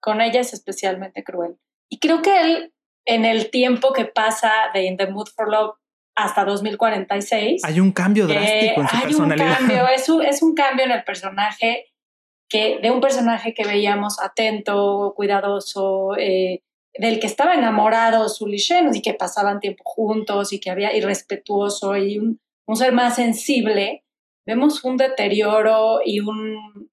Con 0.00 0.20
ella 0.20 0.40
es 0.40 0.52
especialmente 0.52 1.22
cruel. 1.22 1.56
Y 1.88 2.00
creo 2.00 2.22
que 2.22 2.40
él, 2.40 2.74
en 3.06 3.24
el 3.24 3.50
tiempo 3.50 3.92
que 3.92 4.04
pasa 4.04 4.50
de 4.74 4.82
In 4.82 4.96
the 4.96 5.06
Mood 5.06 5.28
for 5.28 5.48
Love, 5.48 5.76
hasta 6.14 6.44
2046. 6.44 7.64
Hay 7.64 7.80
un 7.80 7.92
cambio 7.92 8.26
drástico 8.26 8.80
en 8.80 8.88
su 8.88 8.96
hay 8.96 9.14
Un 9.14 9.28
cambio, 9.36 9.88
es, 9.94 10.08
un, 10.08 10.24
es 10.24 10.42
un 10.42 10.54
cambio 10.54 10.84
en 10.84 10.92
el 10.92 11.04
personaje 11.04 11.86
que, 12.48 12.78
de 12.80 12.90
un 12.90 13.00
personaje 13.00 13.54
que 13.54 13.64
veíamos 13.64 14.20
atento, 14.20 15.12
cuidadoso, 15.16 16.16
eh, 16.16 16.62
del 16.96 17.18
que 17.18 17.26
estaba 17.26 17.54
enamorado 17.54 18.28
Sully 18.28 18.58
Shen 18.58 18.94
y 18.94 19.02
que 19.02 19.14
pasaban 19.14 19.58
tiempo 19.58 19.82
juntos 19.84 20.52
y 20.52 20.60
que 20.60 20.70
había 20.70 20.94
irrespetuoso 20.96 21.96
y 21.96 22.18
un, 22.18 22.38
un 22.66 22.76
ser 22.76 22.92
más 22.92 23.16
sensible. 23.16 24.04
Vemos 24.46 24.84
un 24.84 24.96
deterioro 24.96 26.00
y 26.04 26.20
un, 26.20 26.90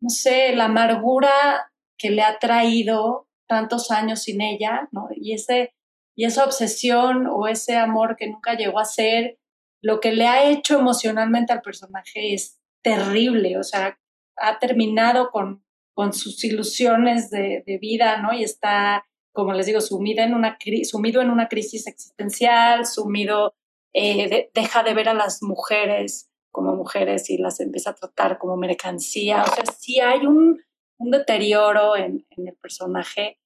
no 0.00 0.08
sé, 0.08 0.54
la 0.56 0.66
amargura 0.66 1.70
que 1.98 2.10
le 2.10 2.22
ha 2.22 2.38
traído 2.38 3.26
tantos 3.46 3.90
años 3.90 4.22
sin 4.22 4.40
ella, 4.40 4.88
¿no? 4.92 5.08
Y 5.14 5.34
ese 5.34 5.74
y 6.14 6.24
esa 6.24 6.44
obsesión 6.44 7.26
o 7.26 7.48
ese 7.48 7.76
amor 7.76 8.16
que 8.16 8.28
nunca 8.28 8.54
llegó 8.54 8.78
a 8.78 8.84
ser, 8.84 9.38
lo 9.80 10.00
que 10.00 10.12
le 10.12 10.26
ha 10.26 10.50
hecho 10.50 10.78
emocionalmente 10.78 11.52
al 11.52 11.62
personaje 11.62 12.34
es 12.34 12.60
terrible, 12.82 13.58
o 13.58 13.62
sea, 13.62 13.98
ha 14.36 14.58
terminado 14.58 15.30
con, 15.30 15.64
con 15.94 16.12
sus 16.12 16.42
ilusiones 16.44 17.30
de, 17.30 17.62
vida, 17.80 18.20
¿no? 18.20 18.32
Y 18.32 18.44
está, 18.44 19.04
como 19.32 19.52
les 19.52 19.66
digo, 19.66 19.80
sumido 19.80 20.22
en 20.22 20.34
una, 20.34 20.58
sumido 20.84 21.20
en 21.22 21.30
una 21.30 21.48
crisis 21.48 21.86
existencial, 21.86 22.86
sumido, 22.86 23.54
eh, 23.94 24.50
deja 24.54 24.82
de 24.82 24.94
ver 24.94 25.08
a 25.08 25.14
las 25.14 25.42
mujeres 25.42 26.30
como 26.50 26.74
mujeres 26.74 27.30
y 27.30 27.38
las 27.38 27.60
empieza 27.60 27.90
a 27.90 27.94
tratar 27.94 28.38
como 28.38 28.56
mercancía, 28.56 29.42
o 29.42 29.54
sea, 29.54 29.64
sí 29.78 30.00
hay 30.00 30.26
un, 30.26 30.62
un 30.98 31.10
deterioro 31.10 31.96
en 31.96 32.26
el 32.36 32.54
personaje 32.60 33.38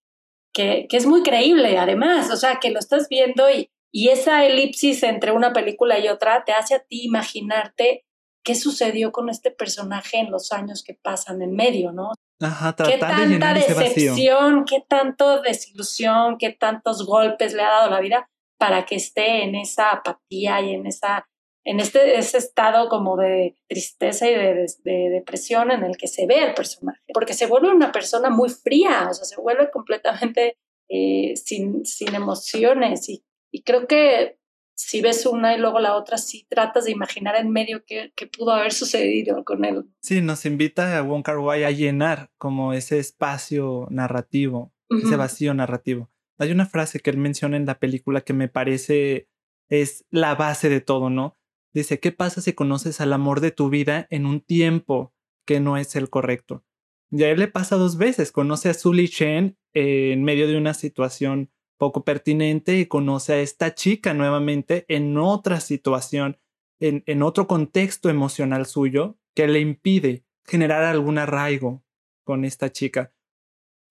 que, 0.56 0.86
es 0.90 1.06
muy 1.06 1.22
creíble 1.22 1.76
además, 1.76 2.30
o 2.30 2.36
sea, 2.36 2.58
que 2.60 2.70
lo 2.70 2.78
estás 2.78 3.08
viendo 3.10 3.50
y, 3.50 3.70
y 3.92 4.08
esa 4.08 4.46
elipsis 4.46 5.02
entre 5.02 5.32
una 5.32 5.52
película 5.52 5.98
y 5.98 6.08
otra 6.08 6.44
te 6.44 6.52
hace 6.52 6.74
a 6.74 6.78
ti 6.78 7.04
imaginarte 7.04 8.06
qué 8.42 8.54
sucedió 8.54 9.12
con 9.12 9.28
este 9.28 9.50
personaje 9.50 10.18
en 10.18 10.30
los 10.30 10.52
años 10.52 10.82
que 10.82 10.94
pasan 10.94 11.42
en 11.42 11.54
medio, 11.54 11.92
¿no? 11.92 12.12
Ajá, 12.40 12.74
qué 12.74 12.96
tanta 12.96 13.52
decepción, 13.52 14.64
qué 14.64 14.82
tanto 14.86 15.42
desilusión, 15.42 16.38
qué 16.38 16.50
tantos 16.50 17.04
golpes 17.04 17.52
le 17.52 17.62
ha 17.62 17.70
dado 17.70 17.90
la 17.90 18.00
vida 18.00 18.30
para 18.58 18.86
que 18.86 18.94
esté 18.94 19.42
en 19.42 19.54
esa 19.56 19.90
apatía 19.90 20.60
y 20.62 20.74
en 20.74 20.86
esa 20.86 21.28
en 21.66 21.80
este 21.80 22.16
ese 22.16 22.38
estado 22.38 22.88
como 22.88 23.16
de 23.16 23.56
tristeza 23.68 24.30
y 24.30 24.34
de, 24.34 24.66
depresión 24.84 25.72
en 25.72 25.82
el 25.82 25.96
que 25.96 26.06
se 26.06 26.26
ve 26.26 26.44
el 26.44 26.54
personaje, 26.54 27.02
porque 27.12 27.34
se 27.34 27.46
vuelve 27.46 27.74
una 27.74 27.90
persona 27.90 28.30
muy 28.30 28.48
fría, 28.48 29.08
o 29.10 29.14
sea, 29.14 29.24
se 29.24 29.40
vuelve 29.40 29.70
completamente 29.70 30.56
eh, 30.88 31.34
sin, 31.36 31.84
sin 31.84 32.14
emociones 32.14 33.08
y, 33.08 33.24
y, 33.50 33.64
creo 33.64 33.88
que 33.88 34.38
si 34.76 35.00
ves 35.00 35.26
una 35.26 35.56
y 35.56 35.58
luego 35.58 35.80
la 35.80 35.96
otra, 35.96 36.18
sí 36.18 36.46
tratas 36.48 36.84
de 36.84 36.92
imaginar 36.92 37.34
en 37.34 37.50
medio 37.50 37.82
qué, 37.84 38.12
qué 38.14 38.28
pudo 38.28 38.52
haber 38.52 38.72
sucedido 38.72 39.42
con 39.42 39.64
él. 39.64 39.86
Sí, 40.00 40.20
nos 40.20 40.46
invita 40.46 40.96
a 40.96 41.02
Wong 41.02 41.24
Kar 41.24 41.38
Wai 41.38 41.64
a 41.64 41.70
llenar 41.72 42.30
como 42.38 42.74
ese 42.74 43.00
espacio 43.00 43.88
narrativo, 43.90 44.72
ese 44.88 45.16
vacío 45.16 45.52
narrativo. 45.54 46.12
Hay 46.38 46.52
una 46.52 46.66
frase 46.66 47.00
que 47.00 47.10
él 47.10 47.16
menciona 47.16 47.56
en 47.56 47.66
la 47.66 47.80
película 47.80 48.20
que 48.20 48.34
me 48.34 48.48
parece 48.48 49.28
es 49.68 50.04
la 50.10 50.34
base 50.34 50.68
de 50.68 50.80
todo, 50.80 51.10
¿no? 51.10 51.35
Dice, 51.76 52.00
¿qué 52.00 52.10
pasa 52.10 52.40
si 52.40 52.54
conoces 52.54 53.02
al 53.02 53.12
amor 53.12 53.40
de 53.42 53.50
tu 53.50 53.68
vida 53.68 54.06
en 54.08 54.24
un 54.24 54.40
tiempo 54.40 55.12
que 55.44 55.60
no 55.60 55.76
es 55.76 55.94
el 55.94 56.08
correcto? 56.08 56.64
Y 57.10 57.22
a 57.22 57.30
él 57.30 57.38
le 57.38 57.48
pasa 57.48 57.76
dos 57.76 57.98
veces, 57.98 58.32
conoce 58.32 58.70
a 58.70 58.74
Sully 58.74 59.10
Chen 59.10 59.58
en 59.74 60.24
medio 60.24 60.48
de 60.48 60.56
una 60.56 60.72
situación 60.72 61.50
poco 61.76 62.02
pertinente 62.02 62.78
y 62.78 62.86
conoce 62.86 63.34
a 63.34 63.40
esta 63.40 63.74
chica 63.74 64.14
nuevamente 64.14 64.86
en 64.88 65.18
otra 65.18 65.60
situación, 65.60 66.38
en, 66.80 67.02
en 67.04 67.22
otro 67.22 67.46
contexto 67.46 68.08
emocional 68.08 68.64
suyo 68.64 69.18
que 69.34 69.46
le 69.46 69.60
impide 69.60 70.24
generar 70.46 70.82
algún 70.82 71.18
arraigo 71.18 71.84
con 72.24 72.46
esta 72.46 72.72
chica. 72.72 73.12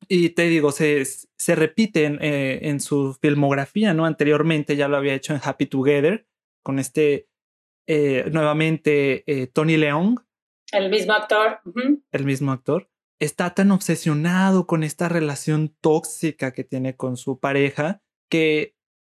Y 0.08 0.30
te 0.30 0.48
digo, 0.48 0.72
se, 0.72 1.06
se 1.06 1.54
repite 1.54 2.06
en, 2.06 2.18
eh, 2.20 2.62
en, 2.64 2.80
su 2.80 3.14
filmografía, 3.22 3.94
¿no? 3.94 4.06
Anteriormente 4.08 4.76
ya 4.76 4.88
lo 4.88 4.98
había 4.98 5.14
hecho 5.14 5.36
en 5.36 5.42
Happy 5.44 5.68
Together, 5.68 6.28
con 6.64 6.80
este 6.80 7.28
eh, 7.88 8.30
nuevamente 8.32 9.24
eh, 9.28 9.48
Tony 9.48 9.78
Leung. 9.78 10.20
El 10.72 10.90
mismo 10.90 11.14
actor. 11.14 11.60
El 12.12 12.26
mismo 12.26 12.52
actor. 12.52 12.90
Está 13.20 13.54
tan 13.54 13.72
obsesionado 13.72 14.68
con 14.68 14.84
esta 14.84 15.08
relación 15.08 15.76
tóxica 15.82 16.52
que 16.52 16.64
tiene 16.64 16.96
con 16.96 17.18
su 17.18 17.40
pareja 17.40 18.02
que 18.30 18.76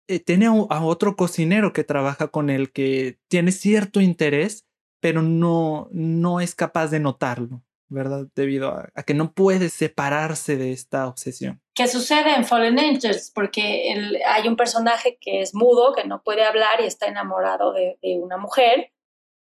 eh, 0.09 0.21
tiene 0.21 0.47
a 0.47 0.85
otro 0.85 1.17
cocinero 1.17 1.73
que 1.73 1.85
trabaja 1.85 2.29
con 2.29 2.51
él 2.51 2.71
que 2.73 3.19
tiene 3.29 3.51
cierto 3.53 4.01
interés, 4.01 4.67
pero 5.01 5.23
no, 5.23 5.89
no 5.93 6.41
es 6.41 6.55
capaz 6.55 6.89
de 6.89 7.01
notarlo. 7.01 7.65
¿Verdad? 7.89 8.27
Debido 8.35 8.69
a, 8.71 9.03
que 9.03 9.15
no 9.15 9.33
puede 9.33 9.69
separarse 9.69 10.57
de 10.57 10.73
esta 10.73 11.07
obsesión. 11.07 11.63
¿Qué 11.75 11.87
sucede 11.89 12.35
en 12.35 12.45
Fallen 12.45 12.79
Angels? 12.79 13.31
Porque 13.35 13.93
hay 14.27 14.49
un 14.49 14.57
personaje 14.57 15.19
que 15.21 15.41
es 15.41 15.55
mudo, 15.55 15.95
que 15.95 16.05
no 16.05 16.23
puede 16.23 16.45
hablar 16.45 16.81
y 16.81 16.85
está 16.85 17.07
enamorado 17.07 17.73
de, 17.73 17.99
una 18.21 18.39
mujer, 18.39 18.93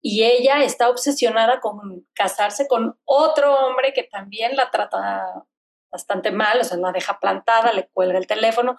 y 0.02 0.24
ella 0.24 0.64
está 0.64 0.90
obsesionada 0.90 1.60
con 1.60 2.06
casarse 2.14 2.68
con 2.68 3.00
otro 3.06 3.56
hombre 3.56 3.94
que 3.94 4.04
también 4.04 4.56
la 4.56 4.70
trata 4.70 5.46
bastante 5.92 6.32
mal, 6.32 6.60
o 6.60 6.64
sea, 6.64 6.78
la 6.78 6.92
deja 6.92 7.20
plantada, 7.20 7.74
le 7.74 7.88
cuelga 7.88 8.18
el 8.18 8.28
teléfono. 8.28 8.78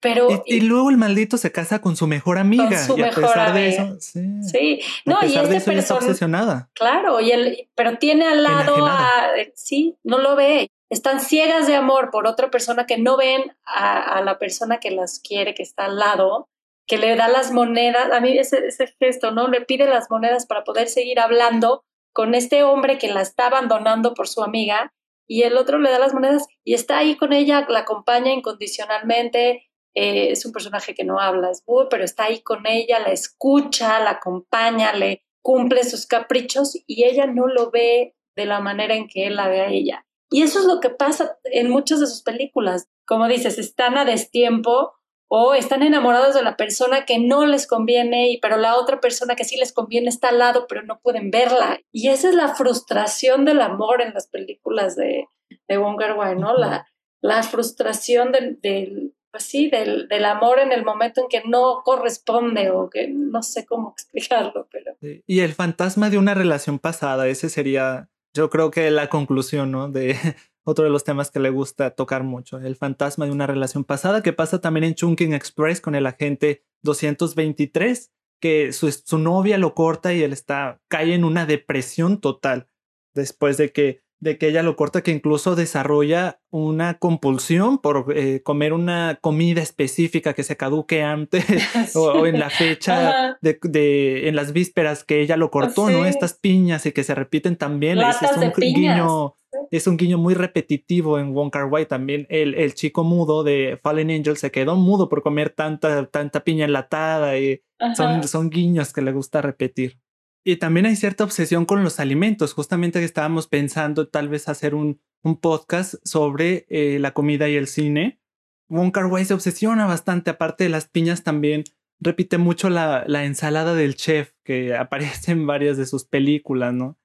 Pero, 0.00 0.44
y, 0.46 0.60
luego 0.60 0.90
el 0.90 0.96
maldito 0.96 1.38
se 1.38 1.50
casa 1.50 1.80
con 1.80 1.96
su 1.96 2.06
mejor 2.06 2.38
amiga. 2.38 2.68
Con 2.68 2.78
su 2.78 2.98
y 2.98 3.02
a 3.02 3.10
pesar 3.10 3.52
de 3.52 3.68
eso, 3.68 3.96
sí. 3.98 4.20
sí. 4.44 4.80
No, 5.04 5.18
y 5.22 5.36
este 5.36 5.72
de 5.72 5.78
está 5.78 5.94
obsesionada. 5.94 6.70
Claro, 6.74 7.20
y 7.20 7.68
pero 7.74 7.98
tiene 7.98 8.26
al 8.26 8.44
lado 8.44 8.86
a, 8.86 9.30
sí, 9.54 9.96
no 10.04 10.18
lo 10.18 10.36
ve. 10.36 10.70
Están 10.88 11.20
ciegas 11.20 11.66
de 11.66 11.74
amor 11.74 12.10
por 12.10 12.26
otra 12.26 12.50
persona 12.50 12.86
que 12.86 12.96
no 12.96 13.16
ven 13.16 13.56
a, 13.64 14.22
la 14.22 14.38
persona 14.38 14.78
que 14.78 14.92
las 14.92 15.18
quiere, 15.18 15.54
que 15.54 15.64
está 15.64 15.86
al 15.86 15.98
lado, 15.98 16.48
que 16.86 16.96
le 16.96 17.16
da 17.16 17.28
las 17.28 17.50
monedas. 17.50 18.12
A 18.12 18.20
mí 18.20 18.38
ese, 18.38 18.66
ese 18.68 18.94
gesto, 19.00 19.32
¿no? 19.32 19.48
Le 19.48 19.62
pide 19.62 19.86
las 19.86 20.10
monedas 20.10 20.46
para 20.46 20.62
poder 20.62 20.88
seguir 20.88 21.18
hablando 21.18 21.84
con 22.12 22.34
este 22.34 22.62
hombre 22.62 22.98
que 22.98 23.12
la 23.12 23.20
está 23.20 23.48
abandonando 23.48 24.14
por 24.14 24.28
su 24.28 24.42
amiga 24.42 24.92
y 25.28 25.42
el 25.42 25.56
otro 25.56 25.78
le 25.78 25.90
da 25.90 25.98
las 25.98 26.14
monedas 26.14 26.46
y 26.64 26.74
está 26.74 26.98
ahí 26.98 27.16
con 27.16 27.32
ella, 27.32 27.66
la 27.68 27.80
acompaña 27.80 28.32
incondicionalmente, 28.32 29.67
eh, 30.00 30.30
es 30.30 30.46
un 30.46 30.52
personaje 30.52 30.94
que 30.94 31.02
no 31.02 31.18
habla, 31.18 31.50
es 31.50 31.64
pero 31.90 32.04
está 32.04 32.24
ahí 32.24 32.40
con 32.40 32.68
ella, 32.68 33.00
la 33.00 33.10
escucha, 33.10 33.98
la 33.98 34.10
acompaña, 34.10 34.92
le 34.92 35.24
cumple 35.42 35.82
sus 35.82 36.06
caprichos 36.06 36.76
y 36.86 37.02
ella 37.02 37.26
no 37.26 37.48
lo 37.48 37.72
ve 37.72 38.14
de 38.36 38.46
la 38.46 38.60
manera 38.60 38.94
en 38.94 39.08
que 39.08 39.26
él 39.26 39.34
la 39.34 39.48
ve 39.48 39.60
a 39.60 39.70
ella. 39.70 40.06
Y 40.30 40.42
eso 40.42 40.60
es 40.60 40.66
lo 40.66 40.78
que 40.78 40.90
pasa 40.90 41.36
en 41.42 41.68
muchas 41.68 41.98
de 41.98 42.06
sus 42.06 42.22
películas. 42.22 42.88
Como 43.08 43.26
dices, 43.26 43.58
están 43.58 43.98
a 43.98 44.04
destiempo 44.04 44.92
o 45.28 45.54
están 45.54 45.82
enamorados 45.82 46.36
de 46.36 46.42
la 46.42 46.56
persona 46.56 47.04
que 47.04 47.18
no 47.18 47.44
les 47.44 47.66
conviene, 47.66 48.30
y, 48.30 48.38
pero 48.38 48.56
la 48.56 48.76
otra 48.76 49.00
persona 49.00 49.34
que 49.34 49.44
sí 49.44 49.56
les 49.56 49.72
conviene 49.72 50.10
está 50.10 50.28
al 50.28 50.38
lado, 50.38 50.66
pero 50.68 50.82
no 50.84 51.00
pueden 51.00 51.32
verla. 51.32 51.80
Y 51.90 52.08
esa 52.08 52.28
es 52.28 52.36
la 52.36 52.54
frustración 52.54 53.44
del 53.44 53.62
amor 53.62 54.00
en 54.00 54.14
las 54.14 54.28
películas 54.28 54.94
de, 54.94 55.26
de 55.66 55.76
Wong 55.76 56.00
¿no? 56.36 56.56
La, 56.56 56.86
la 57.20 57.42
frustración 57.42 58.30
del, 58.30 59.14
pues 59.30 59.44
sí, 59.44 59.68
del, 59.68 60.08
del, 60.08 60.24
amor 60.24 60.58
en 60.58 60.72
el 60.72 60.84
momento 60.84 61.22
en 61.22 61.28
que 61.28 61.42
no 61.48 61.82
corresponde 61.84 62.70
o 62.70 62.88
que 62.88 63.08
no 63.08 63.42
sé 63.42 63.66
cómo 63.66 63.90
explicarlo, 63.96 64.68
pero... 64.70 64.96
Y 65.26 65.40
el 65.40 65.52
fantasma 65.52 66.10
de 66.10 66.18
una 66.18 66.34
relación 66.34 66.78
pasada, 66.78 67.28
ese 67.28 67.48
sería, 67.48 68.08
yo 68.34 68.50
creo 68.50 68.70
que 68.70 68.90
la 68.90 69.08
conclusión, 69.08 69.70
¿no? 69.70 69.88
De 69.88 70.16
otro 70.64 70.84
de 70.84 70.90
los 70.90 71.04
temas 71.04 71.30
que 71.30 71.40
le 71.40 71.50
gusta 71.50 71.90
tocar 71.90 72.22
mucho, 72.22 72.58
el 72.58 72.76
fantasma 72.76 73.26
de 73.26 73.32
una 73.32 73.46
relación 73.46 73.84
pasada, 73.84 74.22
que 74.22 74.32
pasa 74.32 74.60
también 74.60 74.84
en 74.84 74.94
Chunking 74.94 75.34
Express 75.34 75.80
con 75.80 75.94
el 75.94 76.06
agente 76.06 76.64
223, 76.82 78.12
que 78.40 78.72
su, 78.72 78.90
su 78.92 79.18
novia 79.18 79.58
lo 79.58 79.74
corta 79.74 80.14
y 80.14 80.22
él 80.22 80.32
está, 80.32 80.80
cae 80.88 81.14
en 81.14 81.24
una 81.24 81.46
depresión 81.46 82.20
total 82.20 82.68
después 83.14 83.56
de 83.56 83.72
que 83.72 84.02
de 84.20 84.36
que 84.36 84.48
ella 84.48 84.62
lo 84.62 84.74
corta, 84.74 85.02
que 85.02 85.12
incluso 85.12 85.54
desarrolla 85.54 86.40
una 86.50 86.98
compulsión 86.98 87.78
por 87.78 88.12
eh, 88.16 88.42
comer 88.42 88.72
una 88.72 89.18
comida 89.20 89.62
específica 89.62 90.34
que 90.34 90.42
se 90.42 90.56
caduque 90.56 91.02
antes 91.02 91.44
o, 91.94 92.26
en 92.26 92.40
la 92.40 92.50
fecha 92.50 93.38
de, 93.40 94.28
en 94.28 94.34
las 94.34 94.52
vísperas 94.52 95.04
que 95.04 95.20
ella 95.20 95.36
lo 95.36 95.50
cortó, 95.50 95.88
¿no? 95.90 96.04
Estas 96.04 96.34
piñas 96.34 96.84
y 96.86 96.92
que 96.92 97.04
se 97.04 97.14
repiten 97.14 97.56
también. 97.56 97.98
Es, 97.98 98.36
un 98.36 98.52
guiño, 98.56 99.34
es 99.70 99.86
un 99.86 99.96
guiño 99.96 100.18
muy 100.18 100.34
repetitivo 100.34 101.18
en 101.18 101.32
Wong 101.32 101.50
Kar 101.50 101.66
Wai. 101.66 101.86
También 101.86 102.26
el, 102.28 102.54
el 102.54 102.74
chico 102.74 103.04
mudo 103.04 103.44
de 103.44 103.78
Fallen 103.82 104.10
Angel 104.10 104.36
se 104.36 104.50
quedó 104.50 104.74
mudo 104.74 105.08
por 105.08 105.22
comer 105.22 105.50
tanta, 105.50 106.06
tanta 106.06 106.42
piña 106.42 106.64
enlatada 106.64 107.38
y 107.38 107.62
son, 107.94 108.26
son 108.26 108.50
guiños 108.50 108.92
que 108.92 109.02
le 109.02 109.12
gusta 109.12 109.42
repetir. 109.42 109.98
Y 110.44 110.56
también 110.56 110.86
hay 110.86 110.96
cierta 110.96 111.24
obsesión 111.24 111.66
con 111.66 111.84
los 111.84 112.00
alimentos. 112.00 112.54
Justamente 112.54 113.02
estábamos 113.02 113.48
pensando 113.48 114.08
tal 114.08 114.28
vez 114.28 114.48
hacer 114.48 114.74
un, 114.74 115.00
un 115.22 115.40
podcast 115.40 115.94
sobre 116.04 116.66
eh, 116.68 116.98
la 116.98 117.12
comida 117.12 117.48
y 117.48 117.56
el 117.56 117.66
cine. 117.66 118.20
Wong 118.68 118.92
Kar 118.92 119.06
Wai 119.06 119.24
se 119.24 119.34
obsesiona 119.34 119.86
bastante, 119.86 120.30
aparte 120.30 120.64
de 120.64 120.70
las 120.70 120.88
piñas 120.88 121.24
también 121.24 121.64
repite 122.00 122.38
mucho 122.38 122.70
la, 122.70 123.04
la, 123.06 123.24
ensalada 123.24 123.74
del 123.74 123.96
chef 123.96 124.32
que 124.44 124.74
aparece 124.76 125.32
en 125.32 125.46
varias 125.46 125.76
de 125.76 125.86
sus 125.86 126.04
películas, 126.04 126.72
¿no? 126.72 126.98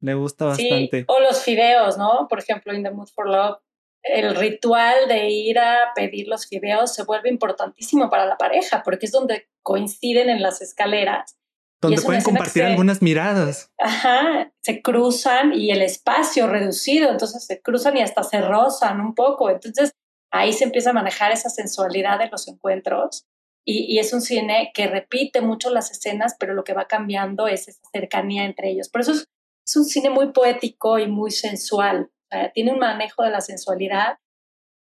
Le 0.00 0.14
gusta 0.14 0.44
bastante. 0.44 1.04
o 1.08 1.20
los 1.20 1.42
fideos, 1.42 1.96
¿no? 1.96 2.26
Por 2.28 2.38
ejemplo, 2.38 2.74
In 2.74 2.82
the 2.82 2.90
Mood 2.90 3.08
for 3.08 3.28
Love. 3.28 3.58
El 4.02 4.36
ritual 4.36 5.08
de 5.08 5.30
ir 5.30 5.58
a 5.58 5.92
pedir 5.96 6.28
los 6.28 6.46
fideos 6.46 6.94
se 6.94 7.02
vuelve 7.02 7.28
importantísimo 7.28 8.08
para 8.08 8.24
la 8.24 8.36
pareja 8.36 8.82
porque 8.84 9.06
es 9.06 9.12
donde 9.12 9.48
coinciden 9.62 10.30
en 10.30 10.42
las 10.42 10.62
escaleras 10.62 11.36
donde 11.80 12.02
pueden 12.02 12.22
compartir 12.22 12.64
algunas 12.64 13.02
miradas. 13.02 13.72
Ajá, 13.78 14.52
se 14.62 14.82
cruzan 14.82 15.52
y 15.54 15.70
el 15.70 15.82
espacio 15.82 16.46
reducido, 16.46 17.10
entonces 17.10 17.44
se 17.44 17.60
cruzan 17.60 17.96
y 17.96 18.02
hasta 18.02 18.22
se 18.22 18.40
rozan 18.40 19.00
un 19.00 19.14
poco. 19.14 19.50
Entonces 19.50 19.92
ahí 20.30 20.52
se 20.52 20.64
empieza 20.64 20.90
a 20.90 20.94
manejar 20.94 21.32
esa 21.32 21.50
sensualidad 21.50 22.18
de 22.18 22.28
los 22.28 22.48
encuentros. 22.48 23.26
Y, 23.68 23.98
es 23.98 24.12
un 24.12 24.20
cine 24.20 24.70
que 24.74 24.86
repite 24.86 25.40
mucho 25.40 25.70
las 25.70 25.90
escenas, 25.90 26.36
pero 26.38 26.54
lo 26.54 26.62
que 26.62 26.72
va 26.72 26.86
cambiando 26.86 27.48
es 27.48 27.66
esa 27.66 27.80
cercanía 27.92 28.44
entre 28.44 28.70
ellos. 28.70 28.88
Por 28.88 29.00
eso 29.00 29.10
es, 29.10 29.26
un 29.74 29.84
cine 29.84 30.08
muy 30.08 30.30
poético 30.30 31.00
y 31.00 31.08
muy 31.08 31.32
sensual. 31.32 32.08
tiene 32.54 32.72
un 32.72 32.78
manejo 32.78 33.24
de 33.24 33.30
la 33.30 33.40
sensualidad. 33.40 34.18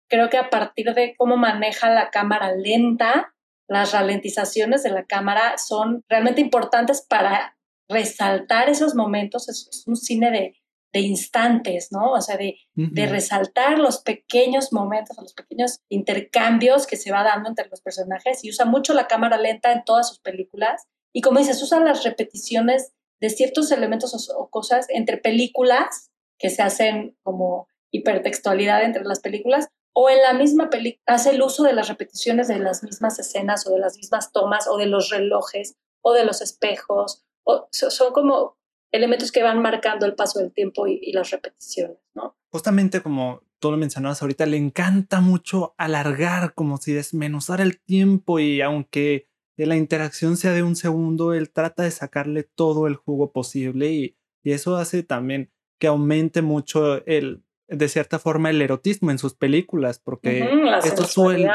Creo 0.10 0.32
que 0.32 0.38
a 0.38 0.50
partir 0.50 0.96
de 0.96 1.14
cómo 1.16 1.38
maneja 1.38 1.92
la 1.92 2.10
cámara 2.10 2.56
lenta, 2.56 3.36
las 3.72 3.94
ralentizaciones 3.94 4.84
de 4.84 4.90
la 4.90 5.06
cámara 5.06 5.58
son 5.58 6.04
realmente 6.10 6.42
importantes 6.42 7.02
para 7.08 7.58
resaltar 7.88 8.68
esos 8.68 8.96
momentos. 8.96 9.48
Es, 9.48 9.86
un 9.88 9.96
cine 9.96 10.30
de, 10.30 10.56
de, 10.92 11.00
instantes, 11.00 11.88
¿no? 11.90 12.12
O 12.12 12.20
sea, 12.20 12.36
de, 12.36 12.58
de, 12.76 13.06
resaltar 13.06 13.80
los 13.80 14.02
pequeños 14.02 14.74
momentos, 14.74 15.16
los 15.18 15.34
pequeños 15.34 15.80
intercambios 15.88 16.86
que 16.86 16.98
se 16.98 17.14
va 17.14 17.24
dando 17.24 17.48
entre 17.48 17.70
los 17.70 17.80
personajes 17.80 18.44
y 18.44 18.50
usa 18.50 18.66
mucho 18.66 18.94
la 18.94 19.08
cámara 19.08 19.38
lenta 19.38 19.72
en 19.72 19.86
todas 19.86 20.10
sus 20.10 20.20
películas. 20.20 20.84
Y 21.14 21.22
como 21.22 21.40
dices, 21.40 21.64
usa 21.64 21.80
las 21.80 22.04
repeticiones 22.04 22.92
de 23.22 23.30
ciertos 23.30 23.72
elementos 23.72 24.14
o, 24.14 24.38
o 24.38 24.50
cosas 24.50 24.86
entre 24.90 25.16
películas 25.16 26.12
que 26.38 26.50
se 26.50 26.62
hacen 26.62 27.16
como 27.24 27.70
hipertextualidad 27.90 28.84
entre 28.84 29.06
las 29.06 29.22
películas 29.22 29.70
o 29.94 30.10
en 30.10 30.22
la 30.22 30.34
misma 30.34 30.70
película 30.70 31.04
hace 31.08 31.32
el 31.32 31.42
uso 31.42 31.64
de 31.64 31.74
las 31.74 31.88
repeticiones 31.88 32.48
de 32.48 32.60
las 32.60 32.84
mismas 32.84 33.20
escenas 33.20 33.68
o 33.68 33.72
de 33.72 33.80
las 33.80 33.98
mismas 33.98 34.32
tomas 34.32 34.68
o 34.68 34.78
de 34.78 34.86
los 34.86 35.10
relojes 35.10 35.76
o 36.02 36.14
de 36.14 36.26
los 36.26 36.42
espejos. 36.42 37.26
O, 37.44 37.68
son 37.72 38.14
como 38.14 38.58
elementos 38.92 39.32
que 39.32 39.44
van 39.44 39.62
marcando 39.62 40.06
el 40.06 40.16
paso 40.16 40.40
del 40.40 40.54
tiempo 40.54 40.88
y, 40.88 41.12
las 41.12 41.32
repeticiones, 41.32 41.98
¿no? 42.14 42.38
Justamente 42.50 43.02
como 43.02 43.42
tú 43.60 43.72
lo 43.72 43.78
mencionabas 43.78 44.22
ahorita, 44.22 44.46
le 44.46 44.58
encanta 44.58 45.22
mucho 45.22 45.76
alargar, 45.78 46.54
como 46.54 46.78
si 46.78 46.94
desmenuzar 46.94 47.62
el 47.62 47.80
tiempo 47.80 48.40
y 48.40 48.62
aunque 48.62 49.28
la 49.58 49.76
interacción 49.76 50.38
sea 50.38 50.54
de 50.54 50.64
un 50.64 50.76
segundo, 50.76 51.34
él 51.34 51.52
trata 51.52 51.84
de 51.84 51.92
sacarle 51.92 52.44
todo 52.44 52.88
el 52.88 52.96
jugo 52.96 53.32
posible 53.32 53.92
y, 53.92 54.18
y 54.44 54.54
eso 54.54 54.78
hace 54.78 55.04
también 55.04 55.52
que 55.80 55.88
aumente 55.88 56.42
mucho 56.42 57.06
el, 57.06 57.44
de 57.72 57.88
cierta 57.90 58.20
forma 58.20 58.50
el 58.50 58.62
erotismo 58.62 59.12
en 59.12 59.18
sus 59.18 59.34
películas, 59.34 60.00
porque 60.00 60.48
esto 60.84 61.06
suele, 61.06 61.50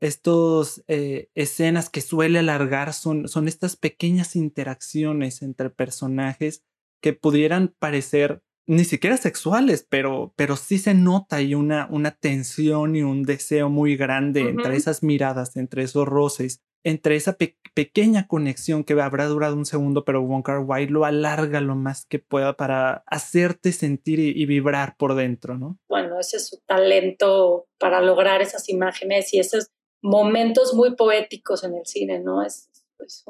estos 0.00 0.84
eh, 0.86 1.28
escenas 1.34 1.90
que 1.90 2.00
suele 2.00 2.38
alargar 2.38 2.92
son, 2.92 3.28
son 3.28 3.48
estas 3.48 3.76
pequeñas 3.76 4.36
interacciones 4.36 5.42
entre 5.42 5.70
personajes 5.70 6.64
que 7.02 7.12
pudieran 7.12 7.74
parecer 7.78 8.42
ni 8.66 8.84
siquiera 8.84 9.16
sexuales, 9.16 9.86
pero, 9.88 10.34
pero 10.36 10.54
sí 10.56 10.78
se 10.78 10.92
nota 10.92 11.36
ahí 11.36 11.54
una, 11.54 11.88
una 11.90 12.10
tensión 12.10 12.94
y 12.96 13.02
un 13.02 13.22
deseo 13.22 13.70
muy 13.70 13.96
grande 13.96 14.42
entre 14.42 14.76
esas 14.76 15.02
miradas, 15.02 15.56
entre 15.56 15.84
esos 15.84 16.06
roces, 16.06 16.62
entre 16.84 17.16
esa 17.16 17.36
pequeña 17.74 18.26
conexión 18.26 18.84
que 18.84 19.00
habrá 19.00 19.26
durado 19.26 19.54
un 19.54 19.66
segundo, 19.66 20.04
pero 20.04 20.22
Wong 20.22 20.42
Kar 20.42 20.60
Wai 20.60 20.86
lo 20.86 21.04
alarga 21.04 21.60
lo 21.60 21.74
más 21.74 22.06
que 22.06 22.18
pueda 22.18 22.56
para 22.56 23.04
hacerte 23.06 23.72
sentir 23.72 24.18
y, 24.18 24.46
vibrar 24.46 24.96
por 24.96 25.14
dentro, 25.14 25.58
¿no? 25.58 25.78
Bueno, 25.88 26.18
ese 26.18 26.38
es 26.38 26.48
su 26.48 26.58
talento 26.66 27.66
para 27.78 28.00
lograr 28.00 28.40
esas 28.42 28.68
imágenes 28.68 29.32
y 29.34 29.40
esos 29.40 29.70
momentos 30.02 30.74
muy 30.74 30.94
poéticos 30.94 31.64
en 31.64 31.74
el 31.74 31.86
cine, 31.86 32.20
¿no? 32.20 32.42
Es, 32.42 32.68
es, 33.00 33.24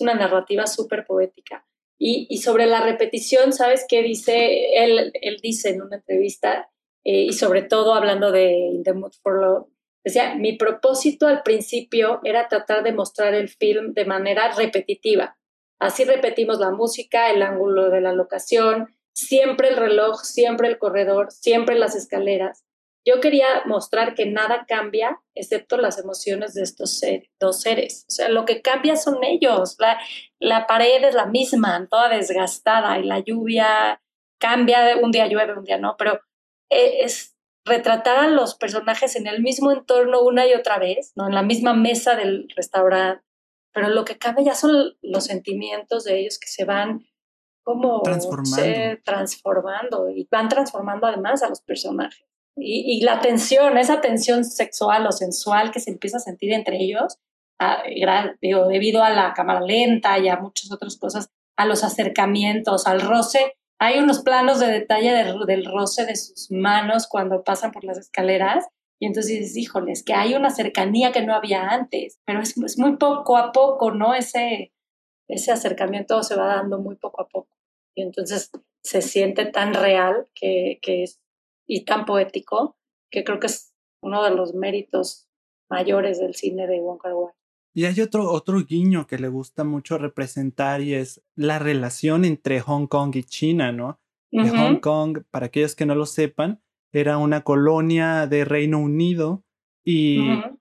una 0.00 0.14
narrativa 0.14 0.66
súper 0.66 1.04
poética. 1.04 1.66
Y, 1.98 2.38
sobre 2.38 2.64
la 2.64 2.80
repetición, 2.80 3.52
¿sabes 3.52 3.84
qué 3.86 4.02
dice? 4.02 4.82
Él, 4.82 5.12
él 5.20 5.36
dice 5.42 5.68
en 5.68 5.82
una 5.82 5.96
entrevista, 5.96 6.70
eh, 7.04 7.24
y 7.24 7.32
sobre 7.34 7.62
todo 7.62 7.94
hablando 7.94 8.32
de 8.32 8.52
In 8.52 8.82
the 8.82 8.94
Mood 8.94 9.12
for 9.22 9.40
Love, 9.40 9.66
decía, 10.04 10.34
mi 10.34 10.56
propósito 10.56 11.26
al 11.26 11.42
principio 11.42 12.20
era 12.24 12.48
tratar 12.48 12.82
de 12.82 12.92
mostrar 12.92 13.34
el 13.34 13.48
film 13.48 13.92
de 13.92 14.04
manera 14.04 14.52
repetitiva. 14.52 15.36
Así 15.78 16.04
repetimos 16.04 16.58
la 16.58 16.70
música, 16.70 17.30
el 17.30 17.42
ángulo 17.42 17.90
de 17.90 18.00
la 18.00 18.12
locación, 18.12 18.94
siempre 19.14 19.68
el 19.68 19.76
reloj, 19.76 20.22
siempre 20.22 20.68
el 20.68 20.78
corredor, 20.78 21.30
siempre 21.30 21.76
las 21.76 21.94
escaleras. 21.94 22.64
Yo 23.06 23.20
quería 23.20 23.62
mostrar 23.64 24.14
que 24.14 24.26
nada 24.26 24.66
cambia 24.68 25.22
excepto 25.34 25.78
las 25.78 25.98
emociones 25.98 26.52
de 26.52 26.62
estos 26.62 27.00
dos 27.38 27.60
seres. 27.62 28.04
O 28.08 28.12
sea, 28.12 28.28
lo 28.28 28.44
que 28.44 28.60
cambia 28.60 28.96
son 28.96 29.24
ellos. 29.24 29.76
La, 29.78 29.98
la 30.38 30.66
pared 30.66 31.02
es 31.02 31.14
la 31.14 31.24
misma, 31.24 31.86
toda 31.90 32.10
desgastada 32.10 32.98
y 32.98 33.04
la 33.04 33.20
lluvia 33.20 34.02
cambia, 34.38 34.96
un 35.00 35.12
día 35.12 35.28
llueve, 35.28 35.56
un 35.56 35.64
día 35.64 35.78
no, 35.78 35.96
pero 35.96 36.20
e, 36.70 37.04
es 37.04 37.36
retratar 37.64 38.16
a 38.16 38.28
los 38.28 38.54
personajes 38.54 39.16
en 39.16 39.26
el 39.26 39.42
mismo 39.42 39.70
entorno 39.72 40.22
una 40.22 40.46
y 40.46 40.54
otra 40.54 40.78
vez, 40.78 41.12
¿no? 41.16 41.26
En 41.26 41.34
la 41.34 41.42
misma 41.42 41.74
mesa 41.74 42.16
del 42.16 42.48
restaurante, 42.56 43.24
pero 43.72 43.88
lo 43.88 44.04
que 44.04 44.18
cambia 44.18 44.46
ya 44.46 44.54
son 44.54 44.96
los 45.02 45.24
sentimientos 45.24 46.04
de 46.04 46.20
ellos 46.20 46.38
que 46.38 46.48
se 46.48 46.64
van 46.64 47.06
como 47.62 48.02
transformando. 48.02 49.02
transformando 49.04 50.10
y 50.10 50.26
van 50.30 50.48
transformando 50.48 51.06
además 51.06 51.42
a 51.42 51.48
los 51.48 51.60
personajes. 51.60 52.26
Y, 52.56 53.02
la 53.04 53.20
tensión, 53.20 53.78
esa 53.78 54.00
tensión 54.00 54.44
sexual 54.44 55.06
o 55.06 55.12
sensual 55.12 55.70
que 55.70 55.80
se 55.80 55.90
empieza 55.90 56.18
a 56.18 56.20
sentir 56.20 56.52
entre 56.52 56.76
ellos, 56.76 57.18
debido 58.40 59.02
a 59.02 59.10
la 59.10 59.32
cámara 59.34 59.60
lenta 59.60 60.18
y 60.18 60.28
a 60.28 60.36
muchas 60.36 60.70
otras 60.70 60.98
cosas, 60.98 61.30
a 61.56 61.64
los 61.64 61.84
acercamientos, 61.84 62.86
al 62.86 63.00
roce. 63.00 63.56
Hay 63.82 63.98
unos 63.98 64.20
planos 64.20 64.60
de 64.60 64.66
detalle 64.66 65.12
del 65.14 65.64
roce 65.64 66.04
de 66.04 66.14
sus 66.14 66.50
manos 66.50 67.08
cuando 67.08 67.42
pasan 67.42 67.72
por 67.72 67.82
las 67.82 67.96
escaleras 67.96 68.68
y 69.00 69.06
entonces 69.06 69.40
dices, 69.40 69.56
híjoles, 69.56 70.04
que 70.04 70.12
hay 70.12 70.34
una 70.34 70.50
cercanía 70.50 71.12
que 71.12 71.22
no 71.22 71.34
había 71.34 71.68
antes, 71.68 72.20
pero 72.26 72.40
es, 72.40 72.54
es, 72.58 72.78
muy 72.78 72.98
poco 72.98 73.38
a 73.38 73.52
poco, 73.52 73.92
¿no? 73.92 74.12
Ese, 74.12 74.74
ese 75.28 75.50
acercamiento 75.50 76.22
se 76.22 76.36
va 76.36 76.46
dando 76.46 76.78
muy 76.78 76.96
poco 76.96 77.22
a 77.22 77.28
poco. 77.28 77.56
Y 77.94 78.02
entonces 78.02 78.50
se 78.82 79.00
siente 79.00 79.46
tan 79.46 79.72
real 79.72 80.28
que, 80.34 80.78
que 80.82 81.04
es 81.04 81.18
y 81.66 81.86
tan 81.86 82.04
poético 82.04 82.76
que 83.10 83.24
creo 83.24 83.40
que 83.40 83.46
es 83.46 83.72
uno 84.02 84.22
de 84.22 84.32
los 84.32 84.54
méritos 84.54 85.26
mayores 85.70 86.18
del 86.18 86.34
cine 86.34 86.66
de 86.66 86.80
Wong 86.80 87.00
Kar 87.00 87.14
Wai. 87.14 87.32
Y 87.74 87.84
hay 87.84 88.00
otro, 88.00 88.30
otro 88.30 88.64
guiño 88.64 89.06
que 89.06 89.18
le 89.18 89.28
gusta 89.28 89.64
mucho 89.64 89.98
representar 89.98 90.80
y 90.80 90.94
es 90.94 91.22
la 91.36 91.58
relación 91.58 92.24
entre 92.24 92.60
Hong 92.60 92.86
Kong 92.86 93.14
y 93.14 93.24
China, 93.24 93.72
¿no? 93.72 94.00
Hong 94.32 94.76
Kong, 94.76 95.22
para 95.30 95.46
aquellos 95.46 95.74
que 95.74 95.86
no 95.86 95.94
lo 95.94 96.06
sepan, 96.06 96.62
era 96.92 97.18
una 97.18 97.42
colonia 97.42 98.26
de 98.26 98.44
Reino 98.44 98.78
Unido 98.78 99.44
y 99.84 100.20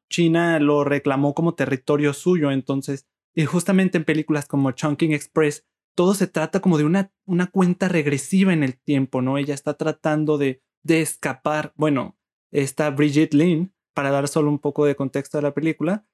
China 0.10 0.60
lo 0.60 0.84
reclamó 0.84 1.34
como 1.34 1.56
territorio 1.56 2.14
suyo. 2.14 2.52
Entonces, 2.52 3.08
y 3.36 3.46
justamente 3.46 3.98
en 3.98 4.06
películas 4.06 4.48
como 4.48 4.72
Chungking 4.72 5.14
Express, 5.14 5.66
todo 5.96 6.14
se 6.14 6.28
trata 6.28 6.62
como 6.62 6.78
de 6.78 6.86
una, 6.86 7.12
una 7.26 7.48
cuenta 7.48 7.90
regresiva 7.90 8.54
en 8.54 8.64
el 8.64 8.80
tiempo, 8.80 9.22
¿no? 9.22 9.38
Ella 9.38 9.54
está 9.54 9.76
tratando 9.76 10.38
de 10.38 10.62
de 10.84 11.02
escapar. 11.02 11.74
Bueno, 11.76 12.18
esta 12.52 12.90
Bridget 12.90 13.34
Lynn, 13.34 13.74
para 13.94 14.12
dar 14.12 14.28
solo 14.28 14.50
un 14.50 14.60
poco 14.60 14.86
de 14.86 14.96
contexto 14.96 15.38
a 15.38 15.42
la 15.42 15.54
película, 15.54 16.06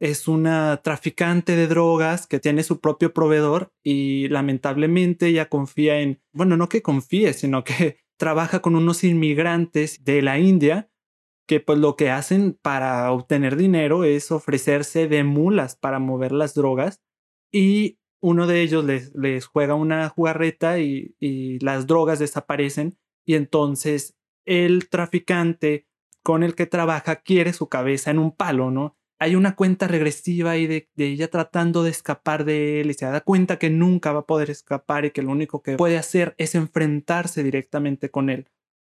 es 0.00 0.28
una 0.28 0.80
traficante 0.82 1.54
de 1.56 1.66
drogas 1.66 2.26
que 2.26 2.40
tiene 2.40 2.62
su 2.62 2.80
propio 2.80 3.12
proveedor 3.12 3.72
y 3.84 4.28
lamentablemente 4.28 5.26
ella 5.26 5.48
confía 5.48 6.00
en, 6.00 6.22
bueno, 6.32 6.56
no 6.56 6.68
que 6.68 6.82
confíe, 6.82 7.34
sino 7.34 7.64
que 7.64 7.98
trabaja 8.18 8.60
con 8.60 8.76
unos 8.76 9.04
inmigrantes 9.04 10.02
de 10.02 10.22
la 10.22 10.38
India 10.38 10.90
que 11.46 11.60
pues 11.60 11.78
lo 11.78 11.96
que 11.96 12.10
hacen 12.10 12.58
para 12.62 13.10
obtener 13.12 13.56
dinero 13.56 14.04
es 14.04 14.30
ofrecerse 14.30 15.08
de 15.08 15.24
mulas 15.24 15.76
para 15.76 15.98
mover 15.98 16.32
las 16.32 16.54
drogas 16.54 17.02
y 17.52 17.98
uno 18.22 18.46
de 18.46 18.62
ellos 18.62 18.84
les, 18.84 19.46
juega 19.46 19.74
una 19.74 20.08
jugarreta 20.08 20.78
y, 20.78 21.16
y 21.18 21.58
las 21.58 21.86
drogas 21.86 22.20
desaparecen 22.20 22.98
y 23.26 23.34
entonces 23.34 24.16
el 24.46 24.88
traficante 24.88 25.88
con 26.22 26.42
el 26.42 26.54
que 26.54 26.66
trabaja 26.66 27.16
quiere 27.16 27.52
su 27.52 27.68
cabeza 27.68 28.10
en 28.10 28.18
un 28.18 28.30
palo, 28.36 28.70
¿no? 28.70 28.99
Hay 29.20 29.36
una 29.36 29.54
cuenta 29.54 29.86
regresiva 29.86 30.52
ahí 30.52 30.66
de, 30.66 30.88
ella 30.96 31.28
tratando 31.28 31.82
de 31.82 31.90
escapar 31.90 32.44
de 32.44 32.80
él 32.80 32.90
y 32.90 32.94
se 32.94 33.04
da 33.04 33.20
cuenta 33.20 33.58
que 33.58 33.68
nunca 33.68 34.12
va 34.12 34.20
a 34.20 34.26
poder 34.26 34.48
escapar 34.48 35.04
y 35.04 35.10
que 35.10 35.22
lo 35.22 35.30
único 35.30 35.62
que 35.62 35.76
puede 35.76 35.98
hacer 35.98 36.34
es 36.38 36.54
enfrentarse 36.54 37.42
directamente 37.42 38.10
con 38.10 38.30
él. 38.30 38.48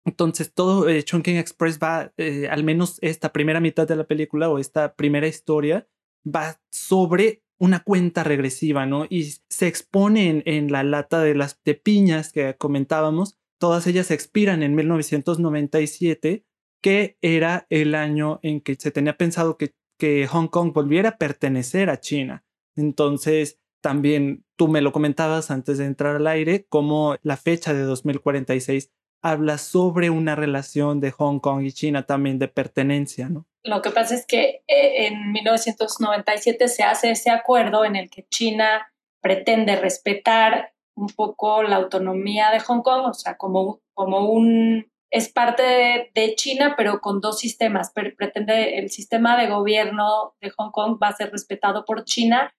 Entonces 0.07 0.53
todo 0.53 0.89
eh, 0.89 1.03
Chunking 1.03 1.37
Express 1.37 1.79
va, 1.79 2.13
eh, 2.17 2.49
al 2.49 2.65
menos 2.65 2.99
esta 3.03 3.33
primera 3.33 3.61
mitad 3.61 3.87
de 3.87 3.97
la 3.97 4.07
película 4.07 4.49
o 4.49 4.59
esta 4.59 4.95
primera 4.95 5.27
historia, 5.27 5.87
va 6.27 6.59
sobre 6.71 7.43
una 7.59 7.83
cuenta 7.83 8.25
regresiva, 8.25 8.87
¿no? 8.87 9.07
Y 9.09 9.35
se 9.49 9.67
expone 9.67 10.29
en, 10.29 10.43
en 10.47 10.73
la 10.73 10.83
lata 10.83 11.23
de 11.23 11.35
las 11.35 11.61
de 11.65 11.75
piñas 11.75 12.33
que 12.33 12.57
comentábamos, 12.57 13.39
todas 13.59 13.87
ellas 13.87 14.11
expiran 14.11 14.63
en 14.63 14.75
1997, 14.75 16.45
que 16.83 17.17
era 17.23 17.67
el 17.71 17.95
año 17.95 18.41
en 18.43 18.61
que 18.61 18.75
se 18.75 18.91
tenía 18.91 19.17
pensado 19.17 19.57
que, 19.57 19.75
que 19.99 20.27
Hong 20.27 20.49
Kong 20.49 20.73
volviera 20.73 21.11
a 21.11 21.19
pertenecer 21.19 21.91
a 21.91 22.01
China. 22.01 22.45
Entonces, 22.77 23.61
también 23.81 24.45
tú 24.57 24.69
me 24.69 24.81
lo 24.81 24.93
comentabas 24.93 25.51
antes 25.51 25.79
de 25.79 25.87
entrar 25.87 26.17
al 26.17 26.27
aire, 26.27 26.67
como 26.69 27.17
la 27.23 27.37
fecha 27.37 27.75
de 27.75 27.83
2046 27.83 28.91
habla 29.23 29.57
sobre 29.57 30.11
una 30.11 30.35
relación 30.35 31.01
de 31.01 31.11
Hong 31.11 31.39
Kong 31.39 31.65
y 31.65 31.73
China 31.73 32.05
también 32.05 32.39
de 32.39 32.49
pertenencia, 32.49 33.31
¿no? 33.31 33.47
Lo 33.63 33.81
que 33.81 33.91
pasa 33.91 34.15
es 34.15 34.27
que 34.27 34.63
eh, 34.69 35.07
en 35.07 35.33
1997 35.33 36.69
se 36.69 36.83
hace 36.83 37.11
ese 37.11 37.31
acuerdo 37.31 37.87
en 37.87 37.97
el 37.97 38.11
que 38.11 38.27
China 38.29 38.93
pretende 39.23 39.77
respetar 39.77 40.75
un 40.95 41.09
poco 41.09 41.63
la 41.63 41.77
autonomía 41.77 42.51
de 42.51 42.61
Hong 42.61 42.83
Kong, 42.83 43.07
o 43.07 43.15
sea, 43.15 43.39
como, 43.39 43.81
como 43.95 44.31
un, 44.31 44.93
es 45.15 45.33
parte 45.33 46.11
de, 46.13 46.35
China, 46.35 46.75
pero 46.77 47.01
con 47.01 47.21
dos 47.21 47.39
sistemas. 47.39 47.93
pretende 47.93 48.81
el 48.81 48.91
sistema 48.91 49.41
de 49.41 49.47
gobierno 49.47 50.35
de 50.41 50.51
Hong 50.51 50.73
Kong 50.73 50.99
va 51.01 51.09
a 51.09 51.17
ser 51.17 51.31
respetado 51.31 51.85
por 51.85 52.05
China 52.05 52.53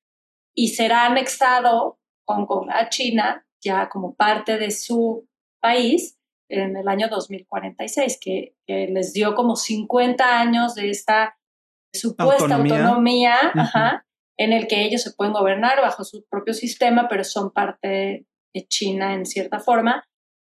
y 0.55 0.69
será 0.69 1.05
anexado 1.05 1.99
Hong 2.25 2.45
Kong 2.45 2.69
a 2.71 2.87
China 2.87 3.45
ya 3.61 3.89
como 3.89 4.15
parte 4.15 4.57
de 4.57 4.71
su 4.71 5.27
país 5.61 6.17
en 6.49 6.77
el 6.77 6.87
año 6.87 7.09
2046, 7.09 8.19
que, 8.21 8.55
que 8.65 8.87
les 8.87 9.11
dio 9.11 9.35
como 9.35 9.57
50 9.57 10.39
años 10.39 10.75
de 10.75 10.91
esta 10.91 11.37
supuesta 11.93 12.55
autonomía, 12.55 13.35
ajá, 13.53 14.05
en 14.37 14.53
el 14.53 14.67
que 14.67 14.85
ellos 14.85 15.01
se 15.01 15.11
pueden 15.11 15.33
gobernar 15.33 15.81
bajo 15.81 16.05
su 16.05 16.23
propio 16.29 16.53
sistema, 16.53 17.09
pero 17.09 17.25
son 17.25 17.51
parte 17.51 18.25
de 18.53 18.67
China 18.67 19.13
en 19.13 19.25
cierta 19.25 19.59
forma. 19.59 20.05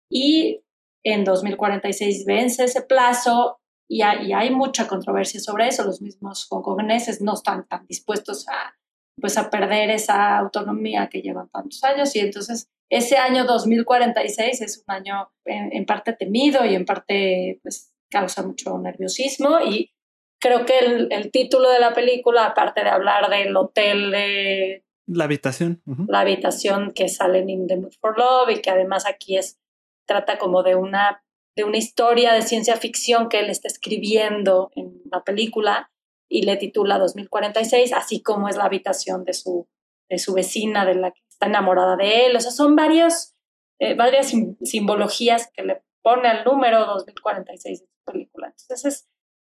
Y 0.09 0.63
en 1.07 1.23
2046 1.23 2.25
vence 2.27 2.65
ese 2.65 2.83
plazo 2.83 3.61
y 3.89 4.03
hay, 4.03 4.33
hay 4.33 4.51
mucha 4.51 4.89
controversia 4.89 5.39
sobre 5.39 5.69
eso. 5.69 5.85
Los 5.85 6.03
mismos 6.03 6.49
hongkoneses 6.51 7.21
no 7.21 7.35
están 7.35 7.67
tan 7.69 7.87
dispuestos 7.87 8.49
a, 8.49 8.75
pues, 9.21 9.39
a 9.39 9.49
perder 9.49 9.91
esa 9.91 10.37
autonomía 10.37 11.09
que 11.09 11.23
llevan 11.23 11.49
tantos 11.49 11.83
años 11.85 12.17
y 12.17 12.21
entonces 12.21 12.69
ese 12.91 13.19
año 13.19 13.45
2046 13.45 14.61
es 14.61 14.85
un 14.85 14.95
año 14.95 15.31
en, 15.45 15.73
en 15.73 15.87
parte 15.87 16.13
temido 16.13 16.65
y 16.65 16.75
en 16.75 16.85
parte 16.85 17.61
pues, 17.63 17.95
causa 18.11 18.43
mucho 18.43 18.77
nerviosismo 18.77 19.61
y 19.61 19.93
creo 20.41 20.67
que 20.67 20.81
el, 20.81 21.13
el, 21.13 21.31
título 21.31 21.71
de 21.71 21.79
la 21.79 21.95
película, 21.95 22.47
aparte 22.47 22.83
de 22.83 22.91
hablar 22.91 23.31
del 23.31 23.57
hotel 23.57 24.11
de... 24.11 24.85
La 25.07 25.25
habitación. 25.25 25.83
La 26.09 26.21
habitación 26.21 26.91
que 26.93 27.09
sale 27.09 27.39
en 27.39 27.51
In 27.51 27.67
the 27.69 27.77
Mood 27.77 27.93
for 28.01 28.19
Love 28.19 28.51
y 28.51 28.61
que 28.61 28.71
además 28.71 29.07
aquí 29.07 29.37
es, 29.37 29.61
trata 30.07 30.39
como 30.39 30.63
de 30.63 30.75
una, 30.75 31.23
de 31.57 31.65
una 31.65 31.77
historia 31.77 32.33
de 32.33 32.43
ciencia 32.43 32.77
ficción 32.77 33.29
que 33.29 33.41
él 33.41 33.51
está 33.51 33.69
escribiendo 33.69 34.71
en 34.75 35.03
la 35.11 35.23
película. 35.23 35.91
y 36.29 36.43
le 36.43 36.57
titula 36.57 36.99
2046, 36.99 37.93
así 37.93 38.21
como 38.21 38.49
es 38.49 38.57
la 38.57 38.65
habitación 38.65 39.23
de 39.25 39.33
su, 39.33 39.69
de 40.09 40.19
su 40.19 40.35
vecina, 40.35 40.85
de 40.85 40.97
la 40.97 41.13
que 41.13 41.21
está 41.29 41.47
enamorada 41.47 41.97
de 41.97 42.27
él. 42.27 42.37
O 42.37 42.41
sea, 42.41 42.51
son 42.51 42.75
varios, 42.75 43.37
eh, 43.79 43.95
varias 43.95 44.33
simbologías 44.63 45.51
que 45.55 45.63
le 45.63 45.83
pone 46.03 46.29
al 46.29 46.45
número 46.45 46.85
2046 46.87 47.81
de 47.81 47.87
su 47.87 48.05
película. 48.05 48.49
Entonces, 48.49 48.85
es, 48.85 49.09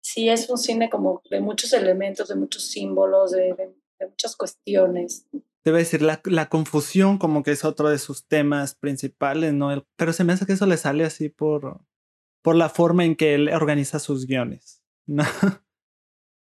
sí 0.02 0.30
es 0.30 0.50
un 0.50 0.58
cine 0.58 0.90
como 0.90 1.22
de 1.30 1.40
muchos 1.40 1.74
elementos, 1.74 2.28
de 2.28 2.36
muchos 2.36 2.70
símbolos, 2.70 3.32
de, 3.32 3.54
de, 4.00 4.08
muchas 4.08 4.36
cuestiones. 4.36 5.28
Debe 5.70 5.80
decir, 5.80 6.02
la, 6.02 6.20
la, 6.26 6.50
confusión 6.50 7.20
como 7.20 7.44
que 7.44 7.52
es 7.52 7.64
otro 7.64 7.90
de 7.90 8.00
sus 8.00 8.28
temas 8.28 8.74
principales, 8.74 9.54
¿no? 9.54 9.86
Pero 9.98 10.14
se 10.14 10.24
me 10.24 10.34
hace 10.34 10.48
que 10.48 10.54
eso 10.54 10.66
le 10.66 10.78
sale 10.78 11.06
así 11.06 11.30
por, 11.30 11.82
por 12.42 12.56
la 12.56 12.70
forma 12.70 13.06
en 13.06 13.16
que 13.16 13.36
él 13.36 13.50
organiza 13.50 14.00
sus 14.00 14.26
guiones, 14.26 14.82
¿no? 15.06 15.24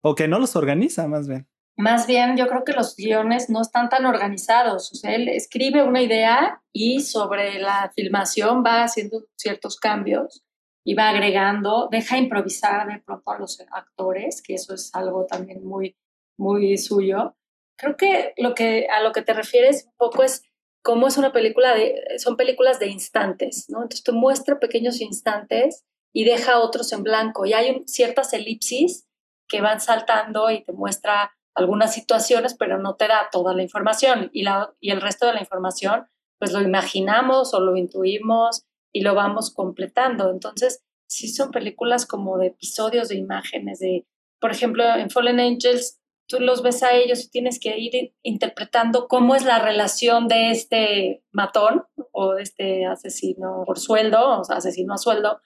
o 0.01 0.15
que 0.15 0.29
no 0.29 0.39
los 0.39 0.55
organiza, 0.55 1.09
más 1.09 1.27
bien. 1.27 1.49
Más 1.75 2.07
bien, 2.07 2.37
yo 2.37 2.47
creo 2.47 2.63
que 2.63 2.71
los 2.71 2.95
guiones 2.95 3.49
no 3.49 3.61
están 3.61 3.89
tan 3.89 4.05
organizados. 4.05 4.91
O 4.93 4.95
sea, 4.95 5.13
él 5.13 5.27
escribe 5.27 5.83
una 5.83 6.01
idea 6.01 6.63
y 6.71 7.01
sobre 7.01 7.59
la 7.59 7.91
filmación 7.93 8.63
va 8.65 8.83
haciendo 8.83 9.25
ciertos 9.35 9.77
cambios 9.77 10.43
y 10.83 10.93
va 10.93 11.09
agregando, 11.09 11.89
deja 11.91 12.17
improvisar 12.17 12.87
de 12.87 13.01
pronto 13.01 13.29
a 13.29 13.37
los 13.37 13.59
actores, 13.71 14.41
que 14.41 14.53
eso 14.53 14.73
es 14.73 14.89
algo 14.95 15.25
también 15.25 15.65
muy, 15.65 15.97
muy 16.39 16.77
suyo. 16.77 17.36
Creo 17.77 17.95
que, 17.95 18.33
lo 18.37 18.55
que 18.55 18.87
a 18.87 19.01
lo 19.01 19.11
que 19.11 19.21
te 19.21 19.33
refieres 19.33 19.85
un 19.85 19.93
poco 19.97 20.23
es 20.23 20.43
cómo 20.81 21.07
es 21.07 21.17
una 21.17 21.31
película 21.31 21.73
de, 21.73 22.01
son 22.17 22.37
películas 22.37 22.79
de 22.79 22.87
instantes, 22.87 23.65
¿no? 23.69 23.79
Entonces 23.83 24.03
te 24.03 24.11
muestra 24.11 24.59
pequeños 24.59 25.01
instantes 25.01 25.85
y 26.13 26.23
deja 26.23 26.59
otros 26.59 26.91
en 26.93 27.03
blanco. 27.03 27.45
Y 27.45 27.53
hay 27.53 27.83
ciertas 27.85 28.33
elipsis 28.33 29.07
que 29.47 29.61
van 29.61 29.79
saltando 29.79 30.49
y 30.49 30.63
te 30.63 30.73
muestra 30.73 31.37
algunas 31.55 31.93
situaciones, 31.93 32.55
pero 32.55 32.77
no 32.77 32.95
te 32.95 33.07
da 33.07 33.29
toda 33.31 33.53
la 33.53 33.63
información. 33.63 34.29
Y, 34.33 34.43
la, 34.43 34.73
y 34.79 34.91
el 34.91 35.01
resto 35.01 35.27
de 35.27 35.33
la 35.33 35.39
información, 35.39 36.07
pues 36.39 36.53
lo 36.53 36.61
imaginamos 36.61 37.53
o 37.53 37.59
lo 37.59 37.75
intuimos 37.75 38.63
y 38.93 39.01
lo 39.01 39.15
vamos 39.15 39.53
completando. 39.53 40.29
Entonces, 40.29 40.83
sí 41.07 41.27
son 41.27 41.51
películas 41.51 42.05
como 42.05 42.37
de 42.37 42.47
episodios 42.47 43.09
de 43.09 43.15
imágenes, 43.15 43.79
de, 43.79 44.05
por 44.39 44.51
ejemplo, 44.51 44.83
en 44.95 45.09
Fallen 45.09 45.39
Angels, 45.39 45.99
tú 46.27 46.39
los 46.39 46.61
ves 46.61 46.83
a 46.83 46.93
ellos 46.93 47.23
y 47.23 47.29
tienes 47.29 47.59
que 47.59 47.77
ir 47.77 48.13
interpretando 48.21 49.07
cómo 49.07 49.35
es 49.35 49.45
la 49.45 49.59
relación 49.59 50.27
de 50.27 50.51
este 50.51 51.23
matón 51.31 51.85
o 52.11 52.33
de 52.33 52.43
este 52.43 52.85
asesino 52.85 53.63
por 53.65 53.79
sueldo, 53.79 54.39
o 54.39 54.43
sea, 54.43 54.57
asesino 54.57 54.93
a 54.93 54.97
sueldo, 54.97 55.41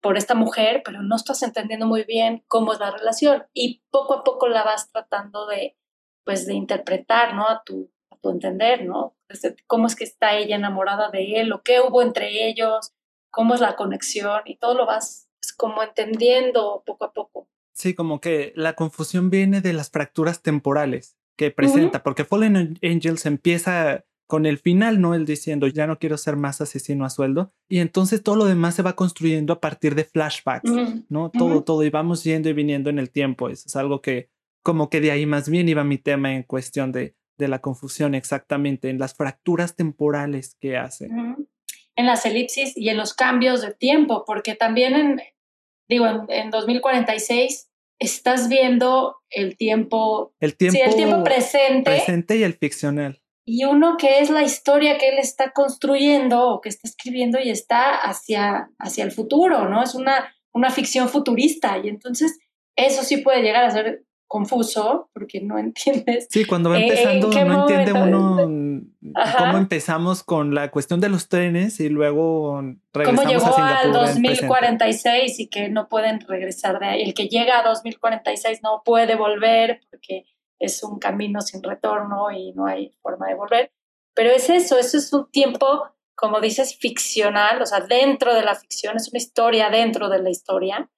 por 0.00 0.18
esta 0.18 0.34
mujer, 0.34 0.82
pero 0.84 1.02
no 1.02 1.16
estás 1.16 1.42
entendiendo 1.42 1.86
muy 1.86 2.04
bien 2.04 2.44
cómo 2.46 2.74
es 2.74 2.78
la 2.78 2.90
relación 2.90 3.46
y 3.54 3.82
poco 3.90 4.12
a 4.12 4.22
poco 4.22 4.48
la 4.48 4.62
vas 4.62 4.92
tratando 4.92 5.46
de, 5.46 5.78
pues, 6.24 6.46
de 6.46 6.52
interpretar, 6.52 7.34
¿no? 7.34 7.48
A 7.48 7.62
tu, 7.64 7.90
a 8.10 8.16
tu 8.18 8.28
entender, 8.28 8.84
¿no? 8.84 9.16
cómo 9.66 9.86
es 9.86 9.96
que 9.96 10.04
está 10.04 10.36
ella 10.36 10.56
enamorada 10.56 11.10
de 11.10 11.40
él, 11.40 11.52
o 11.52 11.62
qué 11.62 11.80
hubo 11.80 12.02
entre 12.02 12.46
ellos, 12.46 12.92
cómo 13.30 13.54
es 13.54 13.60
la 13.60 13.76
conexión 13.76 14.42
y 14.44 14.56
todo 14.56 14.74
lo 14.74 14.86
vas 14.86 15.28
pues, 15.40 15.52
como 15.54 15.82
entendiendo 15.82 16.82
poco 16.84 17.06
a 17.06 17.12
poco. 17.12 17.48
Sí, 17.74 17.94
como 17.94 18.20
que 18.20 18.52
la 18.54 18.74
confusión 18.74 19.30
viene 19.30 19.60
de 19.60 19.72
las 19.72 19.90
fracturas 19.90 20.42
temporales 20.42 21.16
que 21.36 21.50
presenta, 21.50 22.02
porque 22.02 22.24
Fallen 22.24 22.78
Angels 22.82 23.26
empieza 23.26 24.04
con 24.26 24.46
el 24.46 24.58
final, 24.58 25.00
¿no? 25.00 25.14
Él 25.14 25.26
diciendo, 25.26 25.66
ya 25.66 25.86
no 25.86 25.98
quiero 25.98 26.16
ser 26.16 26.36
más 26.36 26.60
asesino 26.60 27.04
a 27.04 27.10
sueldo. 27.10 27.52
Y 27.68 27.80
entonces 27.80 28.22
todo 28.22 28.36
lo 28.36 28.44
demás 28.46 28.74
se 28.74 28.82
va 28.82 28.96
construyendo 28.96 29.52
a 29.52 29.60
partir 29.60 29.94
de 29.94 30.04
flashbacks, 30.04 30.70
¿no? 31.08 31.30
Todo, 31.30 31.62
todo, 31.62 31.82
y 31.84 31.90
vamos 31.90 32.24
yendo 32.24 32.48
y 32.48 32.52
viniendo 32.52 32.90
en 32.90 32.98
el 32.98 33.10
tiempo. 33.10 33.48
Eso 33.48 33.64
es 33.66 33.76
algo 33.76 34.00
que, 34.00 34.30
como 34.62 34.88
que 34.88 35.00
de 35.00 35.10
ahí 35.10 35.26
más 35.26 35.48
bien 35.48 35.68
iba 35.68 35.84
mi 35.84 35.98
tema 35.98 36.34
en 36.34 36.44
cuestión 36.44 36.92
de, 36.92 37.16
de 37.36 37.48
la 37.48 37.60
confusión 37.60 38.14
exactamente, 38.14 38.88
en 38.88 38.98
las 38.98 39.14
fracturas 39.14 39.76
temporales 39.76 40.56
que 40.60 40.76
hace. 40.76 41.10
En 41.96 42.06
las 42.06 42.24
elipsis 42.24 42.76
y 42.76 42.88
en 42.88 42.96
los 42.96 43.14
cambios 43.14 43.62
de 43.62 43.72
tiempo, 43.74 44.24
porque 44.26 44.54
también 44.54 44.94
en, 44.94 45.20
digo, 45.88 46.06
en, 46.28 46.50
2046 46.50 47.70
estás 47.98 48.48
viendo 48.48 49.16
el 49.30 49.56
tiempo, 49.56 50.34
el 50.40 50.56
tiempo, 50.56 50.78
el 50.84 50.96
tiempo 50.96 51.24
presente. 51.24 51.90
Presente 51.90 52.36
y 52.36 52.42
el 52.42 52.54
ficcional. 52.54 53.20
Y 53.46 53.64
uno 53.64 53.96
que 53.98 54.20
es 54.20 54.30
la 54.30 54.42
historia 54.42 54.96
que 54.96 55.10
él 55.10 55.18
está 55.18 55.52
construyendo 55.52 56.48
o 56.48 56.60
que 56.60 56.70
está 56.70 56.88
escribiendo 56.88 57.38
y 57.38 57.50
está 57.50 57.94
hacia, 57.96 58.70
hacia 58.78 59.04
el 59.04 59.12
futuro, 59.12 59.68
¿no? 59.68 59.82
Es 59.82 59.94
una, 59.94 60.34
una 60.54 60.70
ficción 60.70 61.08
futurista 61.08 61.78
y 61.78 61.88
entonces 61.88 62.38
eso 62.76 63.02
sí 63.02 63.18
puede 63.18 63.42
llegar 63.42 63.64
a 63.64 63.70
ser 63.70 64.04
confuso 64.26 65.10
porque 65.12 65.40
no 65.40 65.58
entiendes. 65.60 66.26
Sí, 66.30 66.44
cuando 66.44 66.70
va 66.70 66.80
empezando 66.80 67.28
no 67.28 67.60
entiende 67.60 67.92
uno 67.92 68.46
cómo 69.38 69.58
empezamos 69.58 70.22
con 70.22 70.54
la 70.54 70.70
cuestión 70.70 71.00
de 71.00 71.08
los 71.08 71.28
trenes 71.28 71.80
y 71.80 71.88
luego 71.88 72.62
regresamos 72.92 73.24
¿Cómo 73.24 73.30
llegó 73.30 73.58
a 73.58 73.78
al 73.80 73.92
2046 73.92 75.40
y 75.40 75.48
que 75.48 75.68
no 75.68 75.88
pueden 75.88 76.20
regresar 76.20 76.78
de 76.78 76.86
ahí? 76.86 77.02
El 77.02 77.14
que 77.14 77.28
llega 77.28 77.60
a 77.60 77.62
2046 77.62 78.60
no 78.62 78.82
puede 78.84 79.16
volver 79.16 79.80
porque 79.90 80.24
es 80.58 80.82
un 80.82 80.98
camino 80.98 81.40
sin 81.40 81.62
retorno 81.62 82.30
y 82.30 82.52
no 82.52 82.66
hay 82.66 82.92
forma 83.02 83.28
de 83.28 83.34
volver. 83.34 83.72
Pero 84.14 84.30
es 84.30 84.48
eso, 84.48 84.78
eso 84.78 84.96
es 84.96 85.12
un 85.12 85.30
tiempo, 85.30 85.88
como 86.14 86.40
dices, 86.40 86.76
ficcional, 86.76 87.60
o 87.60 87.66
sea, 87.66 87.80
dentro 87.80 88.34
de 88.34 88.42
la 88.42 88.54
ficción, 88.54 88.96
es 88.96 89.08
una 89.08 89.18
historia 89.18 89.70
dentro 89.70 90.08
de 90.08 90.22
la 90.22 90.30
historia 90.30 90.90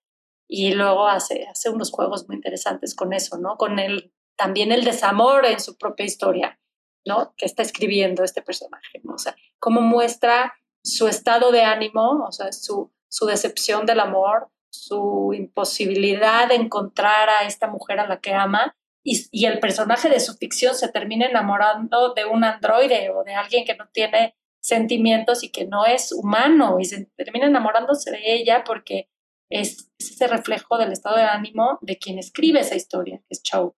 y 0.49 0.75
luego 0.75 1.09
hace, 1.09 1.47
hace 1.47 1.71
unos 1.71 1.91
juegos 1.91 2.27
muy 2.29 2.37
interesantes 2.37 2.95
con 2.95 3.13
eso, 3.13 3.39
¿no? 3.39 3.57
Con 3.57 3.79
el, 3.79 4.13
también 4.37 4.71
el 4.71 4.85
desamor 4.85 5.47
en 5.47 5.61
su 5.61 5.77
propia 5.77 6.05
historia, 6.05 6.61
¿no? 7.07 7.35
Que 7.37 7.47
está 7.47 7.63
escribiendo 7.63 8.25
este 8.25 8.43
personaje, 8.43 9.01
¿no? 9.05 9.15
O 9.15 9.19
sea, 9.19 9.37
cómo 9.59 9.81
muestra 9.81 10.55
su 10.83 11.09
estado 11.09 11.51
de 11.51 11.63
ánimo, 11.63 12.25
o 12.27 12.33
sea, 12.33 12.53
su, 12.53 12.93
decepción 13.27 13.87
del 13.87 14.01
amor, 14.01 14.49
su 14.71 15.33
imposibilidad 15.35 16.49
de 16.49 16.57
encontrar 16.57 17.31
a 17.31 17.47
esta 17.47 17.67
mujer 17.67 17.99
a 17.99 18.07
la 18.07 18.21
que 18.21 18.35
ama 18.35 18.77
y, 19.03 19.47
el 19.47 19.59
personaje 19.61 20.09
de 20.11 20.21
su 20.21 20.35
ficción 20.35 20.75
se 20.75 20.89
termina 20.89 21.27
enamorando 21.27 22.13
de 22.13 22.25
un 22.25 22.45
androide 22.45 23.11
o 23.11 23.25
de 23.25 23.35
alguien 23.35 23.65
que 23.65 23.77
no 23.77 23.89
tiene 23.93 24.37
sentimientos 24.61 25.45
y 25.45 25.51
que 25.51 25.67
no 25.67 25.87
es 25.87 26.13
humano 26.13 26.79
y 26.81 26.85
se 26.85 27.07
termina 27.17 27.47
enamorándose 27.47 28.11
de 28.11 28.35
ella 28.35 28.65
porque 28.65 29.09
es, 29.49 29.93
ese 29.99 30.27
reflejo 30.27 30.77
del 30.77 30.93
estado 30.93 31.17
de 31.17 31.23
ánimo 31.23 31.79
de 31.81 31.99
quien 31.99 32.19
escribe 32.19 32.61
esa 32.61 32.75
historia, 32.75 33.19
que 33.19 33.31
es 33.31 33.43
Chow, 33.43 33.77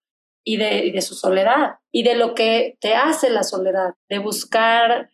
y 0.49 0.57
de, 0.57 0.93
de 0.93 1.03
su 1.03 1.15
soledad, 1.15 1.75
y 1.93 2.05
de 2.05 2.15
lo 2.15 2.35
que 2.35 2.79
te 2.81 2.95
hace 2.95 3.29
la 3.29 3.43
soledad, 3.43 3.97
de 4.09 4.19
buscar, 4.19 5.11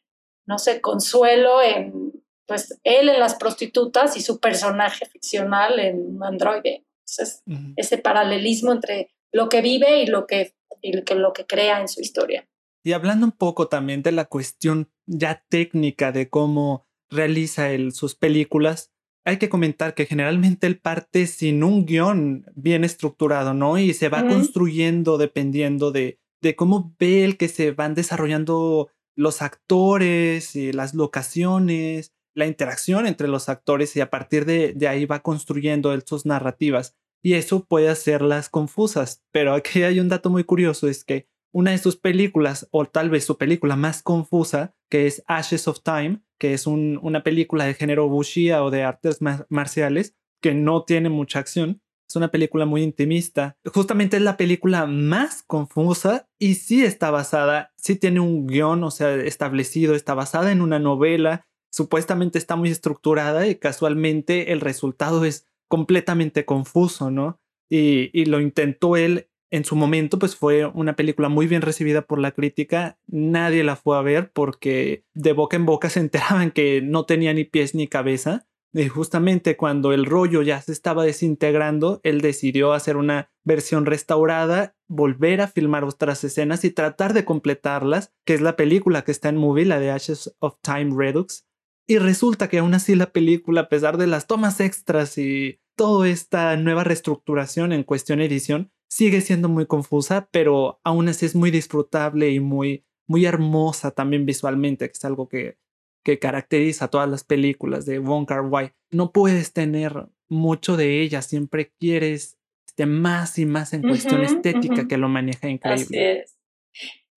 no 0.46 0.58
sé, 0.58 0.80
consuelo 0.80 1.60
en, 1.60 2.12
pues, 2.46 2.78
él 2.84 3.08
en 3.08 3.18
las 3.18 3.34
prostitutas 3.34 4.16
y 4.16 4.20
su 4.20 4.38
personaje 4.38 5.06
ficcional 5.06 5.80
en 5.80 5.96
un 5.98 6.22
androide. 6.22 6.86
Entonces, 7.00 7.42
ese 7.74 7.98
paralelismo 7.98 8.70
entre 8.70 9.12
lo 9.32 9.48
que 9.48 9.60
vive 9.60 10.04
y 10.04 10.06
lo 10.06 10.28
que, 10.28 10.54
y 10.80 10.92
lo 10.92 11.32
que 11.32 11.46
crea 11.46 11.80
en 11.80 11.88
su 11.88 12.00
historia. 12.00 12.48
Y 12.84 12.92
hablando 12.92 13.26
un 13.26 13.32
poco 13.32 13.66
también 13.66 14.04
de 14.04 14.12
la 14.12 14.26
cuestión 14.26 14.92
ya 15.04 15.44
técnica 15.48 16.12
de 16.12 16.30
cómo 16.30 16.86
realiza 17.10 17.72
él 17.72 17.90
sus 17.90 18.14
películas, 18.14 18.92
hay 19.24 19.38
que 19.38 19.48
comentar 19.48 19.94
que 19.94 20.06
generalmente 20.06 20.66
él 20.66 20.78
parte 20.78 21.26
sin 21.26 21.64
un 21.64 21.86
guion 21.86 22.44
bien 22.54 22.84
estructurado, 22.84 23.54
¿no? 23.54 23.78
Y 23.78 23.94
se 23.94 24.08
va 24.08 24.26
construyendo 24.26 25.16
dependiendo 25.16 25.92
de, 25.92 26.18
de 26.42 26.54
cómo 26.54 26.94
ve 26.98 27.24
el 27.24 27.36
que 27.38 27.48
se 27.48 27.72
van 27.72 27.94
desarrollando 27.94 28.90
los 29.16 29.40
actores 29.40 30.54
y 30.56 30.72
las 30.72 30.94
locaciones, 30.94 32.12
la 32.34 32.46
interacción 32.46 33.06
entre 33.06 33.28
los 33.28 33.48
actores 33.48 33.96
y 33.96 34.00
a 34.00 34.10
partir 34.10 34.44
de, 34.44 34.74
de 34.74 34.88
ahí 34.88 35.06
va 35.06 35.22
construyendo 35.22 35.98
sus 36.04 36.26
narrativas. 36.26 36.96
Y 37.22 37.34
eso 37.34 37.64
puede 37.64 37.88
hacerlas 37.88 38.50
confusas. 38.50 39.24
Pero 39.32 39.54
aquí 39.54 39.82
hay 39.84 40.00
un 40.00 40.10
dato 40.10 40.28
muy 40.28 40.44
curioso, 40.44 40.88
es 40.88 41.04
que 41.04 41.28
una 41.54 41.70
de 41.70 41.78
sus 41.78 41.96
películas, 41.96 42.68
o 42.72 42.84
tal 42.84 43.10
vez 43.10 43.24
su 43.24 43.38
película 43.38 43.76
más 43.76 44.02
confusa, 44.02 44.74
que 44.90 45.06
es 45.06 45.22
Ashes 45.28 45.68
of 45.68 45.82
Time, 45.84 46.20
que 46.36 46.52
es 46.52 46.66
una 46.66 47.22
película 47.22 47.64
de 47.64 47.74
género 47.74 48.06
wuxia 48.06 48.64
o 48.64 48.72
de 48.72 48.82
artes 48.82 49.20
marciales, 49.48 50.16
que 50.42 50.52
no 50.52 50.82
tiene 50.82 51.10
mucha 51.10 51.38
acción. 51.38 51.80
Es 52.08 52.16
una 52.16 52.32
película 52.32 52.66
muy 52.66 52.82
intimista. 52.82 53.56
Justamente 53.72 54.16
es 54.16 54.22
la 54.24 54.36
película 54.36 54.86
más 54.86 55.44
confusa 55.44 56.28
y 56.40 56.56
sí 56.56 56.84
está 56.84 57.12
basada, 57.12 57.72
sí 57.76 57.94
tiene 57.94 58.18
un 58.18 58.48
guion, 58.48 58.82
o 58.82 58.90
sea, 58.90 59.14
establecido, 59.14 59.94
está 59.94 60.14
basada 60.14 60.50
en 60.50 60.60
una 60.60 60.80
novela, 60.80 61.46
supuestamente 61.70 62.36
está 62.36 62.56
muy 62.56 62.70
estructurada 62.70 63.46
y 63.46 63.54
casualmente 63.54 64.50
el 64.50 64.60
resultado 64.60 65.24
es 65.24 65.46
completamente 65.68 66.44
confuso, 66.44 67.12
¿no? 67.12 67.38
Y, 67.70 68.10
y 68.12 68.24
lo 68.24 68.40
intentó 68.40 68.96
él 68.96 69.28
en 69.54 69.64
su 69.64 69.76
momento 69.76 70.18
pues 70.18 70.34
fue 70.34 70.66
una 70.66 70.96
película 70.96 71.28
muy 71.28 71.46
bien 71.46 71.62
recibida 71.62 72.02
por 72.02 72.18
la 72.18 72.32
crítica. 72.32 72.98
Nadie 73.06 73.62
la 73.62 73.76
fue 73.76 73.96
a 73.96 74.02
ver 74.02 74.32
porque 74.32 75.04
de 75.14 75.32
boca 75.32 75.56
en 75.56 75.64
boca 75.64 75.90
se 75.90 76.00
enteraban 76.00 76.50
que 76.50 76.82
no 76.82 77.06
tenía 77.06 77.32
ni 77.32 77.44
pies 77.44 77.72
ni 77.72 77.86
cabeza. 77.86 78.48
Y 78.72 78.88
justamente 78.88 79.56
cuando 79.56 79.92
el 79.92 80.06
rollo 80.06 80.42
ya 80.42 80.60
se 80.60 80.72
estaba 80.72 81.04
desintegrando, 81.04 82.00
él 82.02 82.20
decidió 82.20 82.72
hacer 82.72 82.96
una 82.96 83.30
versión 83.44 83.86
restaurada, 83.86 84.74
volver 84.88 85.40
a 85.40 85.46
filmar 85.46 85.84
otras 85.84 86.24
escenas 86.24 86.64
y 86.64 86.72
tratar 86.72 87.12
de 87.12 87.24
completarlas, 87.24 88.12
que 88.24 88.34
es 88.34 88.40
la 88.40 88.56
película 88.56 89.02
que 89.02 89.12
está 89.12 89.28
en 89.28 89.36
movie, 89.36 89.66
la 89.66 89.78
de 89.78 89.92
Ashes 89.92 90.34
of 90.40 90.56
Time 90.60 90.92
Redux. 90.96 91.46
Y 91.86 91.98
resulta 91.98 92.48
que 92.48 92.58
aún 92.58 92.74
así 92.74 92.96
la 92.96 93.12
película, 93.12 93.60
a 93.60 93.68
pesar 93.68 93.98
de 93.98 94.08
las 94.08 94.26
tomas 94.26 94.58
extras 94.58 95.16
y 95.16 95.60
toda 95.76 96.08
esta 96.08 96.56
nueva 96.56 96.82
reestructuración 96.82 97.72
en 97.72 97.84
cuestión 97.84 98.20
edición, 98.20 98.72
sigue 98.88 99.20
siendo 99.20 99.48
muy 99.48 99.66
confusa, 99.66 100.28
pero 100.30 100.80
aún 100.84 101.08
así 101.08 101.26
es 101.26 101.34
muy 101.34 101.50
disfrutable 101.50 102.30
y 102.30 102.40
muy, 102.40 102.84
muy 103.06 103.26
hermosa 103.26 103.90
también 103.90 104.26
visualmente, 104.26 104.86
que 104.88 104.92
es 104.92 105.04
algo 105.04 105.28
que 105.28 105.58
que 106.04 106.18
caracteriza 106.18 106.84
a 106.84 106.88
todas 106.88 107.08
las 107.08 107.24
películas 107.24 107.86
de 107.86 107.98
Wong 107.98 108.26
Kar 108.26 108.42
Wai. 108.42 108.72
No 108.90 109.10
puedes 109.10 109.52
tener 109.52 110.06
mucho 110.28 110.76
de 110.76 111.00
ella, 111.00 111.22
siempre 111.22 111.72
quieres 111.80 112.38
este, 112.68 112.86
más 112.86 113.38
y 113.38 113.46
más 113.46 113.72
en 113.72 113.82
cuestión 113.82 114.22
estética 114.22 114.86
que 114.86 114.98
lo 114.98 115.08
maneja 115.08 115.48
increíble. 115.48 115.84
Así 115.84 115.98
es. 115.98 116.38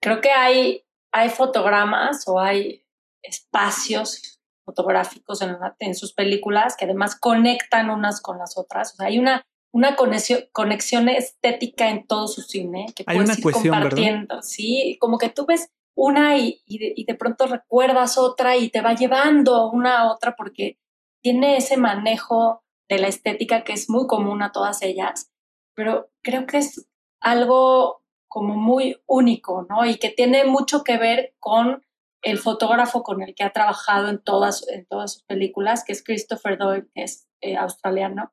Creo 0.01 0.22
que 0.22 0.32
hay, 0.32 0.86
hay 1.11 1.30
fotogramas 1.30 2.28
o 2.28 2.39
hay 2.39 2.86
espacios 3.22 4.39
fotográficos 4.65 5.41
en, 5.41 5.57
en, 5.80 5.95
sus 5.95 6.13
películas 6.13 6.76
que 6.78 6.86
además 6.86 7.18
conectan 7.20 7.89
unas 7.89 8.22
con 8.22 8.38
las 8.38 8.57
otras. 8.57 8.93
O 8.93 8.95
sea, 8.97 9.07
hay 9.07 9.20
una, 9.20 9.45
una 9.72 9.95
conexión, 9.95 10.41
conexión 10.51 11.09
estética 11.09 11.89
en 11.89 12.07
todo 12.07 12.28
su 12.28 12.41
cine 12.41 12.88
que 12.95 13.03
hay 13.05 13.18
puedes 13.18 13.38
una 13.38 13.49
ir 13.49 13.53
compartiendo. 13.53 14.41
Sí, 14.41 14.97
como 14.99 15.18
que 15.18 15.30
tú 15.30 15.45
ves 15.45 15.72
una 15.95 16.38
y, 16.38 16.61
de, 16.68 17.15
pronto 17.15 17.47
recuerdas 17.47 18.18
otra 18.18 18.55
y 18.55 18.70
te 18.70 18.82
va 18.82 18.93
llevando 18.93 19.70
una 19.72 20.01
a 20.01 20.11
otra 20.11 20.36
porque 20.36 20.78
tiene 21.24 21.57
ese 21.57 21.76
manejo 21.76 22.63
de 22.88 22.99
la 22.99 23.07
estética 23.07 23.63
que 23.63 23.74
es 23.74 23.89
muy 23.89 24.05
común 24.07 24.43
a 24.43 24.51
todas 24.51 24.82
ellas, 24.84 25.32
pero 25.76 26.09
creo 26.24 26.45
que 26.45 26.59
es 26.59 26.88
algo 27.20 28.03
como 28.28 28.55
muy 28.55 29.01
único, 29.07 29.65
¿no? 29.70 29.86
Y 29.86 29.97
que 29.97 30.09
tiene 30.09 30.45
mucho 30.45 30.84
que 30.84 30.97
ver 30.97 31.34
con 31.39 31.84
el 32.22 32.38
fotógrafo 32.38 33.03
con 33.03 33.22
el 33.24 33.34
que 33.34 33.43
ha 33.43 33.53
trabajado 33.53 34.09
en 34.09 34.20
todas, 34.20 34.68
en 34.70 34.86
todas 34.86 35.13
sus 35.13 35.24
películas, 35.24 35.84
que 35.84 35.93
es 35.93 36.03
Christopher 36.03 36.57
Doyle, 36.57 36.88
que 36.93 37.03
es 37.03 37.28
eh, 37.41 37.55
australiano. 37.55 38.32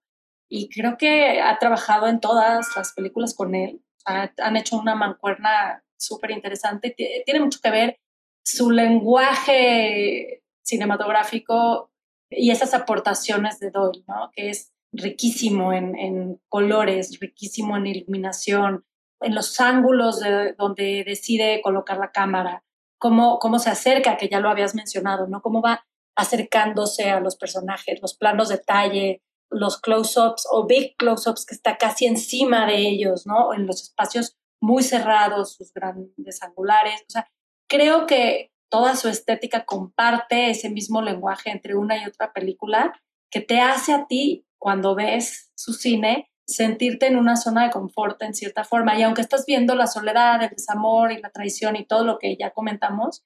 Y 0.49 0.69
creo 0.69 0.97
que 0.97 1.41
ha 1.41 1.59
trabajado 1.59 2.07
en 2.07 2.21
todas 2.21 2.69
las 2.77 2.93
películas 2.93 3.35
con 3.35 3.55
él. 3.55 3.83
han 4.05 4.57
hecho 4.57 4.77
una 4.77 4.95
mancuerna 4.95 5.83
súper 5.97 6.31
interesante. 6.31 6.95
Tiene 7.25 7.41
mucho 7.41 7.61
que 7.63 7.71
ver 7.71 7.99
su 8.45 8.71
lenguaje 8.71 10.43
cinematográfico 10.63 11.91
y 12.31 12.51
esas 12.51 12.75
aportaciones 12.75 13.59
de 13.59 13.71
Doyle, 13.71 14.05
¿no? 14.07 14.31
que 14.35 14.51
es 14.51 14.73
riquísimo 14.93 15.73
en, 15.73 16.41
colores, 16.49 17.19
riquísimo 17.21 17.77
en 17.77 17.87
iluminación, 17.87 18.85
en 19.21 19.35
los 19.35 19.61
ángulos 19.61 20.21
de 20.21 20.55
donde 20.55 21.05
decide 21.05 21.61
colocar 21.63 21.99
la 21.99 22.13
cámara, 22.13 22.65
cómo, 22.99 23.39
cómo 23.39 23.59
se 23.59 23.71
acerca, 23.71 24.17
que 24.17 24.29
ya 24.29 24.41
lo 24.41 24.51
habías 24.51 24.75
mencionado, 24.75 25.27
¿no? 25.27 25.43
cómo 25.43 25.63
va 25.63 25.85
acercándose 26.17 27.11
a 27.11 27.21
los 27.21 27.37
personajes, 27.37 28.01
los 28.01 28.17
planos 28.17 28.49
de 28.49 28.57
detalle, 28.57 29.23
los 29.55 29.81
close-ups 29.81 30.47
o 30.51 30.67
big 30.67 30.97
close-ups 30.97 31.47
que 31.47 31.55
está 31.55 31.79
casi 31.79 32.07
encima 32.07 32.67
de 32.67 32.79
ellos, 32.79 33.27
¿no? 33.27 33.55
En 33.55 33.67
los 33.67 33.83
espacios 33.83 34.37
muy 34.61 34.83
cerrados, 34.83 35.55
sus 35.55 35.73
grandes 35.73 36.43
angulares. 36.43 37.03
O 37.09 37.11
sea, 37.11 37.31
creo 37.69 38.07
que 38.07 38.53
toda 38.71 38.97
su 38.97 39.09
estética 39.09 39.65
comparte 39.65 40.51
ese 40.51 40.71
mismo 40.71 41.03
lenguaje 41.03 41.51
entre 41.51 41.77
una 41.77 42.03
y 42.03 42.07
otra 42.07 42.33
película 42.33 42.93
que 43.31 43.41
te 43.41 43.61
hace 43.61 43.93
a 43.93 44.07
ti, 44.07 44.47
cuando 44.59 44.95
ves 44.95 45.53
su 45.55 45.73
cine, 45.73 46.31
sentirte 46.47 47.07
en 47.07 47.17
una 47.17 47.37
zona 47.37 47.65
de 47.65 47.71
confort 47.71 48.21
en 48.23 48.35
cierta 48.35 48.65
forma. 48.65 48.99
Y 48.99 49.03
aunque 49.03 49.23
estás 49.23 49.45
viendo 49.47 49.75
la 49.75 49.87
soledad, 49.87 50.43
el 50.43 50.51
desamor 50.51 51.13
y 51.13 51.21
la 51.21 51.31
traición 51.31 51.77
y 51.77 51.87
todo 51.87 52.05
lo 52.05 52.19
que 52.19 52.37
ya 52.37 52.51
comentamos, 52.51 53.25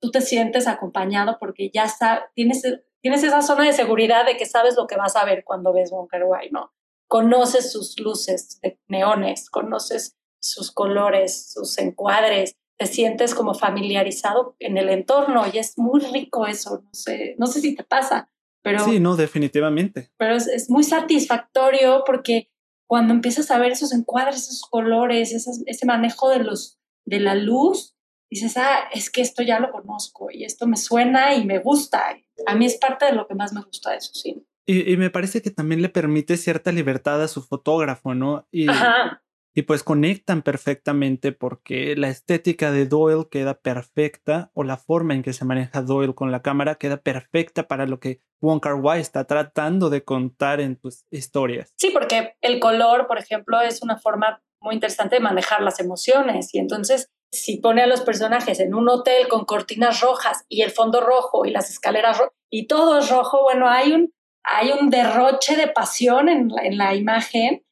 tú 0.00 0.10
te 0.10 0.20
sientes 0.20 0.66
acompañado 0.66 1.38
porque 1.38 1.70
ya 1.72 1.86
tienes, 2.34 2.62
tienes 3.06 3.22
esa 3.22 3.40
zona 3.40 3.64
de 3.64 3.72
seguridad 3.72 4.26
de 4.26 4.36
que 4.36 4.46
sabes 4.46 4.74
lo 4.76 4.88
que 4.88 4.96
vas 4.96 5.14
a 5.14 5.24
ver 5.24 5.44
cuando 5.44 5.72
ves 5.72 5.92
Wonka 5.92 6.18
Wai, 6.26 6.50
¿no? 6.50 6.72
Conoces 7.06 7.70
sus 7.70 8.00
luces 8.00 8.58
de 8.62 8.80
neones, 8.88 9.48
conoces 9.48 10.16
sus 10.40 10.72
colores, 10.72 11.52
sus 11.52 11.78
encuadres, 11.78 12.56
te 12.76 12.86
sientes 12.86 13.32
como 13.32 13.54
familiarizado 13.54 14.56
en 14.58 14.76
el 14.76 14.88
entorno 14.88 15.44
y 15.52 15.58
es 15.58 15.78
muy 15.78 16.00
rico 16.00 16.48
eso, 16.48 16.82
no 16.82 16.90
sé, 16.92 17.36
no 17.38 17.46
sé 17.46 17.60
si 17.60 17.76
te 17.76 17.84
pasa, 17.84 18.28
pero... 18.60 18.84
Sí, 18.84 18.98
no, 18.98 19.14
definitivamente. 19.14 20.10
Pero 20.18 20.34
es, 20.34 20.68
muy 20.68 20.82
satisfactorio 20.82 22.02
porque 22.04 22.50
cuando 22.88 23.14
empiezas 23.14 23.52
a 23.52 23.58
ver 23.58 23.70
esos 23.70 23.92
encuadres, 23.92 24.38
esos 24.38 24.62
colores, 24.62 25.32
ese 25.32 25.86
manejo 25.86 26.28
de, 26.30 26.40
los, 26.40 26.80
de 27.04 27.20
la 27.20 27.36
luz, 27.36 27.95
dices, 28.30 28.56
ah, 28.56 28.88
es 28.92 29.10
que 29.10 29.20
esto 29.20 29.42
ya 29.42 29.60
lo 29.60 29.70
conozco 29.70 30.28
y 30.30 30.44
esto 30.44 30.66
me 30.66 30.76
suena 30.76 31.34
y 31.34 31.44
me 31.44 31.58
gusta. 31.58 32.16
A 32.46 32.54
mí 32.54 32.66
es 32.66 32.76
parte 32.76 33.06
de 33.06 33.12
lo 33.12 33.26
que 33.26 33.34
más 33.34 33.52
me 33.52 33.62
gusta 33.62 33.92
de 33.92 34.00
su 34.00 34.14
cine. 34.14 34.42
Y, 34.66 34.92
y 34.92 34.96
me 34.96 35.10
parece 35.10 35.42
que 35.42 35.50
también 35.50 35.80
le 35.80 35.88
permite 35.88 36.36
cierta 36.36 36.72
libertad 36.72 37.22
a 37.22 37.28
su 37.28 37.42
fotógrafo, 37.42 38.14
¿no? 38.14 38.46
Y, 38.50 38.68
Ajá 38.68 39.22
y 39.56 39.62
pues 39.62 39.82
conectan 39.82 40.42
perfectamente 40.42 41.32
porque 41.32 41.96
la 41.96 42.08
estética 42.08 42.70
de 42.70 42.84
Doyle 42.84 43.28
queda 43.30 43.54
perfecta 43.54 44.50
o 44.52 44.64
la 44.64 44.76
forma 44.76 45.14
en 45.14 45.22
que 45.22 45.32
se 45.32 45.46
maneja 45.46 45.80
Doyle 45.80 46.14
con 46.14 46.30
la 46.30 46.42
cámara 46.42 46.74
queda 46.74 46.98
perfecta 46.98 47.66
para 47.66 47.86
lo 47.86 47.98
que 47.98 48.20
Wong 48.42 48.60
Kar 48.60 48.74
Wai 48.74 49.00
está 49.00 49.24
tratando 49.24 49.88
de 49.88 50.04
contar 50.04 50.60
en 50.60 50.76
tus 50.76 51.06
historias. 51.10 51.72
Sí, 51.78 51.88
porque 51.90 52.34
el 52.42 52.60
color, 52.60 53.06
por 53.06 53.18
ejemplo, 53.18 53.58
es 53.62 53.82
una 53.82 53.96
forma 53.96 54.42
muy 54.60 54.74
interesante 54.74 55.16
de 55.16 55.20
manejar 55.20 55.62
las 55.62 55.80
emociones 55.80 56.54
y 56.54 56.58
entonces 56.58 57.10
si 57.44 57.58
pone 57.58 57.82
a 57.82 57.86
los 57.86 58.00
personajes 58.02 58.60
en 58.60 58.74
un 58.74 58.88
hotel 58.88 59.28
con 59.28 59.44
cortinas 59.44 60.00
rojas 60.00 60.44
y 60.48 60.62
el 60.62 60.70
fondo 60.70 61.00
rojo 61.00 61.44
y 61.44 61.50
las 61.50 61.70
escaleras 61.70 62.18
rojas 62.18 62.34
y 62.50 62.66
todo 62.66 62.98
es 62.98 63.08
rojo, 63.10 63.42
bueno, 63.42 63.68
hay 63.68 63.92
un, 63.92 64.12
hay 64.42 64.72
un 64.72 64.90
derroche 64.90 65.56
de 65.56 65.68
pasión 65.68 66.28
en 66.28 66.50
en 66.62 66.78
la 66.78 66.94
imagen 66.94 67.66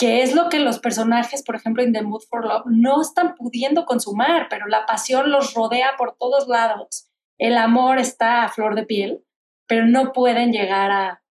que 0.00 0.22
es 0.22 0.34
lo 0.34 0.48
que 0.48 0.60
los 0.60 0.78
personajes, 0.78 1.42
por 1.42 1.56
ejemplo, 1.56 1.82
en 1.82 1.92
The 1.92 2.00
Mood 2.00 2.22
for 2.22 2.42
Love, 2.42 2.64
no 2.70 3.02
están 3.02 3.34
pudiendo 3.34 3.84
consumar, 3.84 4.46
pero 4.48 4.66
la 4.66 4.86
pasión 4.86 5.30
los 5.30 5.52
rodea 5.52 5.90
por 5.98 6.16
todos 6.16 6.48
lados. 6.48 7.10
El 7.36 7.58
amor 7.58 7.98
está 7.98 8.42
a 8.42 8.48
flor 8.48 8.76
de 8.76 8.86
piel, 8.86 9.26
pero 9.68 9.86
no 9.86 10.12
pueden 10.12 10.52
llegar 10.52 10.90
a, 10.90 11.22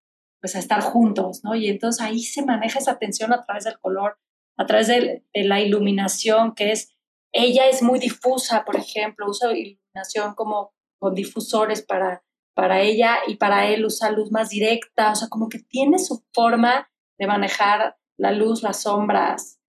pues, 0.43 0.55
a 0.55 0.59
estar 0.59 0.83
juntos, 0.83 1.41
¿no? 1.45 1.55
Y 1.55 1.69
entonces 1.69 2.05
ahí 2.05 2.21
se 2.21 2.45
maneja 2.45 2.79
esa 2.79 2.99
tensión 2.99 3.33
a 3.33 3.41
través 3.41 3.65
del 3.65 3.79
color, 3.81 4.19
a 4.59 4.67
través 4.67 4.89
de 4.89 5.25
la 5.33 5.63
iluminación, 5.63 6.55
que 6.55 6.73
es, 6.73 6.95
ella 7.33 7.69
es 7.69 7.83
muy 7.83 7.99
difusa, 7.99 8.65
por 8.65 8.77
ejemplo, 8.77 9.27
usa 9.29 9.53
iluminación 9.53 10.35
como 10.35 10.73
con 10.99 11.15
difusores 11.15 11.83
para, 11.83 12.25
para 12.55 12.81
ella 12.81 13.19
y 13.27 13.37
para 13.37 13.69
él 13.69 13.85
usa 13.85 14.11
luz 14.11 14.31
más 14.31 14.49
directa, 14.49 15.13
o 15.13 15.15
sea, 15.15 15.29
como 15.29 15.49
que 15.49 15.59
tiene 15.59 15.99
su 15.99 16.25
forma 16.33 16.91
de 17.19 17.27
manejar 17.27 17.97
la 18.17 18.33
luz, 18.33 18.63
las 18.63 18.83
sombras. 18.83 19.61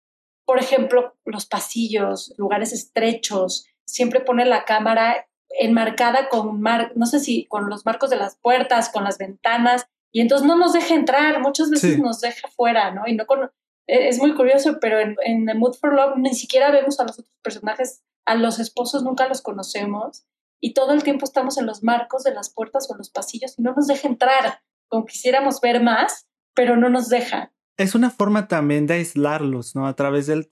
Por 0.46 0.60
ejemplo, 0.60 1.16
los 1.26 1.46
pasillos, 1.46 2.34
lugares 2.38 2.74
estrechos, 2.74 3.68
siempre 3.86 4.22
pone 4.22 4.46
la 4.46 4.66
cámara 4.66 5.28
enmarcada 5.50 6.30
con, 6.30 6.62
mar, 6.62 6.94
no 6.96 7.06
sé 7.06 7.20
si 7.20 7.46
con 7.46 7.70
los 7.70 7.86
marcos 7.86 8.10
de 8.10 8.18
las 8.18 8.38
puertas, 8.38 8.90
con 8.90 9.04
las 9.04 9.18
ventanas, 9.18 9.88
y 10.12 10.22
entonces 10.22 10.48
no 10.48 10.58
nos 10.58 10.74
deja 10.74 10.96
entrar, 10.96 11.40
muchas 11.40 11.70
veces 11.70 12.00
nos 12.00 12.22
deja 12.22 12.48
fuera, 12.48 12.92
¿no? 12.92 13.04
Y 13.08 13.16
no 13.16 13.26
con, 13.28 13.52
es 13.90 14.20
muy 14.20 14.34
curioso, 14.36 14.80
pero 14.80 15.00
en, 15.00 15.46
The 15.46 15.54
Mood 15.54 15.76
for 15.76 15.94
Love 15.94 16.18
ni 16.18 16.34
siquiera 16.34 16.72
vemos 16.72 17.00
a 17.00 17.04
los 17.04 17.20
otros 17.20 17.36
personajes, 17.42 18.04
a 18.26 18.36
los 18.36 18.60
esposos 18.60 19.04
nunca 19.04 19.28
los 19.28 19.42
conocemos, 19.42 20.26
y 20.62 20.74
todo 20.74 20.94
el 20.94 21.04
tiempo 21.04 21.26
estamos 21.26 21.58
en 21.58 21.66
los 21.66 21.84
marcos 21.84 22.24
de 22.24 22.34
las 22.34 22.50
puertas 22.50 22.90
o 22.90 22.96
los 22.96 23.10
pasillos 23.10 23.58
y 23.58 23.62
no 23.62 23.74
nos 23.74 23.88
deja 23.88 24.08
entrar, 24.08 24.62
como 24.88 25.06
quisiéramos 25.06 25.62
ver 25.62 25.82
más, 25.82 26.28
pero 26.54 26.76
no 26.76 26.90
nos 26.90 27.10
deja 27.10 27.54
es 27.80 27.96
una 27.96 28.10
forma 28.10 28.50
también 28.50 28.88
de 28.88 28.96
aislarlos, 28.96 29.74
¿no? 29.74 29.88
A 29.88 29.96
través 29.96 30.28
del, 30.28 30.52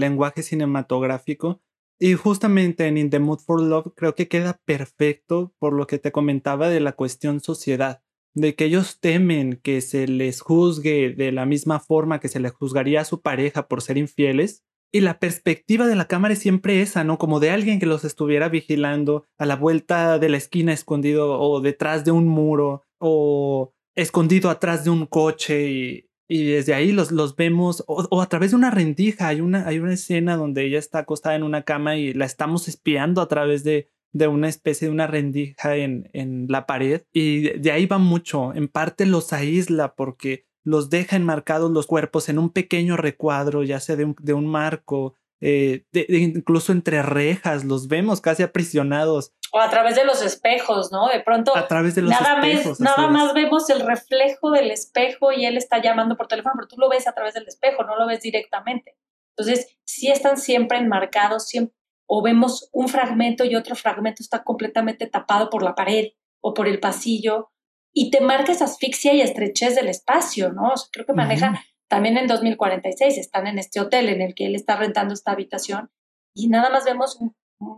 lenguaje 0.00 0.42
cinematográfico. 0.42 1.60
Y 2.00 2.14
justamente 2.14 2.86
en 2.86 3.10
the 3.10 3.18
Mood 3.18 3.40
for 3.40 3.60
Love 3.60 3.92
creo 3.94 4.14
que 4.14 4.28
queda 4.28 4.58
perfecto 4.64 5.54
por 5.58 5.74
lo 5.74 5.86
que 5.86 5.98
te 5.98 6.10
comentaba 6.10 6.70
de 6.70 6.80
la 6.80 6.92
cuestión 6.92 7.40
sociedad, 7.40 8.02
de 8.34 8.54
que 8.54 8.64
ellos 8.66 8.98
temen 9.00 9.60
que 9.62 9.80
se 9.80 10.06
les 10.06 10.40
juzgue 10.40 11.10
de 11.10 11.32
la 11.32 11.46
misma 11.46 11.80
forma 11.80 12.20
que 12.20 12.28
se 12.28 12.40
les 12.40 12.52
juzgaría 12.52 13.00
a 13.00 13.04
su 13.04 13.22
pareja 13.22 13.68
por 13.68 13.80
ser 13.80 13.96
infieles. 13.96 14.64
Y 14.92 15.00
la 15.00 15.18
perspectiva 15.18 15.86
de 15.86 15.96
la 15.96 16.06
cámara 16.06 16.34
es 16.34 16.40
siempre 16.40 16.80
esa, 16.80 17.02
¿no? 17.02 17.18
Como 17.18 17.40
de 17.40 17.50
alguien 17.50 17.80
que 17.80 17.86
los 17.86 18.04
estuviera 18.04 18.48
vigilando 18.48 19.24
a 19.38 19.46
la 19.46 19.56
vuelta 19.56 20.18
de 20.18 20.28
la 20.28 20.36
esquina 20.36 20.72
escondido 20.72 21.40
o 21.40 21.60
detrás 21.60 22.04
de 22.04 22.12
un 22.12 22.28
muro 22.28 22.82
o 22.98 23.72
escondido 23.96 24.50
atrás 24.50 24.84
de 24.84 24.90
un 24.90 25.06
coche 25.06 25.70
y, 25.70 26.08
y 26.28 26.44
desde 26.44 26.74
ahí 26.74 26.92
los, 26.92 27.12
los 27.12 27.36
vemos, 27.36 27.84
o, 27.86 28.20
a 28.22 28.28
través 28.28 28.52
de 28.52 28.56
una 28.56 28.70
rendija, 28.70 29.28
hay 29.28 29.40
una, 29.40 29.66
hay 29.66 29.78
una 29.78 29.92
escena 29.92 30.36
donde 30.36 30.64
ella 30.64 30.78
está 30.78 31.00
acostada 31.00 31.36
en 31.36 31.42
una 31.42 31.62
cama 31.62 31.96
y 31.96 32.14
la 32.14 32.24
estamos 32.24 32.66
espiando 32.66 33.20
a 33.20 33.28
través 33.28 33.62
de, 33.62 33.90
de 34.14 34.28
una 34.28 34.48
especie 34.48 34.88
de 34.88 34.94
una 34.94 35.08
rendija 35.08 35.76
en, 35.76 36.08
en 36.12 36.46
la 36.48 36.66
pared 36.66 37.02
y 37.12 37.58
de 37.58 37.72
ahí 37.72 37.84
va 37.84 37.98
mucho. 37.98 38.54
En 38.54 38.68
parte 38.68 39.06
los 39.06 39.32
aísla 39.32 39.94
porque 39.94 40.46
los 40.62 40.88
deja 40.88 41.16
enmarcados 41.16 41.70
los 41.70 41.86
cuerpos 41.86 42.28
en 42.28 42.38
un 42.38 42.50
pequeño 42.50 42.96
recuadro, 42.96 43.64
ya 43.64 43.80
sea 43.80 43.96
de 43.96 44.06
un, 44.06 44.16
de 44.20 44.32
un 44.32 44.46
marco, 44.46 45.14
eh, 45.40 45.84
incluso 45.92 46.72
entre 46.72 47.02
rejas, 47.02 47.64
los 47.64 47.88
vemos 47.88 48.20
casi 48.20 48.44
aprisionados. 48.44 49.34
O 49.52 49.60
a 49.60 49.68
través 49.68 49.96
de 49.96 50.04
los 50.04 50.22
espejos, 50.22 50.92
¿no? 50.92 51.08
De 51.08 51.20
pronto. 51.20 51.54
A 51.56 51.66
través 51.66 51.96
de 51.96 52.02
los 52.02 52.12
nada 52.12 52.38
espejos. 52.38 52.80
nada 52.80 53.08
más 53.08 53.34
vemos 53.34 53.68
el 53.68 53.80
reflejo 53.80 54.52
del 54.52 54.70
espejo 54.70 55.32
y 55.32 55.44
él 55.44 55.56
está 55.56 55.82
llamando 55.82 56.16
por 56.16 56.28
teléfono, 56.28 56.54
pero 56.56 56.68
tú 56.68 56.76
lo 56.78 56.88
ves 56.88 57.08
a 57.08 57.12
través 57.12 57.34
del 57.34 57.46
espejo, 57.46 57.82
no 57.82 57.96
lo 57.96 58.06
ves 58.06 58.20
directamente. 58.20 58.96
Entonces, 59.36 59.76
sí 59.84 60.08
están 60.08 60.38
siempre 60.38 60.78
enmarcados, 60.78 61.48
siempre, 61.48 61.74
o 62.06 62.22
vemos 62.22 62.68
un 62.72 62.88
fragmento 62.88 63.44
y 63.44 63.54
otro 63.56 63.74
fragmento 63.74 64.22
está 64.22 64.42
completamente 64.44 65.06
tapado 65.06 65.50
por 65.50 65.62
la 65.62 65.74
pared 65.74 66.08
o 66.40 66.54
por 66.54 66.68
el 66.68 66.80
pasillo, 66.80 67.50
y 67.94 68.10
te 68.10 68.20
marca 68.20 68.52
esa 68.52 68.64
asfixia 68.64 69.14
y 69.14 69.20
estrechez 69.20 69.76
del 69.76 69.88
espacio, 69.88 70.52
¿no? 70.52 70.72
creo 70.92 71.06
que 71.06 71.12
maneja 71.12 71.62
también 71.88 72.18
en 72.18 72.26
2046, 72.26 73.18
están 73.18 73.46
en 73.46 73.58
este 73.58 73.80
hotel 73.80 74.08
en 74.08 74.20
el 74.20 74.34
que 74.34 74.46
él 74.46 74.56
está 74.56 74.76
rentando 74.76 75.14
esta 75.14 75.30
habitación 75.30 75.90
y 76.34 76.48
nada 76.48 76.70
más 76.70 76.84
vemos 76.84 77.16
un, 77.20 77.34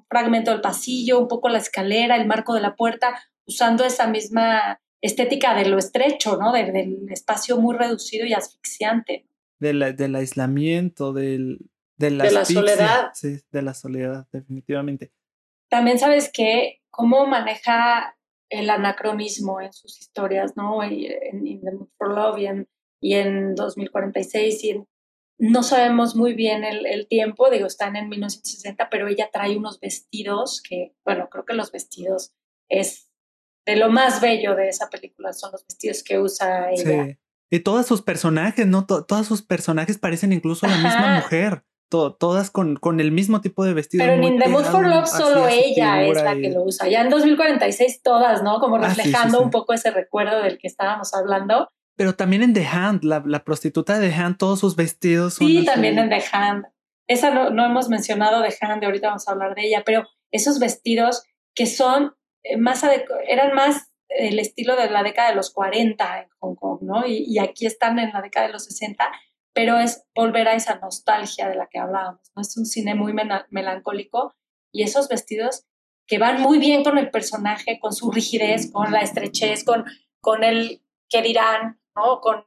fragmento 0.08 0.50
del 0.50 0.62
pasillo, 0.62 1.20
un 1.20 1.28
poco 1.28 1.48
la 1.48 1.58
escalera, 1.58 2.16
el 2.16 2.26
marco 2.26 2.54
de 2.54 2.60
la 2.60 2.74
puerta, 2.74 3.22
usando 3.46 3.84
esa 3.84 4.08
misma 4.08 4.80
estética 5.00 5.54
de 5.54 5.68
lo 5.68 5.78
estrecho, 5.78 6.38
¿no? 6.38 6.50
del 6.50 7.06
espacio 7.10 7.58
muy 7.58 7.76
reducido 7.76 8.26
y 8.26 8.32
asfixiante. 8.32 9.28
del 9.60 10.16
aislamiento, 10.16 11.12
del, 11.12 11.58
de 11.96 12.10
la, 12.10 12.24
de 12.24 12.30
la 12.30 12.44
soledad. 12.44 13.10
Sí, 13.14 13.40
de 13.50 13.62
la 13.62 13.74
soledad, 13.74 14.26
definitivamente. 14.32 15.12
También 15.68 15.98
sabes 15.98 16.30
que 16.32 16.80
cómo 16.90 17.26
maneja 17.26 18.16
el 18.48 18.70
anacronismo 18.70 19.60
en 19.60 19.72
sus 19.72 20.00
historias, 20.00 20.56
¿no? 20.56 20.84
Y 20.84 21.06
en, 21.06 21.60
The 21.60 21.72
Mood 21.72 21.88
for 21.98 22.14
Love 22.14 22.38
y 22.38 22.46
en, 22.46 22.68
y 23.00 23.14
en 23.14 23.54
2046 23.54 24.64
y 24.64 24.84
no 25.38 25.62
sabemos 25.62 26.16
muy 26.16 26.32
bien 26.32 26.64
el, 26.64 26.86
el, 26.86 27.08
tiempo, 27.08 27.50
digo, 27.50 27.66
están 27.66 27.96
en 27.96 28.08
1960, 28.08 28.88
pero 28.88 29.08
ella 29.08 29.28
trae 29.30 29.56
unos 29.56 29.80
vestidos 29.80 30.62
que, 30.62 30.94
bueno, 31.04 31.28
creo 31.28 31.44
que 31.44 31.54
los 31.54 31.72
vestidos 31.72 32.32
es 32.70 33.10
de 33.66 33.76
lo 33.76 33.90
más 33.90 34.20
bello 34.20 34.54
de 34.54 34.68
esa 34.68 34.88
película, 34.88 35.32
son 35.32 35.52
los 35.52 35.66
vestidos 35.66 36.02
que 36.02 36.18
usa 36.18 36.70
ella. 36.70 37.04
Sí. 37.04 37.18
Y 37.50 37.60
todos 37.60 37.86
sus 37.86 38.00
personajes, 38.02 38.66
¿no? 38.66 38.86
todos 38.86 39.26
sus 39.26 39.42
personajes 39.42 39.98
parecen 39.98 40.32
incluso 40.32 40.66
la 40.66 40.76
misma 40.76 41.16
mujer 41.16 41.64
todas 41.88 42.50
con, 42.50 42.76
con, 42.76 43.00
el 43.00 43.12
mismo 43.12 43.40
tipo 43.40 43.64
de 43.64 43.74
vestido. 43.74 44.04
Pero 44.04 44.22
en 44.22 44.38
The 44.38 44.48
Mood 44.48 44.64
for 44.64 44.86
Love 44.86 45.06
solo 45.06 45.48
ella 45.48 46.02
es 46.02 46.22
la 46.22 46.34
que 46.34 46.50
lo 46.50 46.64
usa. 46.64 46.88
Ya 46.88 47.02
en 47.02 47.10
2046 47.10 48.02
todas, 48.02 48.42
¿no? 48.42 48.58
Como 48.58 48.76
ah, 48.76 48.88
reflejando 48.88 49.40
un 49.40 49.50
poco 49.50 49.72
ese 49.72 49.90
recuerdo 49.90 50.42
del 50.42 50.58
que 50.58 50.66
estábamos 50.66 51.14
hablando. 51.14 51.70
Pero 51.96 52.14
también 52.14 52.42
en 52.42 52.52
The 52.52 52.66
Hand, 52.66 53.04
la, 53.04 53.22
la 53.24 53.44
prostituta 53.44 53.98
de 53.98 54.08
The 54.08 54.14
Hand, 54.14 54.36
todos 54.38 54.60
sus 54.60 54.76
vestidos 54.76 55.34
son 55.34 55.46
Sí, 55.46 55.64
también 55.64 55.98
en 55.98 56.08
The 56.08 56.22
Hand. 56.32 56.66
Esa 57.08 57.30
no, 57.30 57.50
no 57.50 57.64
hemos 57.64 57.88
mencionado 57.88 58.42
The 58.42 58.54
Hand, 58.60 58.80
de 58.80 58.86
ahorita 58.86 59.08
vamos 59.08 59.28
a 59.28 59.32
hablar 59.32 59.54
de 59.54 59.66
ella, 59.66 59.82
pero 59.86 60.06
esos 60.32 60.58
vestidos 60.58 61.22
que 61.54 61.66
son 61.66 62.14
eh, 62.42 62.56
más 62.56 62.84
eran 63.28 63.54
más 63.54 63.90
el 64.08 64.38
estilo 64.38 64.76
de 64.76 64.90
la 64.90 65.02
década 65.02 65.30
de 65.30 65.36
los 65.36 65.50
40 65.52 66.22
en 66.22 66.28
Hong 66.38 66.54
Kong, 66.54 66.78
¿no? 66.82 67.06
Y, 67.06 67.24
y 67.26 67.38
aquí 67.38 67.66
están 67.66 67.98
en 67.98 68.12
la 68.12 68.22
década 68.22 68.46
de 68.46 68.52
los 68.52 68.64
60 68.64 69.08
pero 69.56 69.78
es 69.78 70.04
volver 70.14 70.48
a 70.48 70.54
esa 70.54 70.74
nostalgia 70.80 71.48
de 71.48 71.54
la 71.54 71.66
que 71.66 71.78
hablábamos, 71.78 72.20
¿no? 72.36 72.42
Es 72.42 72.54
un 72.58 72.66
cine 72.66 72.94
muy 72.94 73.14
melancólico 73.48 74.34
y 74.70 74.82
esos 74.82 75.08
vestidos 75.08 75.64
que 76.06 76.18
van 76.18 76.42
muy 76.42 76.58
bien 76.58 76.84
con 76.84 76.98
el 76.98 77.10
personaje, 77.10 77.78
con 77.80 77.94
su 77.94 78.10
rigidez, 78.10 78.70
con 78.70 78.92
la 78.92 79.00
estrechez, 79.00 79.64
con, 79.64 79.86
con 80.20 80.44
el 80.44 80.82
que 81.08 81.22
dirán, 81.22 81.80
¿no? 81.96 82.20
Con, 82.20 82.44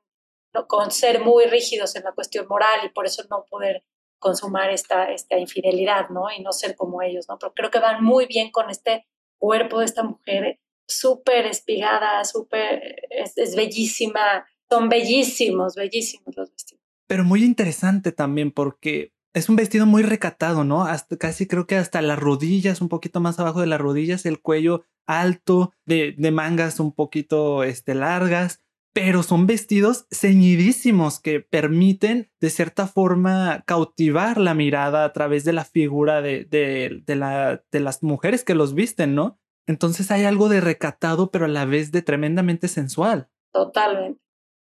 con 0.67 0.91
ser 0.91 1.21
muy 1.21 1.45
rígidos 1.45 1.95
en 1.95 2.03
la 2.03 2.11
cuestión 2.11 2.45
moral 2.47 2.81
y 2.85 2.89
por 2.89 3.07
eso 3.07 3.23
no 3.27 3.43
poder 3.49 3.83
consumar 4.19 4.69
esta, 4.69 5.11
esta 5.11 5.39
infidelidad, 5.39 6.09
¿no? 6.09 6.29
Y 6.29 6.43
no 6.43 6.51
ser 6.51 6.75
como 6.75 7.01
ellos, 7.01 7.25
¿no? 7.27 7.39
Pero 7.39 7.53
creo 7.55 7.71
que 7.71 7.79
van 7.79 8.03
muy 8.03 8.27
bien 8.27 8.51
con 8.51 8.69
este 8.69 9.07
cuerpo 9.39 9.79
de 9.79 9.85
esta 9.85 10.03
mujer 10.03 10.59
súper 10.87 11.47
espigada, 11.47 12.23
súper, 12.23 12.97
es, 13.09 13.35
es 13.35 13.55
bellísima, 13.55 14.47
son 14.69 14.89
bellísimos, 14.89 15.73
bellísimos 15.73 16.37
los 16.37 16.51
vestidos 16.51 16.78
pero 17.09 17.23
muy 17.23 17.43
interesante 17.43 18.11
también 18.11 18.51
porque 18.51 19.13
es 19.33 19.49
un 19.49 19.55
vestido 19.55 19.87
muy 19.87 20.03
recatado, 20.03 20.63
¿no? 20.63 20.83
Hasta 20.83 21.17
casi 21.17 21.47
creo 21.47 21.65
que 21.65 21.75
hasta 21.75 22.03
las 22.03 22.19
rodillas, 22.19 22.81
un 22.81 22.87
poquito 22.87 23.19
más 23.19 23.39
abajo 23.39 23.61
de 23.61 23.67
las 23.67 23.81
rodillas, 23.81 24.27
el 24.27 24.39
cuello 24.39 24.83
alto, 25.07 25.73
de, 25.87 26.15
mangas 26.31 26.79
un 26.79 26.93
poquito 26.93 27.63
este, 27.63 27.95
largas, 27.95 28.61
pero 28.93 29.23
son 29.23 29.47
vestidos 29.47 30.05
ceñidísimos 30.11 31.19
que 31.19 31.39
permiten 31.39 32.29
de 32.39 32.51
cierta 32.51 32.85
forma 32.85 33.63
cautivar 33.65 34.37
la 34.37 34.53
mirada 34.53 35.03
a 35.03 35.11
través 35.11 35.43
de 35.45 35.53
la 35.53 35.65
figura 35.65 36.21
de, 36.21 36.45
de 36.45 37.79
las 37.79 38.03
mujeres 38.03 38.43
que 38.43 38.53
los 38.53 38.75
visten, 38.75 39.15
¿no? 39.15 39.39
Entonces 39.65 40.11
hay 40.11 40.25
algo 40.25 40.47
de 40.47 40.61
recatado, 40.61 41.31
pero 41.31 41.45
a 41.45 41.49
la 41.49 41.65
vez 41.65 41.91
de 41.91 42.03
tremendamente 42.03 42.67
sensual. 42.67 43.29
Totalmente 43.51 44.28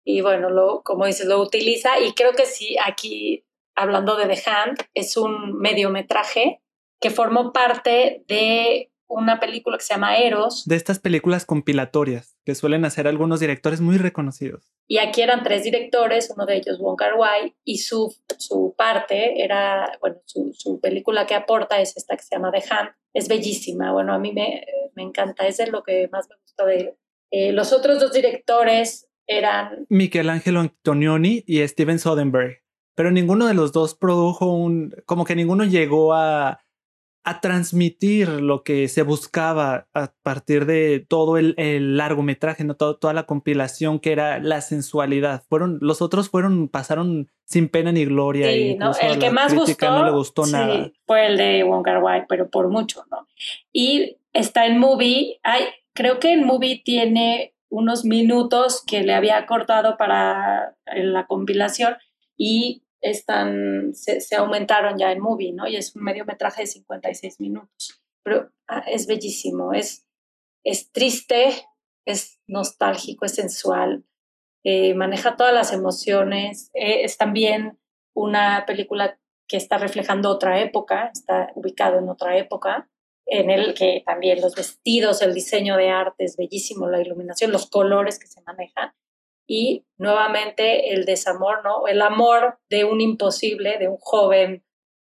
y 0.09 0.21
bueno, 0.21 0.51
lo, 0.51 0.83
como 0.85 1.05
dices, 1.05 1.27
lo 1.27 1.41
utiliza 1.41 1.99
y 1.99 2.13
creo 2.13 2.33
que 2.33 2.47
sí, 2.47 2.77
aquí 2.83 3.45
hablando 3.75 4.17
de 4.17 4.27
The 4.27 4.49
Hand, 4.49 4.79
es 4.95 5.17
un 5.17 5.59
mediometraje 5.59 6.63
que 7.01 7.11
formó 7.11 7.53
parte 7.53 8.25
de 8.29 8.93
una 9.09 9.41
película 9.41 9.77
que 9.77 9.85
se 9.85 9.95
llama 9.95 10.17
Eros. 10.17 10.65
De 10.65 10.77
estas 10.77 11.01
películas 11.01 11.45
compilatorias 11.45 12.39
que 12.45 12.55
suelen 12.55 12.85
hacer 12.85 13.09
algunos 13.09 13.41
directores 13.41 13.81
muy 13.81 13.99
reconocidos. 13.99 14.73
Y 14.87 14.99
aquí 14.99 15.23
eran 15.23 15.43
tres 15.43 15.65
directores, 15.65 16.33
uno 16.35 16.47
de 16.47 16.57
ellos 16.57 16.79
Wong 16.79 16.97
Kar 16.97 17.15
Wai, 17.15 17.57
y 17.65 17.79
su, 17.79 18.15
su 18.39 18.75
parte 18.79 19.43
era, 19.43 19.99
bueno, 20.01 20.19
su, 20.25 20.53
su, 20.55 20.81
película 20.81 21.27
que 21.27 21.35
aporta 21.35 21.81
es 21.81 21.97
esta 21.97 22.17
que 22.17 22.23
se 22.23 22.37
llama 22.37 22.53
The 22.53 22.63
Hand. 22.71 22.91
Es 23.13 23.27
bellísima, 23.27 23.93
bueno, 23.93 24.15
a 24.15 24.21
mí 24.21 24.33
me, 24.33 24.65
me 24.95 25.03
encanta, 25.03 25.49
es 25.49 25.59
lo 25.69 25.83
que 25.83 26.09
más 26.13 26.29
me 26.29 26.37
gustó 26.43 26.67
de 26.67 26.77
él. 26.77 26.95
Eh, 27.33 27.51
los 27.51 27.73
otros 27.73 27.99
dos 27.99 28.13
directores 28.13 29.09
eran 29.27 29.87
Michelangelo 29.89 30.61
Antonioni 30.61 31.45
y 31.47 31.67
Steven 31.67 31.99
Soderbergh. 31.99 32.63
Pero 32.95 33.11
ninguno 33.11 33.47
de 33.47 33.55
los 33.55 33.73
dos 33.73 33.95
produjo 33.95 34.53
un, 34.53 34.95
como 35.05 35.25
que 35.25 35.37
ninguno 35.37 35.65
llegó 35.65 36.15
a, 36.15 36.61
a 37.27 37.41
transmitir 37.41 38.29
lo 38.29 38.63
que 38.63 38.87
se 38.87 39.03
buscaba 39.03 39.89
a 39.93 40.13
partir 40.23 40.65
de 40.65 41.05
todo 41.09 41.39
el, 41.39 41.55
el 41.59 41.97
largometraje, 41.97 42.63
¿no? 42.63 42.77
toda 42.77 43.13
la 43.13 43.25
compilación 43.25 43.99
que 43.99 44.13
era 44.13 44.39
la 44.39 44.61
sensualidad. 44.61 45.43
Fueron, 45.49 45.79
los 45.83 46.01
otros 46.01 46.31
fueron, 46.31 46.69
pasaron 46.69 47.29
sin 47.45 47.69
pena 47.69 47.91
ni 47.91 48.05
gloria. 48.05 48.49
Sí, 48.53 48.77
¿no? 48.77 48.93
El 49.01 49.19
que 49.19 49.33
más 49.33 49.53
gustó, 49.53 49.91
no 49.91 50.05
le 50.05 50.13
gustó 50.13 50.47
nada. 50.47 50.93
Fue 51.05 51.27
el 51.27 51.37
de 51.37 51.65
Wong 51.65 51.85
Kar 51.85 52.01
Wai, 52.01 52.27
pero 52.29 52.49
por 52.49 52.69
mucho, 52.69 53.05
¿no? 53.11 53.27
Y 53.73 54.19
está 54.33 54.67
en 54.67 54.79
Movie, 54.79 55.41
hay, 55.43 55.65
creo 55.95 56.21
que 56.21 56.33
en 56.33 56.47
Movie 56.47 56.81
tiene 56.85 57.56
unos 57.69 58.05
minutos 58.05 58.83
que 58.87 59.03
le 59.03 59.15
había 59.15 59.45
cortado 59.47 59.97
para 59.97 60.77
la 60.87 61.27
compilación 61.27 61.97
y 62.37 62.85
están, 63.01 63.95
se, 63.95 64.37
aumentaron 64.37 64.99
ya 64.99 65.13
en 65.13 65.21
movie, 65.21 65.53
¿no? 65.53 65.67
Y 65.67 65.77
es 65.77 65.95
un 65.95 66.03
mediometraje 66.03 66.63
de 66.63 66.67
56 66.67 67.41
minutos. 67.41 68.03
Pero 68.23 68.51
ah, 68.69 68.85
es 68.87 69.07
bellísimo, 69.07 69.73
es, 69.73 70.07
es 70.65 70.91
triste, 70.93 71.51
es 72.05 72.41
nostálgico, 72.47 73.25
es 73.25 73.35
sensual, 73.35 74.05
eh, 74.65 74.95
maneja 74.95 75.37
todas 75.37 75.55
las 75.55 75.73
emociones, 75.73 76.71
eh, 76.75 77.05
es 77.05 77.19
también 77.19 77.79
una 78.15 78.65
película 78.67 79.19
que 79.47 79.57
está 79.57 79.79
reflejando 79.79 80.31
otra 80.31 80.61
época, 80.61 81.11
está 81.13 81.53
ubicado 81.55 81.99
en 81.99 82.09
otra 82.09 82.37
época, 82.37 82.89
en 83.27 83.51
el 83.51 83.75
que 83.75 84.03
también 84.07 84.41
los 84.41 84.55
vestidos, 84.55 85.21
el 85.21 85.35
diseño 85.35 85.77
de 85.77 85.91
arte 85.91 86.25
es 86.25 86.37
bellísimo, 86.37 86.89
la 86.89 87.03
iluminación, 87.03 87.53
los 87.53 87.69
colores 87.69 88.19
que 88.19 88.29
se 88.29 88.41
manejan 88.43 88.93
y 89.47 89.85
nuevamente 89.97 90.93
el 90.93 91.05
desamor, 91.05 91.63
¿no? 91.63 91.87
El 91.87 92.03
amor 92.03 92.59
de 92.69 92.85
un 92.85 93.01
imposible, 93.01 93.79
de 93.79 93.89
un 93.89 93.97
joven 93.99 94.65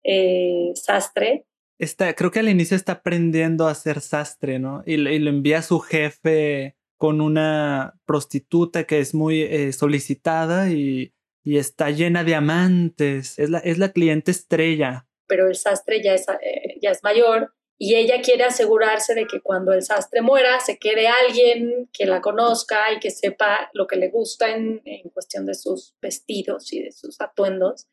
eh, 0.03 0.72
sastre. 0.76 1.45
Está, 1.78 2.14
creo 2.14 2.32
que 2.32 2.39
al 2.39 2.49
inicio 2.49 2.78
está 2.78 2.93
aprendiendo 2.93 3.68
a 3.68 3.76
ser 3.76 4.01
sastre, 4.01 4.59
¿no? 4.59 4.84
Y, 4.86 4.97
lo 4.97 5.30
envía 5.30 5.59
a 5.59 5.64
su 5.64 5.80
jefe 5.80 6.78
con 6.97 7.22
una 7.22 7.99
prostituta 8.05 8.86
que 8.86 8.99
es 8.99 9.14
muy 9.14 9.41
eh, 9.41 9.74
solicitada 9.74 10.70
y, 10.70 11.14
y, 11.43 11.57
está 11.57 11.89
llena 11.89 12.24
de 12.24 12.36
amantes. 12.36 13.38
Es 13.39 13.49
la, 13.49 13.59
es 13.59 13.80
la 13.80 13.91
cliente 13.91 14.32
estrella. 14.32 15.07
Pero 15.28 15.47
el 15.47 15.55
sastre 15.55 16.01
ya 16.03 16.14
es, 16.14 16.28
eh, 16.30 16.78
ya 16.82 16.91
es 16.91 17.03
mayor 17.03 17.53
y 17.84 17.95
ella 17.95 18.21
quiere 18.21 18.43
asegurarse 18.43 19.15
de 19.15 19.25
que 19.25 19.41
cuando 19.41 19.73
el 19.73 19.82
sastre 19.82 20.21
muera 20.21 20.59
se 20.59 20.77
quede 20.77 21.07
alguien 21.07 21.89
que 21.91 22.05
la 22.05 22.21
conozca 22.21 22.93
y 22.93 22.99
que 22.99 23.09
sepa 23.09 23.71
lo 23.73 23.88
que 23.88 23.95
le 23.95 24.09
gusta 24.09 24.55
en, 24.55 24.84
cuestión 25.11 25.47
de 25.47 25.55
sus 25.55 25.95
vestidos 25.99 26.71
y 26.73 26.84
de 26.84 26.91
sus 26.91 27.19
atuendos, 27.19 27.88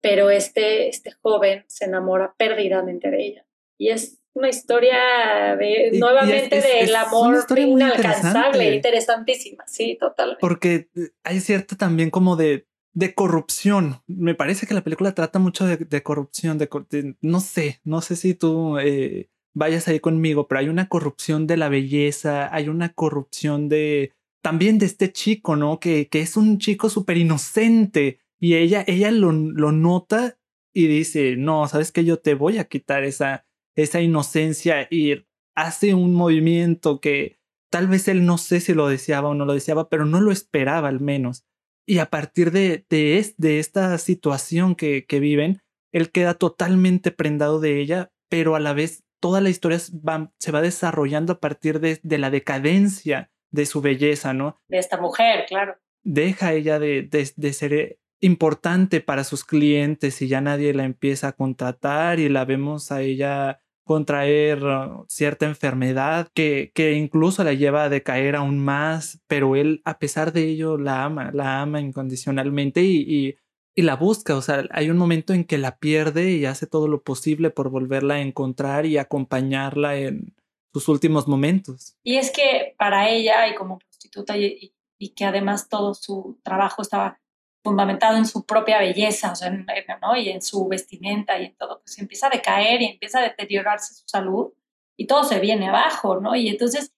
pero 0.00 0.30
este, 0.30 0.88
este 0.88 1.10
joven 1.10 1.66
se 1.66 1.84
enamora 1.84 2.34
perdidamente 2.38 3.10
de 3.10 3.26
ella. 3.26 3.46
Y 3.76 3.90
es, 3.90 4.22
una 4.32 4.48
historia 4.48 5.54
de 5.58 5.90
nuevamente 5.92 6.62
del 6.62 6.96
amor 6.96 7.44
inalcanzable, 7.56 8.74
interesantísima, 8.74 9.64
sí, 9.66 9.98
totalmente. 10.00 10.40
Porque 10.40 10.88
hay 11.24 11.40
cierta 11.40 11.76
también 11.76 12.08
como 12.08 12.36
de, 12.36 12.66
de 12.96 13.14
corrupción. 13.14 14.00
Me 14.06 14.34
parece 14.34 14.66
que 14.66 14.72
la 14.72 14.82
película 14.82 15.14
trata 15.14 15.38
mucho 15.38 15.66
de, 15.66 16.02
corrupción, 16.02 16.56
de, 16.56 17.14
no 17.20 17.40
sé, 17.40 17.80
no 17.84 18.00
sé 18.00 18.16
si 18.16 18.32
tú 18.34 18.78
eh, 18.78 19.28
vayas 19.54 19.86
ahí 19.86 20.00
conmigo, 20.00 20.48
pero 20.48 20.60
hay 20.60 20.70
una 20.70 20.88
corrupción 20.88 21.46
de 21.46 21.58
la 21.58 21.68
belleza, 21.68 22.52
hay 22.54 22.70
una 22.70 22.94
corrupción 22.94 23.68
de 23.68 24.14
también 24.42 24.78
de 24.78 24.86
este 24.86 25.12
chico, 25.12 25.56
¿no? 25.56 25.78
Que, 25.78 26.08
que 26.08 26.20
es 26.20 26.38
un 26.38 26.58
chico 26.58 26.88
súper 26.88 27.18
inocente 27.18 28.20
y 28.40 28.54
ella, 28.54 28.82
ella 28.86 29.10
lo, 29.10 29.30
lo 29.30 29.72
nota 29.72 30.38
y 30.72 30.86
dice, 30.86 31.36
no, 31.36 31.68
sabes 31.68 31.92
que 31.92 32.04
yo 32.04 32.18
te 32.18 32.34
voy 32.34 32.56
a 32.56 32.64
quitar 32.64 33.04
esa, 33.04 33.44
esa 33.74 34.00
inocencia 34.00 34.88
y 34.90 35.26
hace 35.54 35.92
un 35.92 36.14
movimiento 36.14 37.00
que 37.02 37.40
tal 37.70 37.88
vez 37.88 38.08
él 38.08 38.24
no 38.24 38.38
sé 38.38 38.60
si 38.60 38.72
lo 38.72 38.88
deseaba 38.88 39.28
o 39.28 39.34
no 39.34 39.44
lo 39.44 39.52
deseaba, 39.52 39.90
pero 39.90 40.06
no 40.06 40.22
lo 40.22 40.32
esperaba 40.32 40.88
al 40.88 41.00
menos. 41.00 41.44
Y 41.86 41.98
a 41.98 42.10
partir 42.10 42.50
de, 42.50 42.84
de, 42.90 43.34
de 43.36 43.58
esta 43.60 43.96
situación 43.98 44.74
que, 44.74 45.06
que 45.06 45.20
viven, 45.20 45.62
él 45.92 46.10
queda 46.10 46.34
totalmente 46.34 47.12
prendado 47.12 47.60
de 47.60 47.80
ella, 47.80 48.10
pero 48.28 48.56
a 48.56 48.60
la 48.60 48.72
vez 48.72 49.04
toda 49.20 49.40
la 49.40 49.48
historia 49.48 49.78
va, 50.06 50.32
se 50.38 50.52
va 50.52 50.60
desarrollando 50.60 51.34
a 51.34 51.40
partir 51.40 51.80
de, 51.80 52.00
de, 52.02 52.18
la 52.18 52.30
decadencia 52.30 53.30
de 53.50 53.66
su 53.66 53.80
belleza, 53.80 54.34
¿no? 54.34 54.60
De 54.68 54.78
esta 54.78 55.00
mujer, 55.00 55.46
claro. 55.48 55.76
Deja 56.04 56.52
ella 56.52 56.78
de, 56.78 57.02
de, 57.02 57.30
de 57.34 57.52
ser 57.52 57.98
importante 58.20 59.00
para 59.00 59.24
sus 59.24 59.44
clientes 59.44 60.20
y 60.22 60.28
ya 60.28 60.40
nadie 60.40 60.74
la 60.74 60.84
empieza 60.84 61.28
a 61.28 61.32
contratar 61.32 62.18
y 62.18 62.28
la 62.28 62.44
vemos 62.44 62.92
a 62.92 63.02
ella 63.02 63.60
contraer 63.86 64.64
uh, 64.64 65.04
cierta 65.08 65.46
enfermedad 65.46 66.28
que, 66.34 66.72
que 66.74 66.94
incluso 66.94 67.44
la 67.44 67.54
lleva 67.54 67.84
a 67.84 67.88
decaer 67.88 68.34
aún 68.34 68.58
más, 68.58 69.20
pero 69.28 69.54
él 69.54 69.80
a 69.84 70.00
pesar 70.00 70.32
de 70.32 70.42
ello 70.42 70.76
la 70.76 71.04
ama, 71.04 71.30
la 71.32 71.62
ama 71.62 71.80
incondicionalmente 71.80 72.82
y, 72.82 73.38
y, 73.76 73.82
la 73.82 73.94
busca, 73.94 74.34
o 74.36 74.42
sea, 74.42 74.64
hay 74.70 74.90
un 74.90 74.96
momento 74.96 75.34
en 75.34 75.44
que 75.44 75.58
la 75.58 75.78
pierde 75.78 76.32
y 76.32 76.46
hace 76.46 76.66
todo 76.66 76.88
lo 76.88 77.02
posible 77.02 77.50
por 77.50 77.70
volverla 77.70 78.14
a 78.14 78.20
encontrar 78.20 78.86
y 78.86 78.98
acompañarla 78.98 79.96
en 79.96 80.34
sus 80.72 80.88
últimos 80.88 81.28
momentos. 81.28 81.94
Y 82.02 82.16
es 82.16 82.32
que 82.32 82.74
para 82.78 83.08
ella 83.10 83.46
y 83.48 83.54
como 83.54 83.78
prostituta 83.78 84.36
y, 84.36 84.74
y 84.98 85.10
que 85.10 85.26
además 85.26 85.68
todo 85.68 85.94
su 85.94 86.40
trabajo 86.42 86.82
estaba 86.82 87.20
fundamentado 87.66 88.16
en 88.16 88.26
su 88.26 88.46
propia 88.46 88.78
belleza, 88.78 89.32
o 89.32 89.34
sea, 89.34 89.50
¿no? 89.50 90.16
y 90.16 90.28
en 90.28 90.40
su 90.40 90.68
vestimenta 90.68 91.36
y 91.36 91.46
en 91.46 91.56
todo, 91.56 91.80
pues 91.80 91.98
empieza 91.98 92.28
a 92.28 92.30
decaer 92.30 92.80
y 92.80 92.86
empieza 92.86 93.18
a 93.18 93.22
deteriorarse 93.22 93.92
su 93.92 94.04
salud 94.06 94.52
y 94.96 95.08
todo 95.08 95.24
se 95.24 95.40
viene 95.40 95.68
abajo, 95.68 96.20
¿no? 96.20 96.36
Y 96.36 96.48
entonces 96.48 96.94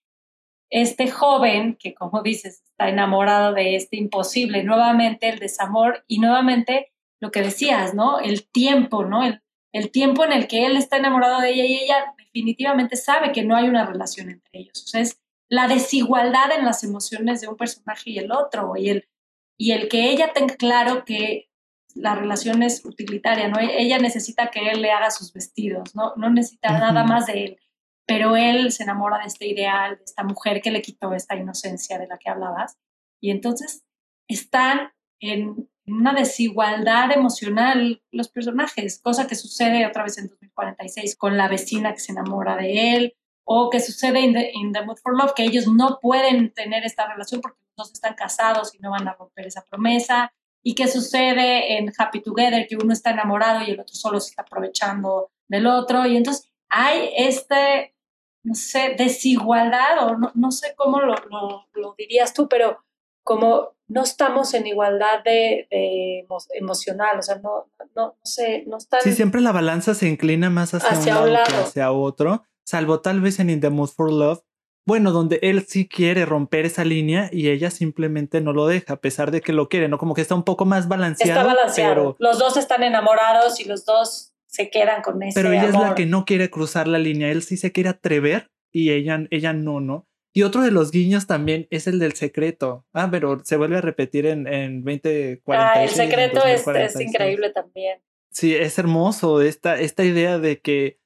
este 0.68 1.10
joven 1.10 1.76
que, 1.80 1.94
como 1.94 2.22
dices, 2.22 2.62
está 2.62 2.90
enamorado 2.90 3.54
de 3.54 3.76
este 3.76 3.96
imposible, 3.96 4.62
nuevamente 4.62 5.30
el 5.30 5.38
desamor 5.38 6.04
y 6.06 6.18
nuevamente 6.18 6.92
lo 7.18 7.30
que 7.30 7.40
decías, 7.40 7.94
¿no? 7.94 8.20
El 8.20 8.46
tiempo, 8.46 9.06
¿no? 9.06 9.24
El, 9.24 9.42
el 9.72 9.90
tiempo 9.90 10.22
en 10.22 10.32
el 10.32 10.48
que 10.48 10.66
él 10.66 10.76
está 10.76 10.98
enamorado 10.98 11.40
de 11.40 11.50
ella 11.50 11.64
y 11.64 11.76
ella 11.76 12.14
definitivamente 12.18 12.96
sabe 12.96 13.32
que 13.32 13.42
no 13.42 13.56
hay 13.56 13.70
una 13.70 13.86
relación 13.86 14.28
entre 14.28 14.60
ellos. 14.60 14.84
O 14.84 14.86
sea, 14.86 15.00
es 15.00 15.18
la 15.48 15.66
desigualdad 15.66 16.52
en 16.56 16.66
las 16.66 16.84
emociones 16.84 17.40
de 17.40 17.48
un 17.48 17.56
personaje 17.56 18.10
y 18.10 18.18
el 18.18 18.30
otro, 18.30 18.74
y 18.76 18.90
el 18.90 19.07
y 19.58 19.72
el 19.72 19.88
que 19.88 20.10
ella 20.10 20.32
tenga 20.32 20.54
claro 20.56 21.04
que 21.04 21.48
la 21.94 22.14
relación 22.14 22.62
es 22.62 22.84
utilitaria, 22.84 23.48
¿no? 23.48 23.58
Ella 23.58 23.98
necesita 23.98 24.50
que 24.50 24.70
él 24.70 24.80
le 24.80 24.92
haga 24.92 25.10
sus 25.10 25.32
vestidos, 25.32 25.94
¿no? 25.96 26.14
No 26.16 26.30
necesita 26.30 26.78
nada 26.78 27.02
más 27.04 27.26
de 27.26 27.44
él, 27.44 27.58
pero 28.06 28.36
él 28.36 28.70
se 28.70 28.84
enamora 28.84 29.18
de 29.18 29.26
este 29.26 29.48
ideal, 29.48 29.98
de 29.98 30.04
esta 30.04 30.22
mujer 30.22 30.62
que 30.62 30.70
le 30.70 30.80
quitó 30.80 31.12
esta 31.12 31.34
inocencia 31.34 31.98
de 31.98 32.06
la 32.06 32.18
que 32.18 32.30
hablabas, 32.30 32.78
y 33.20 33.30
entonces 33.30 33.84
están 34.28 34.92
en 35.20 35.68
una 35.86 36.12
desigualdad 36.12 37.10
emocional 37.10 38.02
los 38.12 38.28
personajes, 38.28 39.00
cosa 39.02 39.26
que 39.26 39.34
sucede 39.34 39.86
otra 39.86 40.04
vez 40.04 40.18
en 40.18 40.28
2046 40.28 41.16
con 41.16 41.36
la 41.36 41.48
vecina 41.48 41.92
que 41.94 42.00
se 42.00 42.12
enamora 42.12 42.56
de 42.56 42.94
él, 42.94 43.16
o 43.50 43.70
que 43.70 43.80
sucede 43.80 44.24
en 44.24 44.72
the, 44.72 44.82
Mood 44.84 44.98
for 44.98 45.16
Love, 45.16 45.32
que 45.34 45.42
ellos 45.42 45.66
no 45.66 46.00
pueden 46.02 46.52
tener 46.52 46.84
esta 46.84 47.08
relación 47.08 47.40
porque 47.40 47.56
dos 47.78 47.90
están 47.90 48.12
casados 48.12 48.74
y 48.74 48.78
no 48.78 48.90
van 48.90 49.08
a 49.08 49.14
romper 49.14 49.46
esa 49.46 49.64
promesa. 49.64 50.34
¿Y 50.62 50.74
qué 50.74 50.86
sucede 50.86 51.78
en 51.78 51.90
Happy 51.96 52.20
Together? 52.20 52.66
Que 52.68 52.76
uno 52.76 52.92
está 52.92 53.10
enamorado 53.10 53.64
y 53.64 53.70
el 53.70 53.80
otro 53.80 53.94
solo 53.94 54.20
se 54.20 54.30
está 54.30 54.42
aprovechando 54.42 55.30
del 55.48 55.66
otro. 55.66 56.04
Y 56.04 56.18
entonces 56.18 56.52
hay 56.68 57.10
este, 57.16 57.94
no 58.42 58.54
sé, 58.54 58.94
desigualdad, 58.98 60.06
o 60.06 60.18
no, 60.18 60.30
no 60.34 60.50
sé 60.50 60.74
cómo 60.76 61.00
lo, 61.00 61.14
lo, 61.72 61.94
dirías 61.96 62.34
tú, 62.34 62.50
pero 62.50 62.84
como 63.24 63.76
no 63.86 64.02
estamos 64.02 64.52
en 64.52 64.66
igualdad 64.66 65.24
de, 65.24 66.26
emocional, 66.50 67.18
o 67.18 67.22
sea, 67.22 67.36
no, 67.36 67.70
no, 67.96 68.08
no 68.08 68.16
sé, 68.24 68.64
no 68.66 68.76
están... 68.76 69.00
Sí, 69.00 69.14
siempre 69.14 69.40
la 69.40 69.52
balanza 69.52 69.94
se 69.94 70.06
inclina 70.06 70.50
más 70.50 70.74
hacia, 70.74 71.22
un 71.22 71.32
lado, 71.32 71.46
que 71.46 71.56
hacia 71.56 71.92
otro 71.92 72.42
salvo 72.68 73.00
tal 73.00 73.22
vez 73.22 73.40
en 73.40 73.48
In 73.48 73.60
the 73.60 73.70
Mood 73.70 73.88
for 73.88 74.12
Love, 74.12 74.42
bueno, 74.86 75.10
donde 75.10 75.38
él 75.40 75.64
sí 75.66 75.88
quiere 75.88 76.26
romper 76.26 76.66
esa 76.66 76.84
línea 76.84 77.30
y 77.32 77.48
ella 77.48 77.70
simplemente 77.70 78.42
no 78.42 78.52
lo 78.52 78.66
deja, 78.66 78.94
a 78.94 79.00
pesar 79.00 79.30
de 79.30 79.40
que 79.40 79.54
lo 79.54 79.70
quiere, 79.70 79.88
¿no? 79.88 79.96
Como 79.96 80.12
que 80.12 80.20
está 80.20 80.34
un 80.34 80.44
poco 80.44 80.66
más 80.66 80.86
balanceado. 80.86 81.40
Está 81.40 81.46
balanceado. 81.46 82.16
los 82.18 82.38
dos 82.38 82.58
están 82.58 82.82
enamorados 82.82 83.58
y 83.60 83.64
los 83.64 83.86
dos 83.86 84.34
se 84.46 84.68
quedan 84.68 85.00
con 85.00 85.22
ese 85.22 85.38
Pero 85.40 85.52
ella 85.52 85.68
es 85.68 85.72
la 85.72 85.94
que 85.94 86.04
no 86.04 86.26
quiere 86.26 86.50
cruzar 86.50 86.88
la 86.88 86.98
línea, 86.98 87.30
él 87.30 87.42
sí 87.42 87.56
se 87.56 87.72
quiere 87.72 87.88
atrever 87.88 88.50
y 88.70 88.90
ella, 88.90 89.26
ella 89.30 89.54
no, 89.54 89.80
¿no? 89.80 90.06
Y 90.34 90.42
otro 90.42 90.60
de 90.60 90.70
los 90.70 90.90
guiños 90.90 91.26
también 91.26 91.66
es 91.70 91.86
el 91.86 91.98
del 91.98 92.12
secreto. 92.12 92.84
Ah, 92.92 93.08
pero 93.10 93.40
se 93.44 93.56
vuelve 93.56 93.78
a 93.78 93.80
repetir 93.80 94.26
en, 94.26 94.46
en 94.46 94.84
2046. 94.84 95.42
Ah, 95.48 95.82
el 95.82 95.88
secreto 95.88 96.44
es, 96.44 96.66
es, 96.66 97.00
increíble 97.00 97.50
también. 97.50 98.00
Sí, 98.30 98.54
es 98.54 98.78
hermoso 98.78 99.40
esta, 99.40 99.80
esta 99.80 100.04
idea 100.04 100.38
de 100.38 100.60
que 100.60 100.98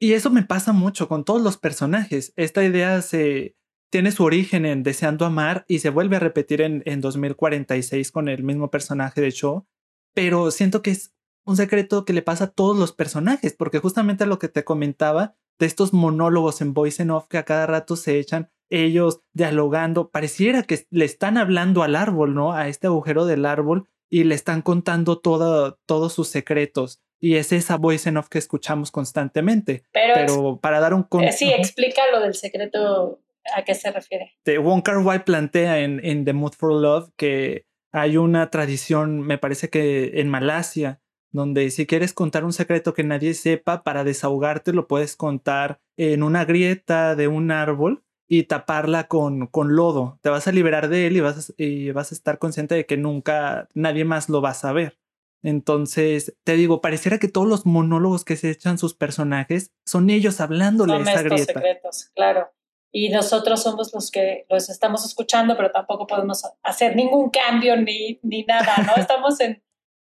y 0.00 0.12
eso 0.12 0.30
me 0.30 0.42
pasa 0.42 0.72
mucho 0.72 1.08
con 1.08 1.24
todos 1.24 1.42
los 1.42 1.56
personajes. 1.56 2.32
Esta 2.36 2.64
idea 2.64 3.02
se 3.02 3.56
tiene 3.90 4.12
su 4.12 4.22
origen 4.24 4.64
en 4.66 4.82
Deseando 4.82 5.24
Amar 5.24 5.64
y 5.66 5.80
se 5.80 5.90
vuelve 5.90 6.16
a 6.16 6.20
repetir 6.20 6.60
en, 6.60 6.82
en 6.86 7.00
2046 7.00 8.12
con 8.12 8.28
el 8.28 8.42
mismo 8.44 8.70
personaje 8.70 9.20
de 9.20 9.30
show. 9.30 9.66
Pero 10.14 10.50
siento 10.50 10.82
que 10.82 10.90
es 10.92 11.14
un 11.44 11.56
secreto 11.56 12.04
que 12.04 12.12
le 12.12 12.22
pasa 12.22 12.44
a 12.44 12.50
todos 12.50 12.76
los 12.76 12.92
personajes, 12.92 13.54
porque 13.54 13.78
justamente 13.78 14.26
lo 14.26 14.38
que 14.38 14.48
te 14.48 14.64
comentaba 14.64 15.34
de 15.58 15.66
estos 15.66 15.92
monólogos 15.92 16.60
en 16.60 16.74
voice 16.74 17.02
and 17.02 17.10
off 17.10 17.26
que 17.26 17.38
a 17.38 17.44
cada 17.44 17.66
rato 17.66 17.96
se 17.96 18.18
echan 18.18 18.50
ellos 18.70 19.22
dialogando, 19.32 20.10
pareciera 20.10 20.62
que 20.62 20.86
le 20.90 21.06
están 21.06 21.38
hablando 21.38 21.82
al 21.82 21.96
árbol, 21.96 22.34
¿no? 22.34 22.52
A 22.52 22.68
este 22.68 22.86
agujero 22.86 23.24
del 23.24 23.46
árbol 23.46 23.88
y 24.10 24.24
le 24.24 24.34
están 24.34 24.60
contando 24.62 25.18
todo, 25.18 25.78
todos 25.86 26.12
sus 26.12 26.28
secretos 26.28 27.00
y 27.20 27.36
es 27.36 27.52
esa 27.52 27.76
voice 27.76 28.08
en 28.08 28.16
off 28.16 28.28
que 28.28 28.38
escuchamos 28.38 28.90
constantemente. 28.90 29.82
Pero, 29.92 30.58
para 30.60 30.80
dar 30.80 30.94
un... 30.94 31.06
Eh, 31.22 31.32
sí, 31.32 31.50
explica 31.50 32.02
lo 32.12 32.20
del 32.20 32.34
secreto, 32.34 33.20
¿a 33.54 33.64
qué 33.64 33.74
se 33.74 33.90
refiere? 33.90 34.36
De 34.44 34.58
Wong 34.58 34.82
Kar 34.82 34.98
Wai 34.98 35.24
plantea 35.24 35.80
en, 35.80 36.04
en 36.04 36.24
The 36.24 36.32
Mood 36.32 36.52
for 36.52 36.72
Love 36.72 37.10
que 37.16 37.66
hay 37.92 38.16
una 38.16 38.50
tradición, 38.50 39.20
me 39.20 39.38
parece 39.38 39.70
que 39.70 40.20
en 40.20 40.28
Malasia, 40.28 41.00
donde 41.30 41.70
si 41.70 41.86
quieres 41.86 42.12
contar 42.12 42.44
un 42.44 42.52
secreto 42.52 42.94
que 42.94 43.04
nadie 43.04 43.34
sepa, 43.34 43.82
para 43.82 44.04
desahogarte 44.04 44.72
lo 44.72 44.86
puedes 44.86 45.16
contar 45.16 45.80
en 45.96 46.22
una 46.22 46.44
grieta 46.44 47.16
de 47.16 47.28
un 47.28 47.50
árbol 47.50 48.04
y 48.28 48.44
taparla 48.44 49.08
con, 49.08 49.46
con 49.46 49.74
lodo. 49.74 50.18
Te 50.22 50.28
vas 50.28 50.46
a 50.46 50.52
liberar 50.52 50.88
de 50.88 51.06
él 51.06 51.16
y 51.16 51.20
vas, 51.20 51.54
y 51.56 51.90
vas 51.92 52.12
a 52.12 52.14
estar 52.14 52.38
consciente 52.38 52.74
de 52.74 52.86
que 52.86 52.96
nunca 52.96 53.68
nadie 53.74 54.04
más 54.04 54.28
lo 54.28 54.42
va 54.42 54.50
a 54.50 54.54
saber. 54.54 54.98
Entonces, 55.42 56.36
te 56.44 56.54
digo, 56.54 56.80
pareciera 56.80 57.18
que 57.18 57.28
todos 57.28 57.46
los 57.46 57.64
monólogos 57.64 58.24
que 58.24 58.36
se 58.36 58.50
echan 58.50 58.78
sus 58.78 58.94
personajes 58.94 59.72
son 59.86 60.10
ellos 60.10 60.40
hablándole 60.40 60.94
a 60.94 61.00
esa 61.00 61.22
grieta. 61.22 61.52
secretos, 61.52 62.10
claro. 62.14 62.50
Y 62.90 63.10
nosotros 63.10 63.62
somos 63.62 63.92
los 63.92 64.10
que 64.10 64.46
los 64.48 64.70
estamos 64.70 65.04
escuchando, 65.04 65.56
pero 65.56 65.70
tampoco 65.70 66.06
podemos 66.06 66.42
hacer 66.62 66.96
ningún 66.96 67.30
cambio 67.30 67.76
ni, 67.76 68.18
ni 68.22 68.44
nada, 68.44 68.76
¿no? 68.78 68.94
Estamos 69.00 69.38
en, 69.40 69.62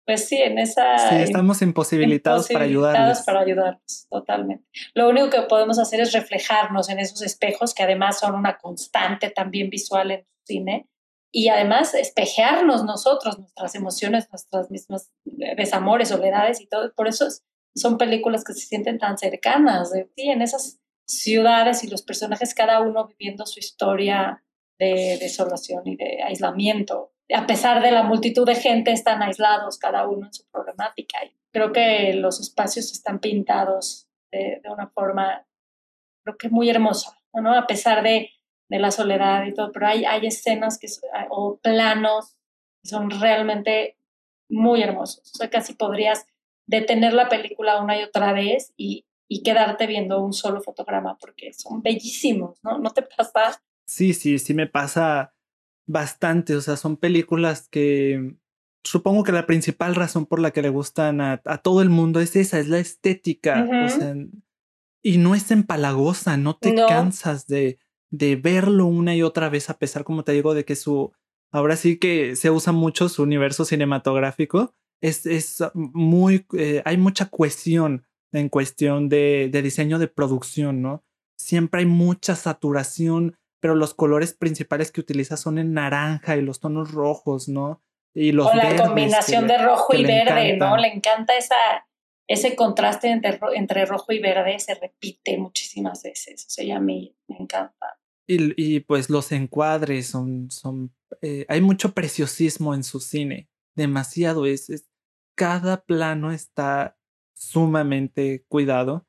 pues 0.06 0.28
sí, 0.28 0.38
en 0.38 0.58
esa... 0.58 0.98
Sí, 1.10 1.16
estamos 1.16 1.62
imposibilitados, 1.62 2.50
para 2.50 2.66
ayudarlos. 2.66 3.22
para 3.22 3.42
ayudarnos, 3.42 4.08
totalmente. 4.10 4.66
Lo 4.96 5.08
único 5.08 5.30
que 5.30 5.44
podemos 5.44 5.80
hacer 5.80 6.02
es 6.02 6.12
reflejarnos 6.12 6.90
en 6.90 7.00
esos 7.00 7.22
espejos 7.22 7.74
que 7.74 7.84
además 7.84 8.20
son 8.20 8.36
una 8.36 8.58
constante 8.58 9.30
también 9.30 9.70
visual 9.70 10.12
en 10.12 10.20
el 10.20 10.28
cine 10.46 10.90
y 11.36 11.50
además 11.50 11.96
espejearnos 11.96 12.86
nosotros, 12.86 13.40
nuestras 13.40 13.74
emociones, 13.74 14.30
nuestras 14.32 14.70
mismas 14.70 15.12
desamores, 15.26 16.10
soledades 16.10 16.62
y 16.62 16.68
todo. 16.68 16.94
Por 16.94 17.08
eso 17.08 17.26
son 17.76 17.98
películas 17.98 18.44
que 18.44 18.54
se 18.54 18.68
sienten 18.68 19.00
tan 19.00 19.18
cercanas, 19.18 19.92
sí, 19.92 20.30
en 20.30 20.44
esas 20.44 20.80
ciudades 21.08 21.84
y 21.84 21.90
los 21.90 22.04
personajes, 22.04 22.54
cada 22.54 22.82
uno 22.82 23.08
viviendo 23.08 23.48
su 23.48 23.60
historia 23.60 24.44
de 24.78 25.18
desolación 25.20 25.82
y 25.88 25.96
de 25.96 26.22
aislamiento. 26.22 27.14
A 27.34 27.48
pesar 27.48 27.82
de 27.82 27.92
la 27.92 28.04
multitud 28.04 28.46
de 28.46 28.56
gente, 28.56 28.92
están 28.92 29.24
aislados 29.24 29.80
cada 29.80 30.08
uno 30.08 30.28
en 30.28 30.34
su 30.34 30.46
problemática. 30.52 31.18
Creo 31.52 31.74
que 31.74 32.14
los 32.14 32.40
espacios 32.40 32.92
están 32.92 33.20
pintados 33.20 34.08
de, 34.32 34.62
de 34.64 34.70
una 34.70 34.88
forma 34.88 35.48
creo 36.24 36.38
que 36.38 36.50
muy 36.50 36.70
hermosa, 36.70 37.18
¿no? 37.34 37.58
A 37.58 37.66
pesar 37.68 38.04
de, 38.04 38.30
de 38.74 38.80
la 38.80 38.90
soledad 38.90 39.46
y 39.46 39.54
todo, 39.54 39.72
pero 39.72 39.86
hay, 39.86 40.04
hay 40.04 40.26
escenas 40.26 40.80
que, 40.80 40.88
o 41.30 41.60
planos 41.62 42.38
que 42.82 42.90
son 42.90 43.12
realmente 43.12 44.00
muy 44.50 44.82
hermosos. 44.82 45.32
O 45.32 45.38
sea, 45.38 45.52
casi 45.52 45.76
podrías 45.76 46.26
detener 46.66 47.14
la 47.14 47.30
película 47.30 47.80
una 47.80 48.00
y 48.00 48.04
otra 48.04 48.34
vez 48.34 48.74
y, 48.76 49.06
y 49.28 49.44
quedarte 49.44 49.86
viendo 49.86 50.24
un 50.24 50.34
solo 50.34 50.60
fotograma 50.60 51.20
porque 51.20 51.54
son 51.54 51.84
bellísimos, 51.84 52.58
¿no? 52.64 52.80
¿No 52.80 52.90
te 52.90 53.04
pasa? 53.04 53.62
Sí, 53.86 54.16
sí, 54.16 54.40
sí 54.40 54.56
me 54.56 54.66
pasa 54.66 55.36
bastante. 55.86 56.56
O 56.56 56.62
sea, 56.62 56.76
son 56.76 56.98
películas 56.98 57.70
que 57.70 58.38
supongo 58.84 59.24
que 59.24 59.34
la 59.34 59.46
principal 59.46 59.94
razón 59.94 60.26
por 60.26 60.40
la 60.40 60.50
que 60.50 60.64
le 60.64 60.70
gustan 60.70 61.22
a, 61.22 61.38
todo 61.62 61.84
el 61.84 61.92
mundo 61.92 62.22
es 62.22 62.36
esa, 62.36 62.58
es 62.58 62.70
la 62.70 62.80
estética. 62.80 63.68
O 63.86 63.90
sea, 63.90 64.16
y 65.04 65.20
no 65.20 65.36
es 65.36 65.52
empalagosa, 65.52 66.38
no 66.38 66.56
te 66.56 66.74
cansas 66.74 67.46
de, 67.46 67.78
de 68.14 68.36
verlo 68.36 68.86
una 68.86 69.16
y 69.16 69.24
otra 69.24 69.50
vez, 69.50 69.72
a 69.72 69.80
pesar, 69.80 70.04
como 70.04 70.24
te 70.24 70.34
digo, 70.34 70.54
de 70.54 70.66
que 70.66 70.76
su. 70.76 71.12
Ahora 71.52 71.76
sí 71.76 71.98
que 71.98 72.36
se 72.36 72.52
usa 72.52 72.72
mucho 72.72 73.10
su 73.10 73.24
universo 73.24 73.66
cinematográfico. 73.66 74.76
Es, 75.02 75.26
es 75.26 75.64
muy. 75.74 76.46
Eh, 76.56 76.84
hay 76.86 76.98
mucha 76.98 77.30
cohesión 77.30 78.06
en 78.32 78.50
cuestión 78.50 79.10
de, 79.10 79.50
de 79.52 79.62
diseño 79.64 79.98
de 79.98 80.08
producción, 80.08 80.82
¿no? 80.82 81.04
Siempre 81.38 81.82
hay 81.82 81.86
mucha 81.88 82.36
saturación, 82.36 83.36
pero 83.60 83.74
los 83.74 83.96
colores 83.96 84.34
principales 84.34 84.92
que 84.92 85.02
utiliza 85.02 85.36
son 85.36 85.58
en 85.58 85.74
naranja 85.74 86.38
y 86.38 86.42
los 86.44 86.60
tonos 86.60 86.92
rojos, 86.92 87.50
¿no? 87.50 87.82
Y 88.14 88.32
los 88.32 88.46
o 88.46 88.54
la 88.54 88.76
combinación 88.76 89.48
de 89.48 89.58
rojo 89.58 89.96
y 89.96 90.06
verde, 90.06 90.56
¿no? 90.58 90.78
Le 90.78 90.94
encanta 90.94 91.36
esa, 91.36 91.56
ese 92.28 92.56
contraste 92.56 93.10
entre, 93.10 93.40
entre, 93.56 93.88
rojo 93.88 94.12
y 94.12 94.20
verde, 94.20 94.60
se 94.60 94.76
repite 94.76 95.40
muchísimas 95.40 96.04
veces. 96.04 96.46
O 96.46 96.50
sea, 96.52 96.78
a 96.78 96.80
mí 96.80 97.16
me 97.28 97.38
encanta. 97.38 97.98
Y, 98.26 98.54
y 98.62 98.80
pues 98.80 99.10
los 99.10 99.32
encuadres 99.32 100.08
son, 100.08 100.50
son 100.50 100.94
eh, 101.22 101.46
hay 101.50 101.62
mucho 101.62 101.94
preciosismo 101.94 102.74
en 102.74 102.84
su 102.84 103.00
cine, 103.00 103.50
demasiado, 103.76 104.46
es, 104.46 104.70
es, 104.70 104.90
cada 105.36 105.84
plano 105.84 106.32
está 106.32 106.98
sumamente 107.34 108.46
cuidado. 108.48 109.06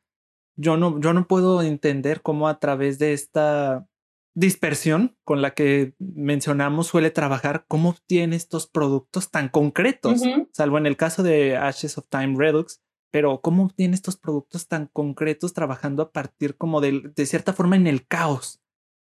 Yo 0.56 0.76
no, 0.76 1.00
yo 1.00 1.12
no 1.12 1.26
puedo 1.26 1.62
entender 1.62 2.22
cómo 2.22 2.48
a 2.48 2.58
través 2.60 2.98
de 2.98 3.12
esta 3.12 3.88
dispersión 4.34 5.16
con 5.24 5.42
la 5.42 5.54
que 5.54 5.94
mencionamos 5.98 6.88
suele 6.88 7.10
trabajar, 7.10 7.64
cómo 7.68 7.90
obtiene 7.90 8.36
estos 8.36 8.66
productos 8.66 9.30
tan 9.30 9.48
concretos, 9.48 10.22
salvo 10.52 10.78
en 10.78 10.86
el 10.86 10.96
caso 10.96 11.22
de 11.22 11.56
Ashes 11.56 11.98
of 11.98 12.08
Time 12.08 12.34
Redux, 12.36 12.80
pero 13.12 13.40
cómo 13.40 13.64
obtiene 13.64 13.94
estos 13.94 14.16
productos 14.16 14.66
tan 14.66 14.88
concretos 14.92 15.52
trabajando 15.52 16.02
a 16.02 16.10
partir 16.10 16.56
como 16.56 16.80
de, 16.80 17.12
de 17.14 17.26
cierta 17.26 17.52
forma 17.52 17.76
en 17.76 17.86
el 17.86 18.06
caos. 18.06 18.60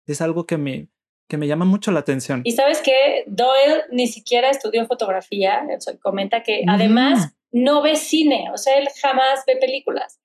Es 0.07 0.21
algo 0.21 0.47
que 0.47 0.59
me, 0.59 0.89
que 1.29 1.37
me 1.37 1.47
llama 1.47 1.65
mucho 1.65 1.91
la 1.91 2.01
atención. 2.01 2.43
Y 2.45 2.53
sabes 2.53 2.81
que 2.81 3.25
Doyle 3.27 3.85
ni 3.91 4.07
siquiera 4.07 4.51
estudió 4.51 4.87
fotografía, 4.87 5.63
comenta 6.03 6.43
que 6.43 6.65
además 6.67 7.35
no 7.53 7.83
ve 7.83 7.97
cine, 7.97 8.51
o 8.53 8.59
sea, 8.59 8.79
él 8.79 8.89
jamás 9.01 9.45
ve 9.47 9.57
películas. 9.57 10.21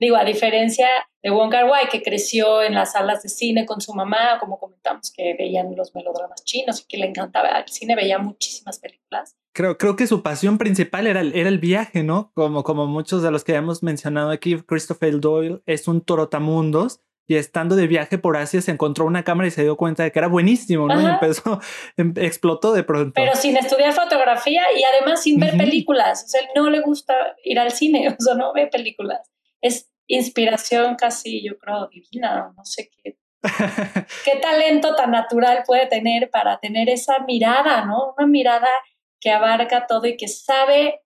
Digo, 0.00 0.16
a 0.16 0.24
diferencia 0.24 0.88
de 1.22 1.30
Wong 1.30 1.52
Kar 1.52 1.70
Wai, 1.70 1.88
que 1.88 2.02
creció 2.02 2.60
en 2.60 2.74
las 2.74 2.92
salas 2.92 3.22
de 3.22 3.28
cine 3.28 3.66
con 3.66 3.80
su 3.80 3.94
mamá, 3.94 4.38
como 4.40 4.58
comentamos, 4.58 5.12
que 5.12 5.36
veían 5.38 5.76
los 5.76 5.94
melodramas 5.94 6.42
chinos 6.42 6.80
y 6.80 6.86
que 6.88 6.98
le 6.98 7.06
encantaba 7.06 7.50
el 7.50 7.68
cine, 7.68 7.94
veía 7.94 8.18
muchísimas 8.18 8.80
películas. 8.80 9.36
Creo, 9.54 9.78
creo 9.78 9.94
que 9.94 10.08
su 10.08 10.24
pasión 10.24 10.58
principal 10.58 11.06
era, 11.06 11.20
era 11.20 11.48
el 11.48 11.60
viaje, 11.60 12.02
¿no? 12.02 12.32
Como, 12.34 12.64
como 12.64 12.88
muchos 12.88 13.22
de 13.22 13.30
los 13.30 13.44
que 13.44 13.54
hemos 13.54 13.84
mencionado 13.84 14.30
aquí, 14.30 14.60
Christopher 14.62 15.20
Doyle 15.20 15.62
es 15.66 15.86
un 15.86 16.00
torotamundos 16.00 17.00
y 17.32 17.36
estando 17.36 17.76
de 17.76 17.86
viaje 17.86 18.18
por 18.18 18.36
Asia 18.36 18.60
se 18.60 18.70
encontró 18.70 19.06
una 19.06 19.24
cámara 19.24 19.48
y 19.48 19.50
se 19.50 19.62
dio 19.62 19.76
cuenta 19.76 20.02
de 20.02 20.12
que 20.12 20.18
era 20.18 20.28
buenísimo, 20.28 20.86
¿no? 20.86 21.00
Y 21.00 21.06
empezó, 21.06 21.60
em, 21.96 22.12
explotó 22.16 22.74
de 22.74 22.82
pronto. 22.82 23.12
Pero 23.14 23.34
sin 23.34 23.56
estudiar 23.56 23.94
fotografía 23.94 24.62
y 24.76 24.82
además 24.84 25.22
sin 25.22 25.40
ver 25.40 25.56
películas. 25.56 26.24
O 26.24 26.28
sea, 26.28 26.42
no 26.54 26.68
le 26.68 26.80
gusta 26.80 27.14
ir 27.42 27.58
al 27.58 27.70
cine, 27.72 28.08
o 28.18 28.22
sea, 28.22 28.34
no 28.34 28.52
ve 28.52 28.66
películas. 28.66 29.30
Es 29.62 29.90
inspiración 30.06 30.96
casi, 30.96 31.42
yo 31.42 31.56
creo, 31.58 31.88
divina, 31.88 32.52
no 32.54 32.64
sé 32.64 32.90
qué. 32.90 33.16
qué 34.24 34.36
talento 34.40 34.94
tan 34.94 35.10
natural 35.10 35.62
puede 35.66 35.86
tener 35.86 36.30
para 36.30 36.58
tener 36.60 36.90
esa 36.90 37.20
mirada, 37.20 37.86
¿no? 37.86 38.14
Una 38.18 38.26
mirada 38.26 38.68
que 39.20 39.30
abarca 39.30 39.86
todo 39.86 40.06
y 40.06 40.18
que 40.18 40.28
sabe, 40.28 41.00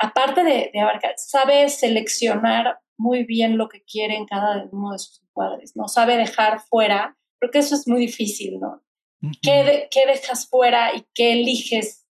aparte 0.00 0.42
de, 0.42 0.70
de 0.72 0.80
abarcar, 0.80 1.12
sabe 1.16 1.68
seleccionar 1.68 2.81
muy 3.02 3.24
bien 3.24 3.58
lo 3.58 3.68
que 3.68 3.82
quiere 3.82 4.14
en 4.14 4.26
cada 4.26 4.68
uno 4.70 4.92
de 4.92 4.98
sus 4.98 5.20
encuadres, 5.22 5.72
¿no? 5.74 5.88
Sabe 5.88 6.16
dejar 6.16 6.60
fuera, 6.60 7.18
creo 7.38 7.50
que 7.50 7.58
eso 7.58 7.74
es 7.74 7.88
muy 7.88 8.00
difícil, 8.00 8.60
¿no? 8.60 8.82
¿Qué, 9.40 9.88
¿Qué, 9.90 10.06
dejas 10.06 10.48
fuera 10.48 10.96
y 10.96 11.04
qué 11.14 11.32
eliges 11.32 12.06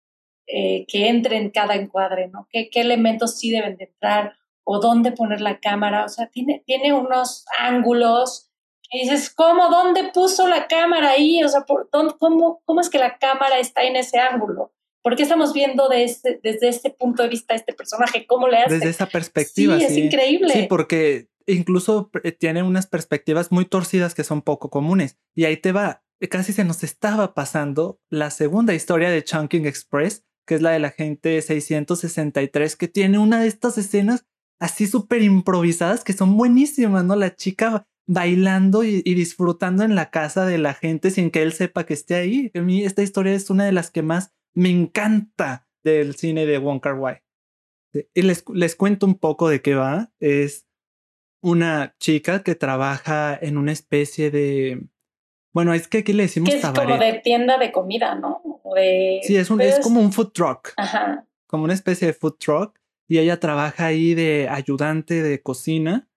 eh, 0.47 0.85
que 0.87 1.09
entre 1.09 1.39
en 1.39 1.51
cada 1.51 1.75
encuadre, 1.75 2.29
¿no? 2.29 2.47
¿Qué, 2.51 2.71
¿Qué 2.71 2.81
elementos 2.81 3.39
sí 3.39 3.51
deben 3.51 3.77
de 3.77 3.85
entrar 3.85 4.35
o 4.65 4.79
dónde 4.79 5.11
poner 5.13 5.41
la 5.41 5.59
cámara, 5.59 6.05
o 6.05 6.09
sea, 6.09 6.29
tiene, 6.29 6.63
tiene 6.67 6.93
unos 6.93 7.45
ángulos 7.59 8.51
y 8.93 9.01
dices, 9.01 9.31
¿cómo? 9.31 9.69
¿Dónde 9.69 10.11
puso 10.13 10.49
la 10.49 10.67
cámara 10.67 11.11
ahí? 11.11 11.43
O 11.43 11.49
sea, 11.49 11.63
¿por, 11.63 11.89
cómo, 11.91 12.63
¿cómo 12.65 12.81
es 12.81 12.91
que 12.91 12.99
la 12.99 13.19
cámara 13.19 13.59
está 13.59 13.83
en 13.83 13.97
ese 13.97 14.19
ángulo? 14.19 14.73
¿Por 15.03 15.17
qué 15.17 15.23
estamos 15.23 15.53
viendo 15.55 15.91
este, 15.93 16.41
desde 16.43 16.69
este 16.69 16.91
punto 16.91 17.23
de 17.23 17.29
vista 17.29 17.55
a 17.55 17.57
este 17.57 17.73
personaje? 17.73 18.27
¿Cómo 18.27 18.49
le 18.49 18.59
hace? 18.59 18.75
Desde 18.75 18.91
esa 18.91 19.07
perspectiva. 19.07 19.79
Sí, 19.79 19.85
es 19.85 19.97
increíble. 19.97 20.53
Sí, 20.53 20.67
porque 20.69 21.29
incluso 21.47 22.11
eh, 22.23 22.33
tiene 22.33 22.63
unas 22.63 22.87
perspectivas 22.87 23.51
muy 23.51 23.65
torcidas 23.65 24.15
que 24.15 24.25
son 24.25 24.43
poco 24.43 24.71
comunes. 24.71 25.19
Y 25.35 25.45
ahí 25.45 25.57
te 25.57 25.73
va, 25.73 26.03
casi 26.29 26.53
se 26.53 26.65
nos 26.65 26.83
estaba 26.83 27.35
pasando 27.35 28.01
la 28.11 28.31
segunda 28.31 28.75
historia 28.75 29.11
de 29.11 29.25
Chunking 29.25 29.67
Express, 29.67 30.25
que 30.47 30.57
es 30.57 30.63
la 30.63 30.71
de 30.71 30.81
la 30.81 30.91
gente 30.91 31.41
663, 31.41 32.77
que 32.77 32.89
tiene 32.89 33.19
una 33.19 33.41
de 33.41 33.49
estas 33.49 33.79
escenas 33.79 34.27
así 34.61 34.87
súper 34.87 35.23
improvisadas 35.23 36.05
que 36.05 36.13
son 36.13 36.37
buenísimas, 36.37 37.05
¿no? 37.05 37.17
La 37.17 37.35
chica 37.35 37.87
bailando 38.07 38.83
y, 38.83 39.03
disfrutando 39.03 39.85
en 39.85 39.95
la 39.95 40.11
casa 40.11 40.45
de 40.45 40.59
la 40.59 40.75
gente 40.75 41.11
sin 41.11 41.31
que 41.31 41.43
él 41.43 41.53
sepa 41.53 41.87
que 41.87 41.95
esté 41.95 42.17
ahí. 42.17 42.51
A 42.55 42.61
mí 42.61 42.85
esta 42.85 43.03
historia 43.03 43.33
es 43.33 43.51
una 43.51 43.65
de 43.65 43.73
las 43.73 43.91
que 43.91 44.03
más 44.03 44.33
me 44.55 44.71
encanta 44.71 45.69
del 45.83 46.15
cine 46.17 46.47
de 46.47 46.59
Wong 46.59 46.81
Kar 46.81 46.95
Wai. 46.95 47.23
Y 48.15 48.23
les, 48.23 48.45
les 48.53 48.77
cuento 48.77 49.07
un 49.07 49.17
poco 49.17 49.49
de 49.49 49.63
qué 49.63 49.75
va. 49.75 50.13
Es 50.21 50.69
una 51.43 51.97
chica 51.99 52.43
que 52.43 52.55
trabaja 52.55 53.39
en 53.41 53.59
una 53.59 53.73
especie 53.73 54.31
de... 54.31 54.87
Bueno, 55.53 55.75
es 55.75 55.89
que 55.89 55.99
aquí 55.99 56.13
le 56.13 56.25
decimos 56.25 56.51
que 56.51 56.59
es 56.59 56.67
como 56.67 56.97
de 56.97 57.21
tienda 57.25 57.59
de 57.59 57.73
comida, 57.73 58.15
¿no? 58.15 58.41
Sí, 59.23 59.37
es, 59.37 59.51
un, 59.51 59.61
es 59.61 59.81
como 59.81 60.01
un 60.01 60.13
food 60.13 60.31
truck. 60.33 60.73
Ajá. 60.77 61.27
Como 61.49 61.65
una 61.65 61.75
especie 61.75 62.07
de 62.07 62.13
food 62.13 62.37
truck 62.39 62.81
y 63.09 63.19
ella 63.19 63.41
trabaja 63.41 63.87
ahí 63.87 64.15
de 64.15 64.49
ayudante 64.49 65.23
de 65.23 65.43
cocina 65.43 66.09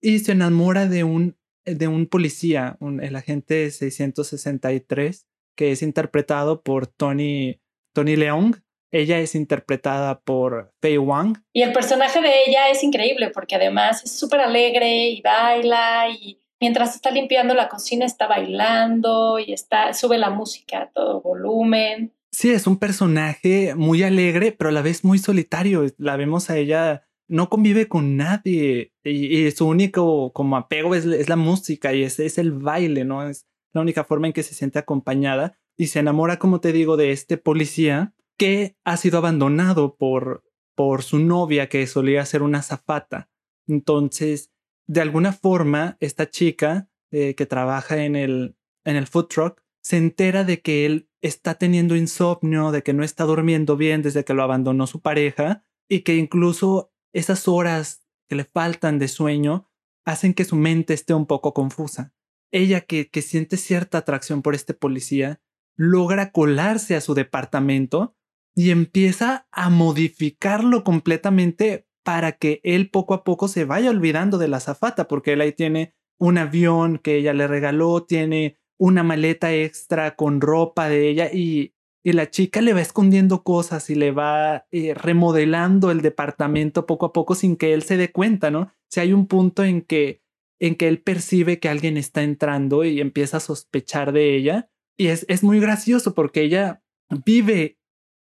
y 0.00 0.20
se 0.20 0.32
enamora 0.32 0.88
de 0.88 1.04
un, 1.04 1.36
de 1.66 1.88
un 1.88 2.06
policía, 2.06 2.78
el 2.80 3.14
agente 3.16 3.70
663, 3.70 5.26
que 5.54 5.72
es 5.72 5.82
interpretado 5.82 6.62
por 6.62 6.86
Tony, 6.86 7.60
Tony 7.92 8.16
Leong. 8.16 8.56
Ella 8.90 9.18
es 9.20 9.34
interpretada 9.34 10.20
por 10.20 10.74
Fei 10.82 10.98
Wang. 10.98 11.42
Y 11.54 11.62
el 11.62 11.72
personaje 11.72 12.20
de 12.20 12.44
ella 12.46 12.68
es 12.68 12.82
increíble 12.82 13.30
porque 13.30 13.56
además 13.56 14.04
es 14.04 14.18
súper 14.18 14.40
alegre 14.40 15.08
y 15.08 15.22
baila 15.22 16.08
y 16.10 16.42
mientras 16.60 16.94
está 16.94 17.10
limpiando 17.10 17.54
la 17.54 17.68
cocina 17.68 18.04
está 18.04 18.26
bailando 18.26 19.38
y 19.38 19.52
está, 19.52 19.94
sube 19.94 20.18
la 20.18 20.30
música 20.30 20.82
a 20.82 20.90
todo 20.90 21.22
volumen. 21.22 22.12
Sí, 22.30 22.50
es 22.50 22.66
un 22.66 22.78
personaje 22.78 23.74
muy 23.74 24.02
alegre, 24.02 24.52
pero 24.52 24.70
a 24.70 24.72
la 24.72 24.82
vez 24.82 25.04
muy 25.04 25.18
solitario. 25.18 25.86
La 25.98 26.16
vemos 26.16 26.50
a 26.50 26.58
ella, 26.58 27.06
no 27.28 27.48
convive 27.48 27.88
con 27.88 28.16
nadie 28.16 28.92
y, 29.02 29.50
su 29.52 29.66
único 29.66 30.32
como 30.32 30.56
apego 30.56 30.94
es, 30.94 31.28
la 31.28 31.36
música 31.36 31.94
y 31.94 32.02
es, 32.02 32.18
es 32.20 32.38
el 32.38 32.52
baile, 32.52 33.04
¿no? 33.04 33.28
Es 33.28 33.46
la 33.72 33.80
única 33.80 34.04
forma 34.04 34.26
en 34.26 34.32
que 34.32 34.42
se 34.42 34.54
siente 34.54 34.78
acompañada 34.78 35.58
y 35.82 35.88
se 35.88 35.98
enamora, 35.98 36.38
como 36.38 36.60
te 36.60 36.72
digo, 36.72 36.96
de 36.96 37.10
este 37.10 37.38
policía 37.38 38.14
que 38.38 38.76
ha 38.84 38.96
sido 38.96 39.18
abandonado 39.18 39.96
por, 39.96 40.44
por 40.76 41.02
su 41.02 41.18
novia 41.18 41.68
que 41.68 41.84
solía 41.88 42.24
ser 42.24 42.44
una 42.44 42.62
zafata. 42.62 43.28
Entonces, 43.66 44.52
de 44.86 45.00
alguna 45.00 45.32
forma, 45.32 45.96
esta 45.98 46.30
chica 46.30 46.88
eh, 47.10 47.34
que 47.34 47.46
trabaja 47.46 48.04
en 48.04 48.14
el, 48.14 48.56
en 48.84 48.94
el 48.94 49.08
food 49.08 49.26
truck 49.26 49.60
se 49.82 49.96
entera 49.96 50.44
de 50.44 50.60
que 50.60 50.86
él 50.86 51.10
está 51.20 51.54
teniendo 51.54 51.96
insomnio, 51.96 52.70
de 52.70 52.84
que 52.84 52.92
no 52.92 53.02
está 53.02 53.24
durmiendo 53.24 53.76
bien 53.76 54.02
desde 54.02 54.24
que 54.24 54.34
lo 54.34 54.44
abandonó 54.44 54.86
su 54.86 55.00
pareja 55.00 55.64
y 55.88 56.02
que 56.02 56.14
incluso 56.14 56.92
esas 57.12 57.48
horas 57.48 58.06
que 58.28 58.36
le 58.36 58.44
faltan 58.44 59.00
de 59.00 59.08
sueño 59.08 59.68
hacen 60.04 60.32
que 60.32 60.44
su 60.44 60.54
mente 60.54 60.94
esté 60.94 61.12
un 61.12 61.26
poco 61.26 61.52
confusa. 61.52 62.14
Ella 62.52 62.82
que, 62.82 63.10
que 63.10 63.20
siente 63.20 63.56
cierta 63.56 63.98
atracción 63.98 64.42
por 64.42 64.54
este 64.54 64.74
policía, 64.74 65.42
logra 65.76 66.32
colarse 66.32 66.96
a 66.96 67.00
su 67.00 67.14
departamento 67.14 68.14
y 68.54 68.70
empieza 68.70 69.46
a 69.50 69.70
modificarlo 69.70 70.84
completamente 70.84 71.86
para 72.04 72.32
que 72.32 72.60
él 72.64 72.90
poco 72.90 73.14
a 73.14 73.24
poco 73.24 73.48
se 73.48 73.64
vaya 73.64 73.90
olvidando 73.90 74.38
de 74.38 74.48
la 74.48 74.60
zafata, 74.60 75.08
porque 75.08 75.32
él 75.34 75.40
ahí 75.40 75.52
tiene 75.52 75.94
un 76.18 76.38
avión 76.38 76.98
que 76.98 77.16
ella 77.16 77.32
le 77.32 77.46
regaló, 77.46 78.04
tiene 78.04 78.58
una 78.78 79.02
maleta 79.02 79.52
extra 79.52 80.16
con 80.16 80.40
ropa 80.40 80.88
de 80.88 81.08
ella 81.08 81.30
y, 81.32 81.74
y 82.04 82.12
la 82.12 82.30
chica 82.30 82.60
le 82.60 82.74
va 82.74 82.80
escondiendo 82.80 83.42
cosas 83.44 83.88
y 83.90 83.94
le 83.94 84.10
va 84.10 84.66
eh, 84.70 84.94
remodelando 84.94 85.90
el 85.90 86.02
departamento 86.02 86.86
poco 86.86 87.06
a 87.06 87.12
poco 87.12 87.34
sin 87.34 87.56
que 87.56 87.72
él 87.72 87.82
se 87.82 87.96
dé 87.96 88.10
cuenta, 88.10 88.50
¿no? 88.50 88.72
Si 88.88 89.00
hay 89.00 89.12
un 89.12 89.26
punto 89.26 89.64
en 89.64 89.82
que 89.82 90.22
en 90.62 90.76
que 90.76 90.86
él 90.86 91.02
percibe 91.02 91.58
que 91.58 91.68
alguien 91.68 91.96
está 91.96 92.22
entrando 92.22 92.84
y 92.84 93.00
empieza 93.00 93.38
a 93.38 93.40
sospechar 93.40 94.12
de 94.12 94.36
ella. 94.36 94.70
Y 94.96 95.08
es, 95.08 95.24
es 95.28 95.42
muy 95.42 95.60
gracioso 95.60 96.14
porque 96.14 96.42
ella 96.42 96.82
vive 97.24 97.78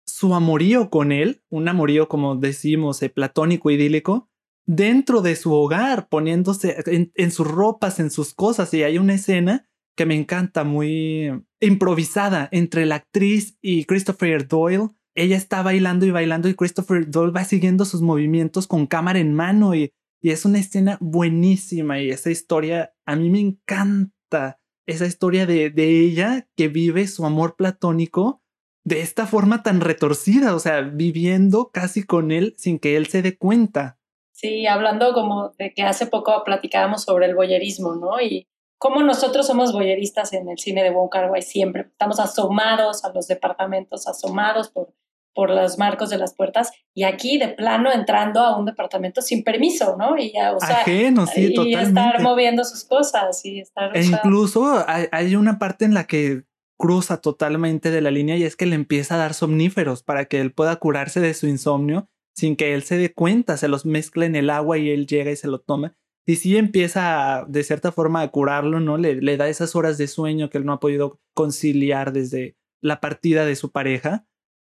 su 0.06 0.34
amorío 0.34 0.90
con 0.90 1.12
él, 1.12 1.44
un 1.50 1.68
amorío 1.68 2.08
como 2.08 2.36
decimos, 2.36 3.02
eh, 3.02 3.10
platónico, 3.10 3.72
idílico, 3.72 4.30
dentro 4.66 5.22
de 5.22 5.36
su 5.36 5.54
hogar, 5.54 6.08
poniéndose 6.10 6.78
en, 6.86 7.12
en, 7.16 7.32
sus 7.32 7.48
ropas, 7.48 8.00
en 8.00 8.12
sus 8.12 8.34
cosas. 8.34 8.74
Y 8.74 8.84
hay 8.84 8.98
una 8.98 9.16
escena 9.16 9.68
que 9.96 10.06
me 10.06 10.16
encanta, 10.16 10.64
muy 10.64 11.32
improvisada 11.60 12.50
entre 12.52 12.86
la 12.86 12.96
actriz 12.96 13.58
y 13.62 13.86
Christopher 13.86 14.48
Doyle. 14.48 14.90
Ella 15.16 15.36
está 15.36 15.62
bailando 15.62 16.06
y 16.06 16.12
bailando 16.12 16.48
y 16.48 16.56
Christopher 16.56 17.10
Doyle 17.10 17.34
va 17.34 17.44
siguiendo 17.44 17.86
sus 17.86 18.02
movimientos 18.02 18.68
con 18.68 18.88
cámara 18.88 19.20
en 19.20 19.34
mano 19.34 19.76
y 19.76 19.94
y 20.22 20.30
es 20.30 20.46
una 20.46 20.60
escena 20.60 20.98
buenísima 21.02 22.00
y 22.00 22.12
esa 22.12 22.30
historia 22.30 22.94
a 23.06 23.16
mí 23.16 23.30
me 23.30 23.40
encanta. 23.40 24.60
Esa 24.92 25.06
historia 25.06 25.46
de, 25.46 25.70
de 25.70 26.02
ella 26.02 26.48
que 26.56 26.68
vive 26.68 27.08
su 27.08 27.26
amor 27.26 27.56
platónico 27.56 28.42
de 28.84 29.02
esta 29.02 29.26
forma 29.26 29.64
tan 29.64 29.80
retorcida, 29.80 30.56
o 30.56 30.60
sea, 30.60 30.82
viviendo 30.82 31.70
casi 31.72 32.04
con 32.04 32.32
él 32.32 32.56
sin 32.58 32.80
que 32.80 32.98
él 32.98 33.08
se 33.08 33.22
dé 33.22 33.38
cuenta. 33.38 34.00
Sí, 34.34 34.66
hablando 34.66 35.14
como 35.14 35.50
de 35.58 35.74
que 35.74 35.84
hace 35.84 36.08
poco 36.08 36.44
platicábamos 36.44 37.04
sobre 37.04 37.28
el 37.28 37.36
boyerismo, 37.36 37.96
¿no? 37.96 38.20
Y 38.20 38.48
cómo 38.80 39.04
nosotros 39.04 39.46
somos 39.46 39.72
boyeristas 39.72 40.34
en 40.34 40.50
el 40.50 40.58
cine 40.58 40.84
de 40.84 40.90
Wong 40.90 41.10
Kar 41.10 41.30
Wai 41.30 41.44
siempre. 41.44 41.84
Estamos 41.84 42.20
asomados 42.20 43.06
a 43.06 43.14
los 43.14 43.28
departamentos, 43.28 44.08
asomados 44.08 44.70
por 44.70 44.94
por 45.34 45.50
los 45.50 45.78
marcos 45.78 46.10
de 46.10 46.18
las 46.18 46.36
puertas 46.36 46.72
y 46.94 47.04
aquí 47.04 47.38
de 47.38 47.50
plano 47.50 47.92
entrando 47.92 48.42
a 48.42 48.58
un 48.58 48.66
departamento 48.66 49.22
sin 49.22 49.44
permiso, 49.44 49.96
¿no? 49.98 50.18
Y 50.18 50.34
ya, 50.34 50.54
o 50.54 50.60
sea, 50.60 50.82
Ajeno, 50.82 51.26
sí, 51.26 51.54
y 51.56 51.74
estar 51.74 52.22
moviendo 52.22 52.64
sus 52.64 52.84
cosas 52.84 53.44
y 53.46 53.60
estar... 53.60 53.96
E 53.96 54.04
incluso 54.04 54.84
hay, 54.88 55.08
hay, 55.12 55.36
una 55.36 55.58
parte 55.58 55.86
en 55.86 55.94
la 55.94 56.06
que 56.06 56.44
cruza 56.78 57.18
totalmente 57.18 57.92
de 57.92 58.02
la 58.02 58.12
línea 58.12 58.38
y 58.38 58.44
es 58.44 58.56
que 58.56 58.66
le 58.66 58.76
empieza 58.76 59.16
a 59.16 59.20
dar 59.20 59.34
somníferos 59.34 60.04
para 60.04 60.26
que 60.26 60.42
él 60.42 60.52
pueda 60.52 60.76
curarse 60.78 61.20
de 61.20 61.34
su 61.34 61.48
insomnio 61.48 62.10
sin 62.36 62.56
que 62.56 62.74
él 62.74 62.84
se 62.84 62.98
dé 62.98 63.14
cuenta, 63.14 63.58
se 63.58 63.68
los 63.68 63.86
mezcla 63.86 64.26
en 64.26 64.36
el 64.36 64.50
agua 64.50 64.78
y 64.78 64.90
él 64.90 65.06
llega 65.06 65.32
y 65.32 65.36
se 65.36 65.48
lo 65.48 65.60
toma. 65.60 65.96
Y 66.26 66.38
sí 66.38 66.58
empieza 66.58 67.46
de 67.48 67.64
cierta 67.64 67.92
forma 67.92 68.22
a 68.22 68.30
curarlo, 68.30 68.80
¿no? 68.80 68.98
Le, 68.98 69.16
le 69.16 69.38
da 69.38 69.50
esas 69.50 69.76
horas 69.76 69.98
de 69.98 70.08
sueño 70.08 70.50
que 70.50 70.58
él 70.58 70.66
no 70.66 70.74
ha 70.74 70.80
podido 70.80 71.20
conciliar 71.34 72.14
desde 72.14 72.56
la 72.82 73.00
partida 73.00 73.46
de 73.46 73.56
su 73.56 73.72
pareja 73.72 74.26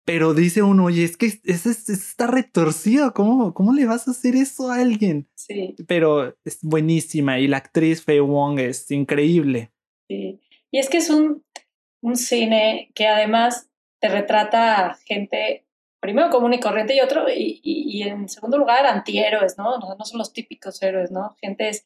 pero 0.06 0.34
dice 0.34 0.64
uno, 0.64 0.86
oye, 0.86 1.04
es 1.04 1.18
que 1.18 1.28
eso, 1.44 1.70
está 1.70 2.28
retorcido, 2.28 3.14
¿Cómo, 3.14 3.54
¿cómo 3.54 3.74
le 3.74 3.86
vas 3.86 4.08
a 4.08 4.12
hacer 4.12 4.36
eso 4.36 4.72
a 4.72 4.76
alguien? 4.76 5.30
Sí. 5.36 5.76
Pero 5.88 6.36
es 6.44 6.60
buenísima 6.62 7.40
y 7.40 7.48
la 7.48 7.58
actriz 7.58 8.04
Faye 8.04 8.20
Wong 8.20 8.60
es 8.60 8.90
increíble. 8.92 9.72
Sí, 10.08 10.40
y 10.72 10.80
es 10.80 10.90
que 10.90 10.98
es 10.98 11.10
un, 11.10 11.44
un 12.02 12.16
cine 12.16 12.92
que 12.96 13.08
además 13.08 13.70
te 14.00 14.10
retrata 14.10 14.88
a 14.88 14.96
gente, 14.96 15.66
primero 16.00 16.30
común 16.30 16.54
y 16.54 16.60
corriente 16.60 16.96
y 16.96 17.02
otro, 17.02 17.30
y, 17.30 17.62
y, 17.64 18.02
en 18.04 18.28
segundo 18.28 18.58
lugar, 18.58 18.86
antihéroes, 18.88 19.58
¿no? 19.58 19.78
¿no? 19.78 19.96
No 19.96 20.06
son 20.06 20.18
los 20.18 20.34
típicos 20.34 20.82
héroes, 20.82 21.12
¿no? 21.12 21.36
Gente 21.40 21.70
es 21.70 21.86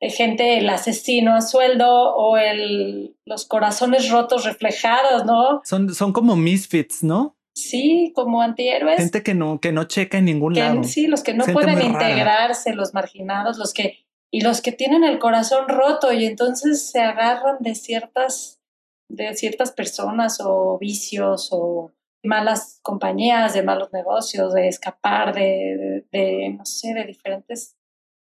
gente, 0.00 0.58
el 0.58 0.68
asesino 0.68 1.34
a 1.34 1.40
sueldo 1.40 2.14
o 2.14 2.36
el, 2.36 3.16
los 3.24 3.46
corazones 3.46 4.10
rotos 4.10 4.44
reflejados, 4.44 5.24
¿no? 5.24 5.62
Son, 5.64 5.94
son 5.94 6.12
como 6.12 6.36
misfits, 6.36 7.02
¿no? 7.02 7.35
Sí, 7.56 8.12
como 8.14 8.42
antihéroes. 8.42 8.98
Gente 8.98 9.22
que 9.22 9.34
no, 9.34 9.60
que 9.60 9.72
no 9.72 9.84
checa 9.84 10.18
en 10.18 10.26
ningún 10.26 10.54
lado. 10.54 10.84
Sí, 10.84 11.06
los 11.06 11.22
que 11.22 11.32
no 11.32 11.46
pueden 11.46 11.80
integrarse, 11.80 12.74
los 12.74 12.92
marginados, 12.92 13.56
los 13.56 13.72
que, 13.72 14.04
y 14.30 14.42
los 14.42 14.60
que 14.60 14.72
tienen 14.72 15.04
el 15.04 15.18
corazón 15.18 15.66
roto 15.66 16.12
y 16.12 16.26
entonces 16.26 16.90
se 16.90 17.00
agarran 17.00 17.56
de 17.60 17.74
ciertas, 17.74 18.60
de 19.08 19.34
ciertas 19.34 19.72
personas 19.72 20.38
o 20.44 20.76
vicios 20.78 21.48
o 21.50 21.92
malas 22.22 22.78
compañías, 22.82 23.54
de 23.54 23.62
malos 23.62 23.90
negocios, 23.90 24.52
de 24.52 24.68
escapar 24.68 25.34
de, 25.34 26.04
de, 26.12 26.50
no 26.58 26.66
sé, 26.66 26.92
de 26.92 27.04
diferentes, 27.04 27.78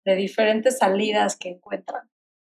de 0.05 0.15
diferentes 0.17 0.79
salidas 0.79 1.37
que 1.37 1.51
encuentran. 1.51 2.09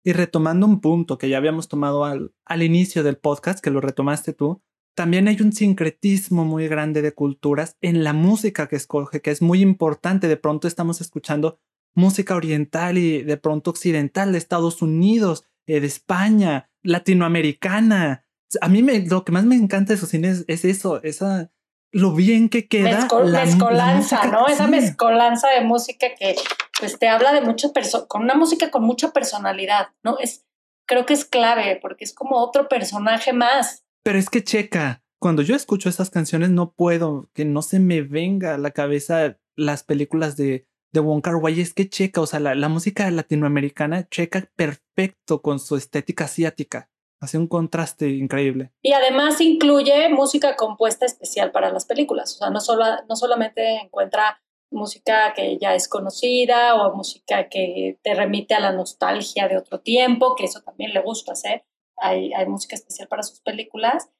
Y 0.02 0.14
retomando 0.14 0.64
un 0.64 0.80
punto 0.80 1.18
que 1.18 1.28
ya 1.28 1.36
habíamos 1.36 1.68
tomado 1.68 2.06
al, 2.06 2.32
al 2.46 2.62
inicio 2.62 3.02
del 3.02 3.18
podcast, 3.18 3.62
que 3.62 3.70
lo 3.70 3.82
retomaste 3.82 4.32
tú, 4.32 4.62
también 4.94 5.28
hay 5.28 5.40
un 5.40 5.52
sincretismo 5.52 6.44
muy 6.44 6.68
grande 6.68 7.02
de 7.02 7.12
culturas 7.12 7.76
en 7.80 8.04
la 8.04 8.12
música 8.12 8.68
que 8.68 8.76
escoge, 8.76 9.22
que 9.22 9.30
es 9.30 9.42
muy 9.42 9.60
importante. 9.60 10.28
De 10.28 10.36
pronto 10.36 10.68
estamos 10.68 11.00
escuchando 11.00 11.58
música 11.94 12.34
oriental 12.34 12.98
y 12.98 13.22
de 13.22 13.36
pronto 13.36 13.70
occidental 13.70 14.32
de 14.32 14.38
Estados 14.38 14.82
Unidos, 14.82 15.44
eh, 15.66 15.80
de 15.80 15.86
España, 15.86 16.70
latinoamericana. 16.82 18.26
A 18.60 18.68
mí 18.68 18.82
me, 18.82 19.00
lo 19.06 19.24
que 19.24 19.32
más 19.32 19.44
me 19.44 19.56
encanta 19.56 19.90
de 19.90 19.94
esos 19.96 20.10
cines 20.10 20.44
es 20.48 20.64
eso, 20.64 21.02
esa 21.02 21.50
lo 21.92 22.12
bien 22.12 22.48
que 22.48 22.68
queda. 22.68 23.06
la, 23.24 23.44
mezcolanza, 23.44 24.26
¿no? 24.26 24.48
Esa 24.48 24.66
mezcolanza 24.66 25.48
de 25.50 25.60
música 25.60 26.08
que 26.18 26.34
pues 26.78 26.98
te 26.98 27.08
habla 27.08 27.32
de 27.32 27.42
muchas 27.42 27.70
personas, 27.70 28.06
con 28.08 28.22
una 28.22 28.34
música 28.34 28.70
con 28.70 28.82
mucha 28.82 29.12
personalidad, 29.12 29.88
¿no? 30.02 30.18
Es, 30.18 30.46
creo 30.86 31.06
que 31.06 31.12
es 31.14 31.24
clave 31.24 31.78
porque 31.80 32.04
es 32.04 32.14
como 32.14 32.36
otro 32.36 32.68
personaje 32.68 33.32
más. 33.32 33.81
Pero 34.02 34.18
es 34.18 34.30
que 34.30 34.42
checa, 34.42 35.02
cuando 35.20 35.42
yo 35.42 35.54
escucho 35.54 35.88
esas 35.88 36.10
canciones 36.10 36.50
no 36.50 36.72
puedo 36.72 37.30
que 37.32 37.44
no 37.44 37.62
se 37.62 37.78
me 37.78 38.02
venga 38.02 38.54
a 38.54 38.58
la 38.58 38.72
cabeza 38.72 39.38
las 39.56 39.84
películas 39.84 40.36
de, 40.36 40.66
de 40.92 41.00
Wong 41.00 41.22
Wai. 41.40 41.60
Es 41.60 41.74
que 41.74 41.88
checa, 41.88 42.20
o 42.20 42.26
sea, 42.26 42.40
la, 42.40 42.54
la 42.54 42.68
música 42.68 43.10
latinoamericana 43.10 44.08
checa 44.08 44.50
perfecto 44.56 45.40
con 45.40 45.58
su 45.58 45.76
estética 45.76 46.24
asiática. 46.24 46.90
Hace 47.20 47.38
un 47.38 47.46
contraste 47.46 48.08
increíble. 48.08 48.72
Y 48.82 48.94
además 48.94 49.40
incluye 49.40 50.08
música 50.08 50.56
compuesta 50.56 51.06
especial 51.06 51.52
para 51.52 51.70
las 51.70 51.84
películas. 51.84 52.34
O 52.34 52.38
sea, 52.38 52.50
no, 52.50 52.60
solo, 52.60 52.84
no 53.08 53.14
solamente 53.14 53.76
encuentra 53.76 54.42
música 54.72 55.32
que 55.34 55.56
ya 55.58 55.74
es 55.76 55.86
conocida 55.86 56.74
o 56.74 56.96
música 56.96 57.48
que 57.48 57.98
te 58.02 58.14
remite 58.14 58.54
a 58.54 58.60
la 58.60 58.72
nostalgia 58.72 59.46
de 59.46 59.56
otro 59.56 59.80
tiempo, 59.80 60.34
que 60.34 60.46
eso 60.46 60.62
también 60.62 60.92
le 60.92 61.00
gusta 61.00 61.32
hacer, 61.32 61.64
hay, 61.96 62.32
hay 62.32 62.46
música 62.46 62.74
especial 62.74 63.08
para 63.08 63.22
sus 63.22 63.40
películas 63.40 64.10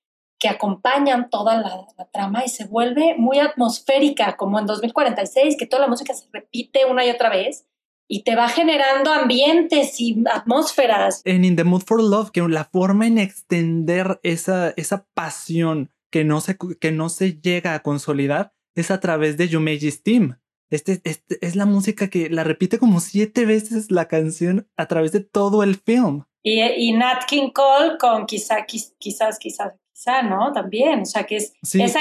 que 0.43 0.49
acompañan 0.49 1.31
toda 1.31 1.61
la, 1.61 1.87
trama 2.13 2.45
y 2.45 2.49
se 2.49 2.65
vuelve 2.65 3.15
muy 3.17 3.39
atmosférica, 3.39 4.37
como 4.37 4.59
en 4.59 4.67
2046, 4.67 5.57
que 5.57 5.67
toda 5.67 5.83
la 5.83 5.89
música 5.89 6.15
se 6.15 6.27
repite 6.33 6.85
una 6.85 7.07
y 7.07 7.11
otra 7.11 7.31
vez 7.31 7.65
y 8.09 8.25
te 8.25 8.35
va 8.35 8.49
generando 8.49 9.13
ambientes 9.13 10.01
y 10.01 10.23
atmósferas. 10.31 11.23
En 11.25 11.45
In 11.45 11.55
the 11.55 11.63
Mood 11.63 11.83
for 11.87 12.03
Love, 12.03 12.33
que 12.33 12.43
la 12.43 12.65
forma 12.65 13.07
en 13.07 13.19
extender 13.19 14.19
esa, 14.25 14.75
esa 14.77 15.07
pasión 15.15 15.93
que 16.11 16.25
no, 16.25 16.41
se, 16.41 16.59
que 16.81 16.91
no 16.91 17.09
se 17.09 17.41
llega 17.41 17.75
a 17.75 17.83
consolidar 17.83 18.53
es 18.75 18.91
a 18.91 18.99
través 18.99 19.37
de 19.37 19.49
Yumeji's 19.49 20.03
Team. 20.03 20.41
Este, 20.71 21.01
este, 21.05 21.39
es 21.41 21.55
la 21.55 21.67
música 21.67 22.09
que 22.09 22.31
la 22.31 22.45
repite 22.45 22.79
como 22.79 22.99
siete 22.99 23.47
veces 23.47 23.91
la 23.91 24.09
canción 24.09 24.69
a 24.77 24.87
través 24.87 25.13
de 25.13 25.21
todo 25.21 25.63
el 25.63 25.77
film. 25.77 26.25
Y, 26.43 26.61
y 26.61 26.93
Nat 26.93 27.25
King 27.27 27.51
Cole 27.51 27.99
con 27.99 28.27
quizá, 28.27 28.65
quizás, 28.67 28.95
quizás, 28.99 29.39
quizá, 29.39 30.23
¿no? 30.23 30.53
También, 30.53 31.03
o 31.03 31.05
sea, 31.05 31.25
que 31.25 31.37
es 31.37 31.53
esa, 31.75 32.01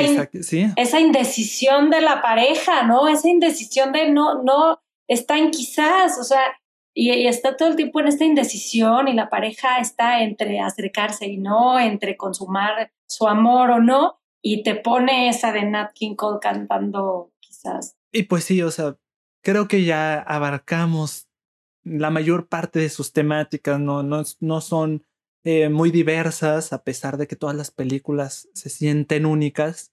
esa 0.75 0.99
indecisión 0.99 1.89
de 1.89 2.01
la 2.01 2.21
pareja, 2.21 2.83
¿no? 2.83 3.07
Esa 3.07 3.29
indecisión 3.29 3.91
de 3.91 4.09
no, 4.09 4.41
no, 4.43 4.79
está 5.07 5.37
en 5.37 5.51
quizás, 5.51 6.17
o 6.19 6.23
sea, 6.23 6.41
y, 6.93 7.11
y, 7.11 7.27
está 7.27 7.55
todo 7.55 7.69
el 7.69 7.75
tiempo 7.75 7.99
en 7.99 8.07
esta 8.07 8.25
indecisión 8.25 9.07
y 9.07 9.13
la 9.13 9.29
pareja 9.29 9.79
está 9.79 10.23
entre 10.23 10.59
acercarse 10.59 11.27
y 11.27 11.37
no, 11.37 11.79
entre 11.79 12.17
consumar 12.17 12.91
su 13.07 13.27
amor 13.27 13.71
o 13.71 13.79
no, 13.79 14.19
y 14.41 14.63
te 14.63 14.75
pone 14.75 15.29
esa 15.29 15.51
de 15.51 15.63
Nat 15.63 15.93
King 15.93 16.15
Cole 16.15 16.39
cantando 16.41 17.31
quizás. 17.39 17.95
Y 18.11 18.23
pues 18.23 18.43
sí, 18.43 18.61
o 18.61 18.71
sea, 18.71 18.97
creo 19.41 19.67
que 19.67 19.83
ya 19.83 20.19
abarcamos 20.19 21.27
la 21.83 22.09
mayor 22.09 22.47
parte 22.47 22.79
de 22.79 22.89
sus 22.89 23.13
temáticas 23.13 23.79
no, 23.79 24.03
no, 24.03 24.23
no 24.39 24.61
son 24.61 25.05
eh, 25.43 25.69
muy 25.69 25.89
diversas, 25.89 26.71
a 26.73 26.83
pesar 26.83 27.17
de 27.17 27.27
que 27.27 27.35
todas 27.35 27.55
las 27.55 27.71
películas 27.71 28.49
se 28.53 28.69
sienten 28.69 29.25
únicas, 29.25 29.91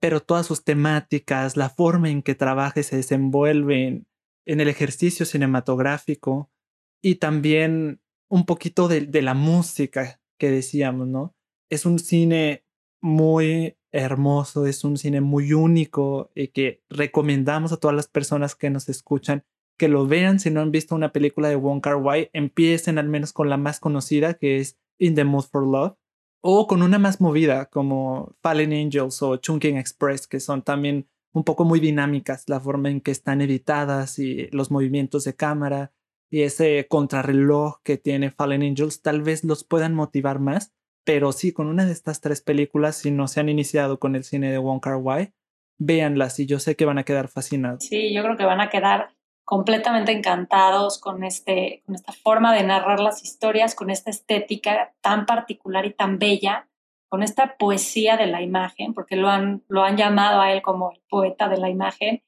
pero 0.00 0.20
todas 0.20 0.46
sus 0.46 0.64
temáticas, 0.64 1.56
la 1.56 1.70
forma 1.70 2.10
en 2.10 2.22
que 2.22 2.34
trabaja 2.34 2.80
y 2.80 2.82
se 2.82 2.96
desenvuelve 2.96 3.86
en, 3.86 4.60
el 4.60 4.68
ejercicio 4.68 5.26
cinematográfico 5.26 6.50
y 7.02 7.16
también 7.16 8.00
un 8.28 8.44
poquito 8.44 8.88
de, 8.88 9.02
de 9.02 9.22
la 9.22 9.34
música 9.34 10.20
que 10.38 10.50
decíamos, 10.50 11.06
¿no? 11.06 11.36
Es 11.70 11.86
un 11.86 11.98
cine 11.98 12.64
muy 13.00 13.76
hermoso, 13.92 14.66
es 14.66 14.84
un 14.84 14.96
cine 14.96 15.20
muy 15.20 15.52
único 15.52 16.30
y 16.34 16.48
que 16.48 16.82
recomendamos 16.88 17.72
a 17.72 17.76
todas 17.76 17.96
las 17.96 18.08
personas 18.08 18.54
que 18.54 18.70
nos 18.70 18.88
escuchan 18.88 19.44
que 19.78 19.88
lo 19.88 20.06
vean 20.06 20.40
si 20.40 20.50
no 20.50 20.60
han 20.60 20.70
visto 20.70 20.94
una 20.94 21.12
película 21.12 21.48
de 21.48 21.56
Wong 21.56 21.80
Kar 21.80 21.96
Wai, 21.96 22.30
empiecen 22.32 22.98
al 22.98 23.08
menos 23.08 23.32
con 23.32 23.48
la 23.48 23.56
más 23.56 23.80
conocida 23.80 24.34
que 24.34 24.58
es 24.58 24.78
In 24.98 25.14
the 25.14 25.24
Mood 25.24 25.44
for 25.44 25.66
Love 25.66 25.96
o 26.40 26.66
con 26.66 26.82
una 26.82 26.98
más 26.98 27.20
movida 27.20 27.66
como 27.66 28.36
Fallen 28.42 28.72
Angels 28.72 29.22
o 29.22 29.36
Chungking 29.36 29.78
Express 29.78 30.26
que 30.26 30.40
son 30.40 30.62
también 30.62 31.08
un 31.32 31.44
poco 31.44 31.64
muy 31.64 31.80
dinámicas 31.80 32.44
la 32.48 32.60
forma 32.60 32.90
en 32.90 33.00
que 33.00 33.10
están 33.10 33.40
editadas 33.40 34.18
y 34.18 34.48
los 34.50 34.70
movimientos 34.70 35.24
de 35.24 35.34
cámara 35.34 35.92
y 36.30 36.42
ese 36.42 36.86
contrarreloj 36.88 37.80
que 37.82 37.96
tiene 37.96 38.30
Fallen 38.30 38.62
Angels 38.62 39.02
tal 39.02 39.22
vez 39.22 39.44
los 39.44 39.64
puedan 39.64 39.94
motivar 39.94 40.40
más, 40.40 40.74
pero 41.04 41.32
sí, 41.32 41.52
con 41.52 41.68
una 41.68 41.86
de 41.86 41.92
estas 41.92 42.20
tres 42.20 42.42
películas, 42.42 42.96
si 42.96 43.10
no 43.10 43.28
se 43.28 43.40
han 43.40 43.48
iniciado 43.48 43.98
con 43.98 44.14
el 44.14 44.24
cine 44.24 44.50
de 44.50 44.58
Wong 44.58 44.80
Kar 44.80 44.96
Wai, 44.96 45.32
véanlas 45.78 46.38
y 46.38 46.46
yo 46.46 46.58
sé 46.58 46.76
que 46.76 46.84
van 46.84 46.98
a 46.98 47.04
quedar 47.04 47.28
fascinados. 47.28 47.84
Sí, 47.84 48.12
yo 48.12 48.22
creo 48.22 48.36
que 48.36 48.44
van 48.44 48.60
a 48.60 48.68
quedar 48.68 49.14
completamente 49.48 50.12
encantados 50.12 50.98
con, 50.98 51.24
este, 51.24 51.82
con 51.86 51.94
esta 51.94 52.12
forma 52.12 52.54
de 52.54 52.64
narrar 52.64 53.00
las 53.00 53.24
historias, 53.24 53.74
con 53.74 53.88
esta 53.88 54.10
estética 54.10 54.92
tan 55.00 55.24
particular 55.24 55.86
y 55.86 55.94
tan 55.94 56.18
bella, 56.18 56.68
con 57.08 57.22
esta 57.22 57.56
poesía 57.56 58.18
de 58.18 58.26
la 58.26 58.42
imagen, 58.42 58.92
porque 58.92 59.16
lo 59.16 59.30
han, 59.30 59.64
lo 59.68 59.84
han 59.84 59.96
llamado 59.96 60.42
a 60.42 60.52
él 60.52 60.60
como 60.60 60.92
el 60.92 61.00
poeta 61.08 61.48
de 61.48 61.56
la 61.56 61.70
imagen, 61.70 62.22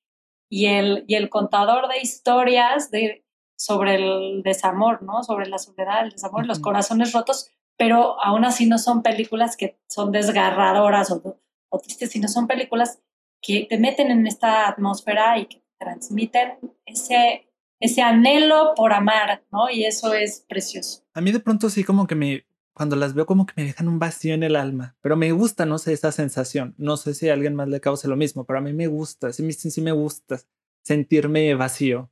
y 0.49 0.69
el, 0.69 1.05
y 1.09 1.17
el 1.17 1.29
contador 1.29 1.89
de 1.89 1.99
historias 2.01 2.91
de, 2.91 3.23
sobre 3.55 3.97
el 3.97 4.43
desamor, 4.43 5.03
¿no? 5.03 5.23
Sobre 5.23 5.47
la 5.47 5.59
soledad, 5.59 6.05
el 6.05 6.13
desamor, 6.13 6.47
los 6.47 6.59
corazones 6.59 7.13
rotos, 7.13 7.51
pero 7.77 8.19
aún 8.25 8.47
así 8.47 8.65
no 8.65 8.79
son 8.79 9.03
películas 9.03 9.59
que 9.59 9.79
son 9.91 10.11
desgarradoras 10.11 11.11
o, 11.11 11.37
o 11.69 11.79
tristes, 11.81 12.13
sino 12.13 12.29
son 12.29 12.47
películas 12.47 13.03
que 13.43 13.67
te 13.69 13.77
meten 13.77 14.11
en 14.11 14.27
esta 14.27 14.67
atmósfera 14.69 15.37
y 15.37 15.45
que 15.45 15.63
transmiten 15.81 16.59
ese, 16.85 17.49
ese 17.81 18.03
anhelo 18.03 18.75
por 18.77 18.93
amar, 18.93 19.43
¿no? 19.51 19.71
Y 19.71 19.85
eso 19.85 20.15
es 20.15 20.45
precioso. 20.49 21.03
A 21.15 21.21
mí 21.21 21.33
de 21.33 21.41
pronto 21.41 21.71
sí 21.71 21.83
como 21.83 22.07
que 22.07 22.15
me, 22.15 22.47
cuando 22.75 22.97
las 22.97 23.15
veo 23.15 23.27
como 23.27 23.47
que 23.47 23.55
me 23.57 23.65
dejan 23.65 23.89
un 23.89 23.99
vacío 23.99 24.35
en 24.35 24.43
el 24.43 24.55
alma, 24.55 24.97
pero 25.01 25.17
me 25.17 25.33
gusta, 25.33 25.67
no 25.67 25.79
sé, 25.79 25.93
esa 25.93 26.13
sensación. 26.13 26.75
No 26.79 26.97
sé 26.97 27.15
si 27.15 27.29
a 27.29 27.33
alguien 27.33 27.55
más 27.55 27.69
le 27.69 27.81
cause 27.81 28.07
lo 28.07 28.17
mismo, 28.17 28.45
pero 28.45 28.59
a 28.59 28.63
mí 28.63 28.73
me 28.73 28.87
gusta, 28.87 29.33
sí, 29.33 29.51
sí, 29.53 29.71
sí 29.71 29.81
me 29.81 29.93
gusta 29.93 30.39
sentirme 30.83 31.55
vacío. 31.55 32.11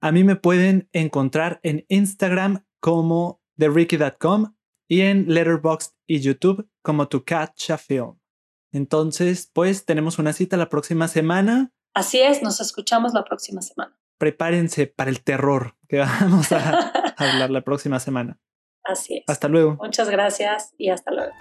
A 0.00 0.12
mí 0.12 0.24
me 0.24 0.36
pueden 0.36 0.88
encontrar 0.92 1.60
en 1.62 1.84
Instagram 1.88 2.64
como 2.80 3.42
TheRicky.com 3.58 4.54
y 4.88 5.02
en 5.02 5.26
Letterboxd 5.28 5.92
y 6.06 6.20
YouTube 6.20 6.68
como 6.82 7.08
To 7.08 7.24
Catch 7.24 7.70
a 7.70 7.78
Film. 7.78 8.18
Entonces, 8.72 9.50
pues 9.52 9.84
tenemos 9.84 10.18
una 10.18 10.32
cita 10.32 10.56
la 10.56 10.68
próxima 10.68 11.08
semana. 11.08 11.72
Así 11.94 12.20
es, 12.20 12.42
nos 12.42 12.60
escuchamos 12.60 13.12
la 13.12 13.24
próxima 13.24 13.62
semana. 13.62 13.98
Prepárense 14.18 14.86
para 14.86 15.10
el 15.10 15.22
terror 15.22 15.76
que 15.88 15.98
vamos 16.20 16.52
a 16.52 17.12
hablar 17.16 17.50
la 17.50 17.62
próxima 17.62 18.00
semana. 18.00 18.40
Así 18.84 19.18
es. 19.18 19.24
Hasta 19.26 19.48
luego. 19.48 19.76
Muchas 19.80 20.08
gracias 20.08 20.74
y 20.78 20.90
hasta 20.90 21.12
luego. 21.12 21.32